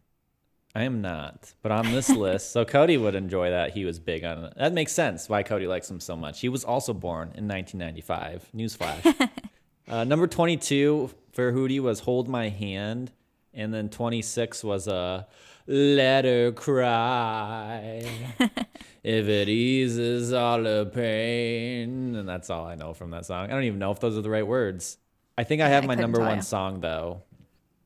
I 0.75 0.83
am 0.83 1.01
not, 1.01 1.53
but 1.61 1.71
on 1.71 1.91
this 1.91 2.09
list, 2.15 2.51
so 2.51 2.65
Cody 2.65 2.97
would 2.97 3.13
enjoy 3.13 3.51
that. 3.51 3.73
He 3.73 3.85
was 3.85 3.99
big 3.99 4.23
on 4.23 4.45
it. 4.45 4.53
That 4.57 4.73
makes 4.73 4.91
sense 4.91 5.29
why 5.29 5.43
Cody 5.43 5.67
likes 5.67 5.89
him 5.89 5.99
so 5.99 6.15
much. 6.15 6.41
He 6.41 6.49
was 6.49 6.63
also 6.63 6.93
born 6.93 7.31
in 7.35 7.47
1995. 7.47 8.49
Newsflash. 8.55 9.29
uh, 9.87 10.03
number 10.03 10.25
22 10.25 11.11
for 11.31 11.53
Hootie 11.53 11.79
was 11.79 12.01
"Hold 12.01 12.27
My 12.27 12.49
Hand," 12.49 13.11
and 13.53 13.71
then 13.73 13.89
26 13.89 14.63
was 14.63 14.87
a 14.87 14.93
uh, 14.93 15.23
"Let 15.67 16.25
Her 16.25 16.51
Cry." 16.51 18.03
if 19.03 19.27
it 19.27 19.49
eases 19.49 20.33
all 20.33 20.63
the 20.63 20.89
pain, 20.91 22.15
and 22.15 22.27
that's 22.27 22.49
all 22.49 22.65
I 22.65 22.73
know 22.73 22.93
from 22.93 23.11
that 23.11 23.27
song. 23.27 23.45
I 23.45 23.49
don't 23.49 23.65
even 23.65 23.79
know 23.79 23.91
if 23.91 23.99
those 23.99 24.17
are 24.17 24.21
the 24.21 24.29
right 24.29 24.47
words. 24.47 24.97
I 25.37 25.43
think 25.43 25.61
I 25.61 25.69
have 25.69 25.83
I 25.83 25.87
my 25.87 25.95
number 25.95 26.19
one 26.19 26.37
you. 26.37 26.43
song 26.43 26.79
though. 26.79 27.21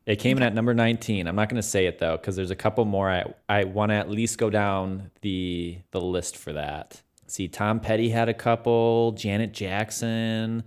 It 0.07 0.19
came 0.19 0.37
in 0.37 0.43
at 0.43 0.55
number 0.55 0.73
19. 0.73 1.27
I'm 1.27 1.35
not 1.35 1.49
going 1.49 1.61
to 1.61 1.67
say 1.67 1.85
it 1.85 1.99
though 1.99 2.15
because 2.15 2.37
there's 2.37 2.49
a 2.49 2.55
couple 2.55 2.85
more 2.85 3.09
I 3.11 3.25
I 3.49 3.65
want 3.65 3.91
to 3.91 3.95
at 3.95 4.09
least 4.09 4.37
go 4.37 4.49
down 4.49 5.11
the 5.21 5.79
the 5.91 5.99
list 5.99 6.37
for 6.37 6.53
that. 6.53 7.01
See, 7.27 7.49
Tom 7.49 7.81
Petty 7.81 8.09
had 8.09 8.29
a 8.29 8.33
couple, 8.33 9.11
Janet 9.11 9.51
Jackson, 9.51 10.63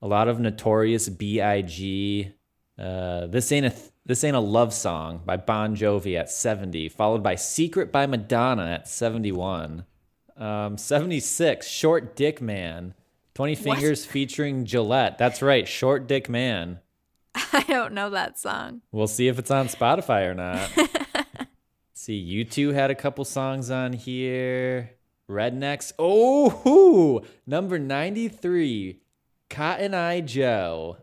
a 0.00 0.08
lot 0.08 0.26
of 0.26 0.40
Notorious 0.40 1.10
B.I.G. 1.10 2.32
Uh, 2.78 3.26
this 3.26 3.52
ain't 3.52 3.66
a 3.66 3.74
this 4.06 4.24
ain't 4.24 4.36
a 4.36 4.40
love 4.40 4.72
song 4.72 5.20
by 5.22 5.36
Bon 5.36 5.76
Jovi 5.76 6.18
at 6.18 6.30
70, 6.30 6.88
followed 6.88 7.22
by 7.22 7.34
Secret 7.34 7.92
by 7.92 8.06
Madonna 8.06 8.70
at 8.70 8.88
71. 8.88 9.84
Um, 10.38 10.78
76, 10.78 11.68
Short 11.68 12.16
Dick 12.16 12.40
Man. 12.40 12.94
20 13.34 13.54
Fingers 13.54 14.06
featuring 14.06 14.64
Gillette. 14.64 15.18
That's 15.18 15.42
right, 15.42 15.68
Short 15.68 16.08
Dick 16.08 16.30
Man. 16.30 16.80
I 17.52 17.64
don't 17.68 17.92
know 17.92 18.10
that 18.10 18.38
song. 18.38 18.82
We'll 18.90 19.06
see 19.06 19.28
if 19.28 19.38
it's 19.38 19.50
on 19.50 19.68
Spotify 19.68 20.26
or 20.26 20.34
not. 20.34 20.70
see, 21.92 22.44
U2 22.44 22.74
had 22.74 22.90
a 22.90 22.94
couple 22.94 23.24
songs 23.24 23.70
on 23.70 23.92
here. 23.92 24.90
Rednex. 25.30 25.92
Oh, 25.98 27.22
number 27.46 27.78
93, 27.78 29.00
Cotton 29.50 29.94
Eye 29.94 30.20
Joe. 30.20 30.98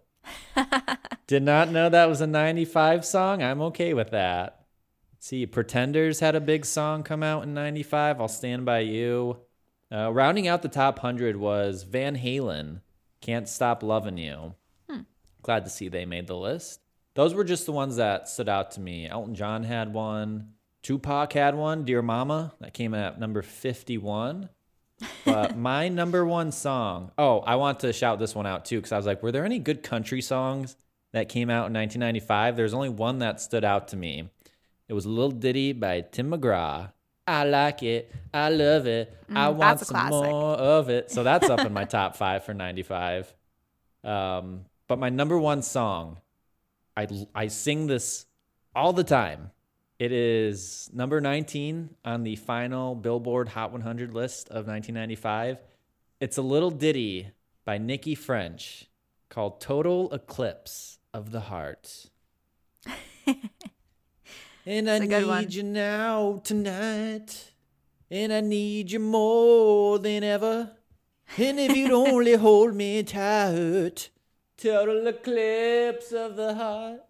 Did 1.28 1.44
not 1.44 1.70
know 1.70 1.90
that 1.90 2.10
was 2.10 2.22
a 2.22 2.28
95 2.28 3.06
song. 3.06 3.44
I'm 3.44 3.62
okay 3.62 3.94
with 3.94 4.12
that. 4.12 4.66
See, 5.20 5.46
Pretenders 5.46 6.20
had 6.20 6.36
a 6.36 6.42
big 6.42 6.66
song 6.66 7.04
come 7.04 7.24
out 7.24 7.44
in 7.44 7.54
95. 7.54 8.20
I'll 8.20 8.28
stand 8.28 8.66
by 8.66 8.80
you. 8.80 9.38
Uh, 9.92 10.12
rounding 10.12 10.48
out 10.48 10.62
the 10.64 10.68
top 10.68 10.98
100 10.98 11.38
was 11.38 11.84
Van 11.84 12.18
Halen, 12.18 12.82
Can't 13.22 13.48
Stop 13.48 13.84
Loving 13.84 14.18
You. 14.18 14.56
Glad 15.46 15.64
to 15.66 15.70
see 15.70 15.90
they 15.90 16.06
made 16.06 16.26
the 16.26 16.36
list. 16.36 16.82
Those 17.14 17.36
were 17.36 17.44
just 17.44 17.68
the 17.68 17.72
ones 17.72 17.98
that 17.98 18.28
stood 18.28 18.50
out 18.50 18.72
to 18.72 18.82
me. 18.82 19.08
Elton 19.08 19.36
John 19.36 19.64
had 19.64 19.94
one. 19.94 20.54
Tupac 20.82 21.34
had 21.34 21.54
one, 21.54 21.86
Dear 21.86 22.02
Mama, 22.02 22.54
that 22.60 22.74
came 22.74 22.96
at 22.96 23.20
number 23.20 23.44
51. 23.44 24.50
But 25.24 25.56
my 25.58 25.88
number 25.88 26.26
one 26.26 26.52
song, 26.52 27.12
oh, 27.20 27.42
I 27.42 27.58
want 27.58 27.82
to 27.82 27.94
shout 27.94 28.18
this 28.18 28.34
one 28.34 28.48
out 28.48 28.66
too, 28.66 28.78
because 28.78 28.92
I 28.92 28.98
was 28.98 29.06
like, 29.06 29.22
were 29.22 29.32
there 29.32 29.46
any 29.46 29.60
good 29.60 29.84
country 29.84 30.20
songs 30.22 30.76
that 31.14 31.30
came 31.30 31.52
out 31.52 31.68
in 31.68 31.74
1995? 31.74 32.56
There's 32.56 32.74
only 32.74 32.90
one 32.90 33.20
that 33.20 33.40
stood 33.40 33.64
out 33.64 33.90
to 33.90 33.98
me. 33.98 34.30
It 34.88 34.94
was 34.94 35.06
Little 35.06 35.32
Ditty 35.32 35.74
by 35.74 36.02
Tim 36.02 36.32
McGraw. 36.32 36.92
I 37.28 37.44
like 37.44 37.84
it. 37.84 38.12
I 38.34 38.50
love 38.50 38.88
it. 38.88 39.16
I 39.30 39.50
want 39.50 39.60
Mm, 39.60 39.80
that's 39.80 39.82
a 39.84 39.86
some 39.86 39.96
classic. 40.10 40.12
more 40.32 40.54
of 40.56 40.90
it. 40.90 41.12
So 41.12 41.24
that's 41.24 41.50
up 41.50 41.60
in 41.62 41.72
my 41.74 41.86
top 41.98 42.16
five 42.16 42.44
for 42.44 42.54
95. 42.54 43.34
Um, 44.04 44.66
but 44.88 45.00
my 45.00 45.10
number 45.10 45.38
one 45.38 45.62
song, 45.62 46.20
I, 46.96 47.08
I 47.34 47.48
sing 47.48 47.88
this 47.88 48.26
all 48.76 48.94
the 48.94 49.04
time. 49.04 49.52
It 49.98 50.12
is 50.12 50.90
number 50.94 51.22
19 51.22 51.90
on 52.04 52.24
the 52.24 52.36
final 52.36 52.96
Billboard 52.96 53.50
Hot 53.50 53.72
100 53.72 54.14
list 54.14 54.50
of 54.50 54.68
1995. 54.68 55.60
It's 56.20 56.38
a 56.38 56.42
little 56.42 56.72
ditty 56.72 57.32
by 57.64 57.78
Nikki 57.78 58.16
French 58.16 58.90
called 59.30 59.62
Total 59.62 60.12
Eclipse 60.14 61.00
of 61.14 61.32
the 61.32 61.42
Heart. 61.42 62.10
and 64.66 64.90
I 64.90 64.98
It's 64.98 65.00
a 65.00 65.08
good 65.08 65.22
need 65.22 65.28
one. 65.28 65.50
you 65.50 65.64
now 65.64 66.42
tonight. 66.44 67.52
And 68.12 68.32
I 68.32 68.42
need 68.42 68.92
you 68.92 69.00
more 69.00 69.98
than 69.98 70.24
ever. 70.24 70.72
And 71.38 71.60
if 71.60 71.76
you'd 71.76 71.92
only 71.92 72.36
hold 72.36 72.76
me 72.76 73.02
tight. 73.04 74.10
Total 74.58 75.08
eclipse 75.08 76.12
of 76.12 76.36
the 76.36 76.56
heart. 76.56 77.02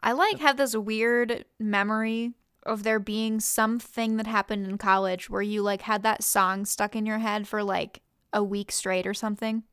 I 0.00 0.12
like 0.12 0.38
have 0.38 0.56
this 0.56 0.76
weird 0.76 1.44
memory 1.58 2.32
of 2.64 2.82
there 2.82 3.00
being 3.00 3.40
something 3.40 4.16
that 4.16 4.26
happened 4.26 4.66
in 4.66 4.78
college 4.78 5.28
where 5.28 5.42
you 5.42 5.62
like 5.62 5.82
had 5.82 6.02
that 6.02 6.22
song 6.22 6.64
stuck 6.64 6.94
in 6.94 7.06
your 7.06 7.18
head 7.18 7.48
for 7.48 7.64
like 7.64 8.02
a 8.32 8.44
week 8.44 8.70
straight 8.70 9.06
or 9.06 9.14
something. 9.14 9.64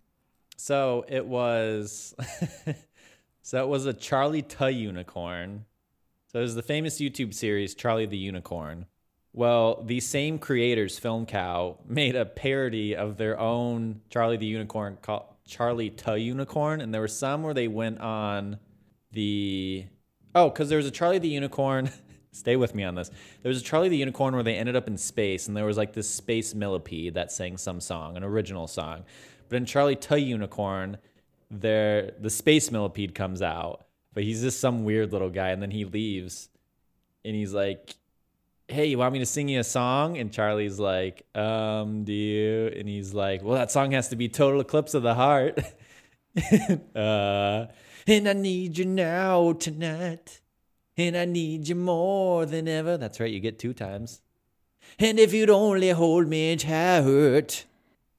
So 0.58 1.06
it 1.08 1.26
was, 1.26 2.16
so 3.41 3.64
it 3.64 3.68
was 3.68 3.86
a 3.86 3.93
Charlie 3.93 4.41
Tuh 4.41 4.68
unicorn. 4.68 5.66
So 6.32 6.39
it 6.39 6.43
was 6.43 6.56
the 6.56 6.64
famous 6.64 6.99
YouTube 6.99 7.34
series 7.34 7.76
Charlie 7.76 8.06
the 8.06 8.18
Unicorn. 8.18 8.88
Well, 9.32 9.84
these 9.84 10.08
same 10.08 10.39
creators, 10.39 10.97
Film 10.97 11.26
Cow, 11.26 11.78
made 11.88 12.16
a 12.16 12.26
parody 12.26 12.95
of 12.95 13.18
their 13.18 13.39
own 13.39 14.01
Charlie 14.10 14.38
the 14.38 14.45
Unicorn 14.45 14.97
called 15.01 15.28
Charlie 15.48 15.89
Tuh 15.89 16.16
Unicorn, 16.16 16.82
and 16.82 16.93
there 16.93 17.02
were 17.02 17.08
some 17.08 17.43
where 17.43 17.54
they 17.54 17.68
went 17.68 18.00
on 18.00 18.60
the 19.12 19.86
oh, 20.34 20.50
because 20.50 20.70
there 20.70 20.78
was 20.78 20.88
a 20.88 20.91
Charlie 20.91 21.20
the 21.20 21.28
Unicorn. 21.30 21.89
Stay 22.32 22.58
with 22.58 22.76
me 22.76 22.84
on 22.84 22.96
this. 22.96 23.10
There 23.41 23.50
was 23.50 23.62
a 23.62 23.64
Charlie 23.64 23.88
the 23.88 23.96
Unicorn 23.96 24.34
where 24.34 24.43
they 24.43 24.56
ended 24.56 24.76
up 24.76 24.88
in 24.88 24.98
space, 24.98 25.48
and 25.48 25.56
there 25.56 25.66
was 25.66 25.78
like 25.78 25.93
this 25.93 26.10
space 26.10 26.54
millipede 26.54 27.14
that 27.14 27.32
sang 27.32 27.56
some 27.56 27.80
song, 27.80 28.18
an 28.18 28.24
original 28.26 28.68
song. 28.68 29.06
But 29.48 29.56
in 29.56 29.66
Charlie 29.66 29.96
Tuh 29.96 30.18
Unicorn, 30.18 30.98
there 31.50 32.12
the 32.20 32.30
space 32.30 32.72
millipede 32.72 33.16
comes 33.16 33.41
out, 33.41 33.86
but 34.14 34.24
he's 34.24 34.41
just 34.41 34.60
some 34.60 34.84
weird 34.84 35.14
little 35.14 35.30
guy, 35.30 35.50
and 35.50 35.62
then 35.62 35.72
he 35.72 35.86
leaves, 35.86 36.50
and 37.24 37.36
he's 37.36 37.54
like, 37.54 37.96
"Hey, 38.68 38.86
you 38.88 38.97
want 38.97 39.13
me 39.13 39.20
to 39.20 39.26
sing 39.26 39.47
you 39.49 39.59
a 39.59 39.63
song?" 39.63 40.18
And 40.18 40.32
Charlie's 40.32 40.80
like, 40.80 41.26
"Um, 41.36 42.03
do 42.03 42.13
you?" 42.13 42.68
And 42.76 42.88
he's 42.88 43.13
like, 43.13 43.43
"Well, 43.43 43.55
that 43.55 43.72
song 43.72 43.91
has 43.91 44.09
to 44.09 44.16
be 44.16 44.30
Total 44.30 44.61
Eclipse 44.61 44.93
of 44.93 45.03
the 45.03 45.16
Heart." 45.16 45.59
uh, 46.95 47.68
and 48.07 48.30
I 48.30 48.34
need 48.34 48.78
you 48.78 48.86
now 48.86 49.53
tonight, 49.53 50.41
and 50.97 51.18
I 51.18 51.26
need 51.26 51.68
you 51.68 51.76
more 51.76 52.45
than 52.45 52.68
ever. 52.68 52.97
That's 52.97 53.20
right, 53.20 53.32
you 53.32 53.39
get 53.39 53.59
two 53.59 53.74
times. 53.74 54.22
And 54.99 55.20
if 55.20 55.34
you'd 55.34 55.49
only 55.49 55.89
hold 55.89 56.28
me 56.28 56.55
tight. 56.55 57.66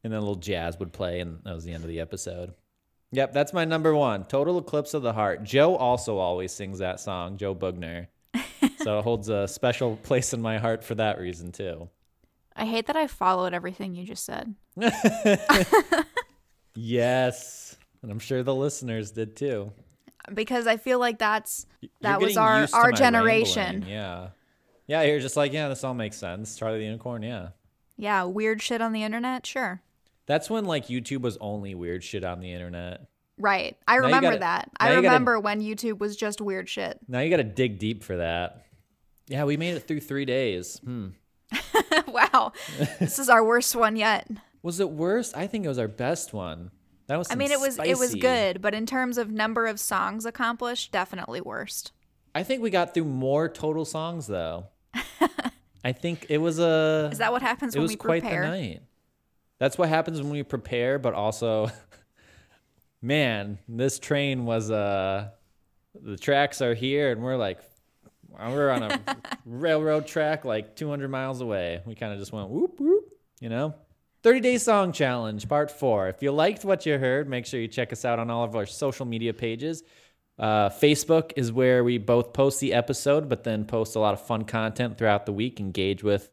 And 0.04 0.12
then 0.12 0.18
a 0.18 0.20
little 0.20 0.36
jazz 0.36 0.78
would 0.78 0.92
play, 0.92 1.20
and 1.20 1.40
that 1.44 1.54
was 1.54 1.64
the 1.64 1.72
end 1.72 1.84
of 1.84 1.88
the 1.88 2.00
episode. 2.00 2.54
Yep, 3.12 3.32
that's 3.32 3.52
my 3.52 3.64
number 3.64 3.94
one. 3.94 4.24
Total 4.24 4.58
Eclipse 4.58 4.94
of 4.94 5.02
the 5.02 5.12
Heart. 5.12 5.44
Joe 5.44 5.76
also 5.76 6.18
always 6.18 6.52
sings 6.52 6.78
that 6.78 7.00
song, 7.00 7.36
Joe 7.36 7.54
Bugner. 7.54 8.08
So 8.86 8.98
it 9.00 9.02
holds 9.02 9.28
a 9.28 9.46
special 9.48 9.96
place 9.96 10.32
in 10.32 10.40
my 10.40 10.58
heart 10.58 10.82
for 10.84 10.94
that 10.94 11.18
reason, 11.18 11.52
too. 11.52 11.88
I 12.54 12.64
hate 12.64 12.86
that 12.86 12.96
I 12.96 13.06
followed 13.06 13.52
everything 13.52 13.94
you 13.94 14.04
just 14.06 14.24
said. 14.24 14.54
Yes. 16.74 17.76
And 18.02 18.10
I'm 18.10 18.18
sure 18.18 18.42
the 18.42 18.54
listeners 18.54 19.10
did 19.10 19.36
too. 19.36 19.72
Because 20.32 20.66
I 20.66 20.76
feel 20.76 20.98
like 20.98 21.18
that's 21.18 21.66
that 22.02 22.20
was 22.20 22.36
our 22.36 22.66
our 22.72 22.92
generation. 22.92 23.64
rambling, 23.80 23.90
Yeah. 23.92 24.28
Yeah, 24.88 25.02
you're 25.02 25.18
just 25.20 25.36
like, 25.36 25.52
yeah, 25.52 25.68
this 25.68 25.82
all 25.82 25.94
makes 25.94 26.16
sense. 26.16 26.54
Charlie 26.56 26.78
the 26.78 26.84
Unicorn, 26.84 27.22
yeah. 27.22 27.48
Yeah, 27.96 28.24
weird 28.24 28.62
shit 28.62 28.80
on 28.80 28.92
the 28.92 29.02
internet, 29.02 29.44
sure. 29.46 29.80
That's 30.26 30.48
when 30.50 30.64
like 30.66 30.86
YouTube 30.88 31.22
was 31.22 31.36
only 31.38 31.74
weird 31.74 32.04
shit 32.04 32.22
on 32.24 32.40
the 32.40 32.52
internet. 32.52 33.06
Right. 33.38 33.76
I 33.88 33.96
you 33.96 34.02
remember 34.02 34.28
gotta- 34.28 34.38
that. 34.40 34.70
I 34.78 34.88
you 34.90 34.96
gotta- 34.96 35.06
remember 35.08 35.40
when 35.40 35.60
YouTube 35.60 35.98
was 35.98 36.14
just 36.16 36.40
weird 36.40 36.68
shit. 36.68 36.98
Now 37.08 37.20
you 37.20 37.30
got 37.30 37.38
to 37.38 37.44
dig 37.44 37.78
deep 37.78 38.04
for 38.04 38.18
that. 38.18 38.65
Yeah, 39.28 39.44
we 39.44 39.56
made 39.56 39.74
it 39.74 39.88
through 39.88 40.00
three 40.00 40.24
days. 40.24 40.78
Hmm. 40.78 41.08
wow. 42.08 42.52
this 42.98 43.18
is 43.18 43.28
our 43.28 43.44
worst 43.44 43.74
one 43.74 43.96
yet. 43.96 44.28
Was 44.62 44.80
it 44.80 44.90
worse? 44.90 45.32
I 45.34 45.46
think 45.46 45.64
it 45.64 45.68
was 45.68 45.78
our 45.78 45.88
best 45.88 46.32
one. 46.32 46.70
That 47.06 47.18
was. 47.18 47.30
I 47.30 47.36
mean, 47.36 47.52
it 47.52 47.60
was 47.60 47.78
it 47.78 47.98
was 47.98 48.14
good, 48.14 48.60
but 48.60 48.74
in 48.74 48.84
terms 48.84 49.16
of 49.16 49.30
number 49.30 49.66
of 49.66 49.78
songs 49.78 50.26
accomplished, 50.26 50.90
definitely 50.90 51.40
worst. 51.40 51.92
I 52.34 52.42
think 52.42 52.62
we 52.62 52.70
got 52.70 52.94
through 52.94 53.04
more 53.04 53.48
total 53.48 53.84
songs 53.84 54.26
though. 54.26 54.66
I 55.84 55.92
think 55.92 56.26
it 56.28 56.38
was 56.38 56.58
a. 56.58 57.10
Is 57.12 57.18
that 57.18 57.32
what 57.32 57.42
happens 57.42 57.74
it 57.74 57.78
when 57.78 57.84
was 57.84 57.92
we 57.92 57.96
quite 57.96 58.24
the 58.24 58.30
night. 58.30 58.82
That's 59.58 59.78
what 59.78 59.88
happens 59.88 60.20
when 60.20 60.30
we 60.30 60.42
prepare, 60.42 60.98
but 60.98 61.14
also, 61.14 61.70
man, 63.02 63.58
this 63.68 63.98
train 63.98 64.44
was 64.44 64.70
uh, 64.70 65.28
the 65.94 66.16
tracks 66.16 66.60
are 66.60 66.74
here, 66.74 67.12
and 67.12 67.22
we're 67.22 67.36
like, 67.36 67.60
we're 68.38 68.70
on 68.70 68.82
a 68.82 69.00
railroad 69.44 70.06
track 70.06 70.44
like 70.44 70.76
200 70.76 71.08
miles 71.08 71.40
away. 71.40 71.80
We 71.86 71.94
kind 71.94 72.12
of 72.12 72.18
just 72.18 72.32
went 72.32 72.48
whoop 72.48 72.78
whoop, 72.78 73.12
you 73.40 73.48
know. 73.48 73.74
30 74.22 74.40
Day 74.40 74.58
Song 74.58 74.92
Challenge, 74.92 75.48
Part 75.48 75.70
4. 75.70 76.08
If 76.08 76.22
you 76.22 76.32
liked 76.32 76.64
what 76.64 76.84
you 76.84 76.98
heard, 76.98 77.28
make 77.28 77.46
sure 77.46 77.60
you 77.60 77.68
check 77.68 77.92
us 77.92 78.04
out 78.04 78.18
on 78.18 78.28
all 78.28 78.42
of 78.42 78.56
our 78.56 78.66
social 78.66 79.06
media 79.06 79.32
pages. 79.32 79.84
Uh, 80.38 80.68
Facebook 80.68 81.32
is 81.36 81.52
where 81.52 81.84
we 81.84 81.98
both 81.98 82.32
post 82.32 82.60
the 82.60 82.74
episode, 82.74 83.28
but 83.28 83.44
then 83.44 83.64
post 83.64 83.96
a 83.96 84.00
lot 84.00 84.14
of 84.14 84.26
fun 84.26 84.44
content 84.44 84.98
throughout 84.98 85.26
the 85.26 85.32
week. 85.32 85.60
Engage 85.60 86.02
with 86.02 86.30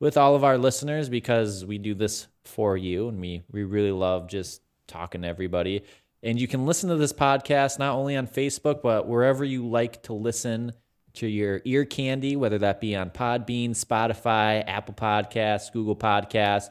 with 0.00 0.16
all 0.16 0.34
of 0.34 0.42
our 0.42 0.58
listeners 0.58 1.08
because 1.08 1.64
we 1.64 1.78
do 1.78 1.94
this 1.94 2.26
for 2.44 2.76
you, 2.76 3.08
and 3.08 3.20
we 3.20 3.42
we 3.50 3.64
really 3.64 3.92
love 3.92 4.28
just 4.28 4.62
talking 4.86 5.22
to 5.22 5.28
everybody. 5.28 5.82
And 6.22 6.40
you 6.40 6.46
can 6.46 6.64
listen 6.66 6.88
to 6.90 6.96
this 6.96 7.12
podcast 7.12 7.78
not 7.78 7.96
only 7.96 8.16
on 8.16 8.28
Facebook, 8.28 8.82
but 8.82 9.08
wherever 9.08 9.44
you 9.44 9.66
like 9.68 10.04
to 10.04 10.12
listen 10.12 10.72
to 11.14 11.26
your 11.26 11.60
ear 11.64 11.84
candy, 11.84 12.36
whether 12.36 12.58
that 12.58 12.80
be 12.80 12.94
on 12.96 13.10
Podbean, 13.10 13.70
Spotify, 13.70 14.64
Apple 14.66 14.94
Podcasts, 14.94 15.72
Google 15.72 15.96
Podcasts. 15.96 16.70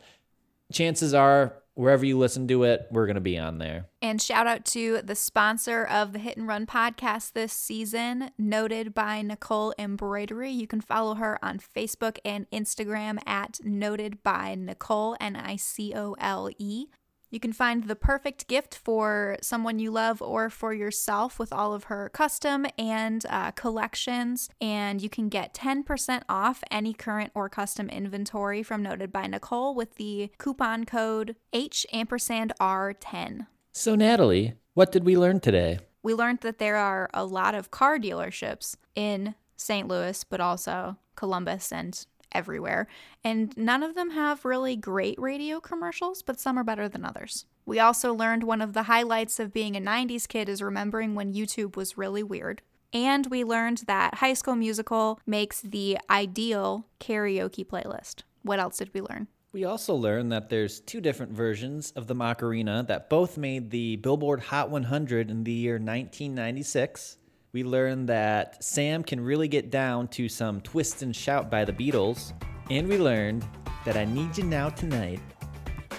Chances 0.71 1.13
are, 1.13 1.61
wherever 1.73 2.05
you 2.05 2.17
listen 2.17 2.47
to 2.47 2.63
it, 2.63 2.87
we're 2.91 3.05
going 3.05 3.15
to 3.15 3.21
be 3.21 3.37
on 3.37 3.57
there. 3.57 3.87
And 4.01 4.21
shout 4.21 4.47
out 4.47 4.65
to 4.65 5.01
the 5.03 5.15
sponsor 5.15 5.83
of 5.85 6.13
the 6.13 6.19
Hit 6.19 6.37
and 6.37 6.47
Run 6.47 6.65
podcast 6.65 7.33
this 7.33 7.53
season, 7.53 8.31
noted 8.37 8.93
by 8.93 9.21
Nicole 9.21 9.73
Embroidery. 9.77 10.51
You 10.51 10.67
can 10.67 10.81
follow 10.81 11.15
her 11.15 11.37
on 11.43 11.59
Facebook 11.59 12.17
and 12.23 12.49
Instagram 12.51 13.19
at 13.27 13.59
noted 13.63 14.23
by 14.23 14.55
Nicole, 14.55 15.15
N 15.19 15.35
I 15.35 15.55
C 15.55 15.93
O 15.95 16.15
L 16.19 16.49
E. 16.57 16.87
You 17.31 17.39
can 17.39 17.53
find 17.53 17.85
the 17.85 17.95
perfect 17.95 18.47
gift 18.47 18.75
for 18.75 19.37
someone 19.41 19.79
you 19.79 19.89
love 19.89 20.21
or 20.21 20.49
for 20.49 20.73
yourself 20.73 21.39
with 21.39 21.53
all 21.53 21.73
of 21.73 21.85
her 21.85 22.09
custom 22.09 22.67
and 22.77 23.25
uh, 23.29 23.51
collections. 23.51 24.49
And 24.59 25.01
you 25.01 25.09
can 25.09 25.29
get 25.29 25.53
10% 25.53 26.23
off 26.27 26.61
any 26.69 26.93
current 26.93 27.31
or 27.33 27.47
custom 27.47 27.89
inventory 27.89 28.63
from 28.63 28.83
Noted 28.83 29.13
by 29.13 29.27
Nicole 29.27 29.73
with 29.73 29.95
the 29.95 30.29
coupon 30.37 30.85
code 30.85 31.37
H 31.53 31.85
ampersand 31.93 32.51
R10. 32.59 33.47
So, 33.71 33.95
Natalie, 33.95 34.55
what 34.73 34.91
did 34.91 35.05
we 35.05 35.17
learn 35.17 35.39
today? 35.39 35.79
We 36.03 36.13
learned 36.13 36.41
that 36.41 36.59
there 36.59 36.75
are 36.75 37.09
a 37.13 37.23
lot 37.23 37.55
of 37.55 37.71
car 37.71 37.97
dealerships 37.97 38.75
in 38.93 39.35
St. 39.55 39.87
Louis, 39.87 40.21
but 40.25 40.41
also 40.41 40.97
Columbus 41.15 41.71
and 41.71 42.05
everywhere. 42.33 42.87
And 43.23 43.55
none 43.57 43.83
of 43.83 43.95
them 43.95 44.11
have 44.11 44.45
really 44.45 44.75
great 44.75 45.19
radio 45.19 45.59
commercials, 45.59 46.21
but 46.21 46.39
some 46.39 46.57
are 46.57 46.63
better 46.63 46.87
than 46.87 47.05
others. 47.05 47.45
We 47.65 47.79
also 47.79 48.13
learned 48.13 48.43
one 48.43 48.61
of 48.61 48.73
the 48.73 48.83
highlights 48.83 49.39
of 49.39 49.53
being 49.53 49.75
a 49.75 49.81
90s 49.81 50.27
kid 50.27 50.49
is 50.49 50.61
remembering 50.61 51.15
when 51.15 51.33
YouTube 51.33 51.75
was 51.75 51.97
really 51.97 52.23
weird. 52.23 52.61
And 52.93 53.27
we 53.27 53.43
learned 53.43 53.83
that 53.87 54.15
High 54.15 54.33
School 54.33 54.55
Musical 54.55 55.19
makes 55.25 55.61
the 55.61 55.97
ideal 56.09 56.87
karaoke 56.99 57.65
playlist. 57.65 58.23
What 58.43 58.59
else 58.59 58.77
did 58.77 58.93
we 58.93 59.01
learn? 59.01 59.27
We 59.53 59.65
also 59.65 59.93
learned 59.95 60.31
that 60.31 60.49
there's 60.49 60.79
two 60.79 61.01
different 61.01 61.33
versions 61.33 61.91
of 61.91 62.07
the 62.07 62.15
Macarena 62.15 62.85
that 62.87 63.09
both 63.09 63.37
made 63.37 63.69
the 63.69 63.97
Billboard 63.97 64.39
Hot 64.39 64.69
100 64.69 65.29
in 65.29 65.43
the 65.43 65.51
year 65.51 65.73
1996. 65.73 67.17
We 67.53 67.63
learned 67.63 68.07
that 68.07 68.63
Sam 68.63 69.03
can 69.03 69.19
really 69.19 69.49
get 69.49 69.69
down 69.69 70.07
to 70.09 70.29
some 70.29 70.61
twist 70.61 71.01
and 71.01 71.13
shout 71.13 71.51
by 71.51 71.65
the 71.65 71.73
Beatles. 71.73 72.31
And 72.69 72.87
we 72.87 72.97
learned 72.97 73.45
that 73.85 73.97
I 73.97 74.05
need 74.05 74.37
you 74.37 74.45
now 74.45 74.69
tonight, 74.69 75.19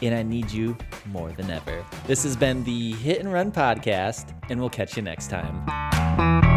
and 0.00 0.14
I 0.14 0.22
need 0.22 0.50
you 0.50 0.76
more 1.06 1.30
than 1.32 1.50
ever. 1.50 1.84
This 2.06 2.22
has 2.22 2.36
been 2.36 2.64
the 2.64 2.92
Hit 2.92 3.20
and 3.20 3.30
Run 3.30 3.52
podcast, 3.52 4.34
and 4.48 4.58
we'll 4.58 4.70
catch 4.70 4.96
you 4.96 5.02
next 5.02 5.28
time. 5.28 6.51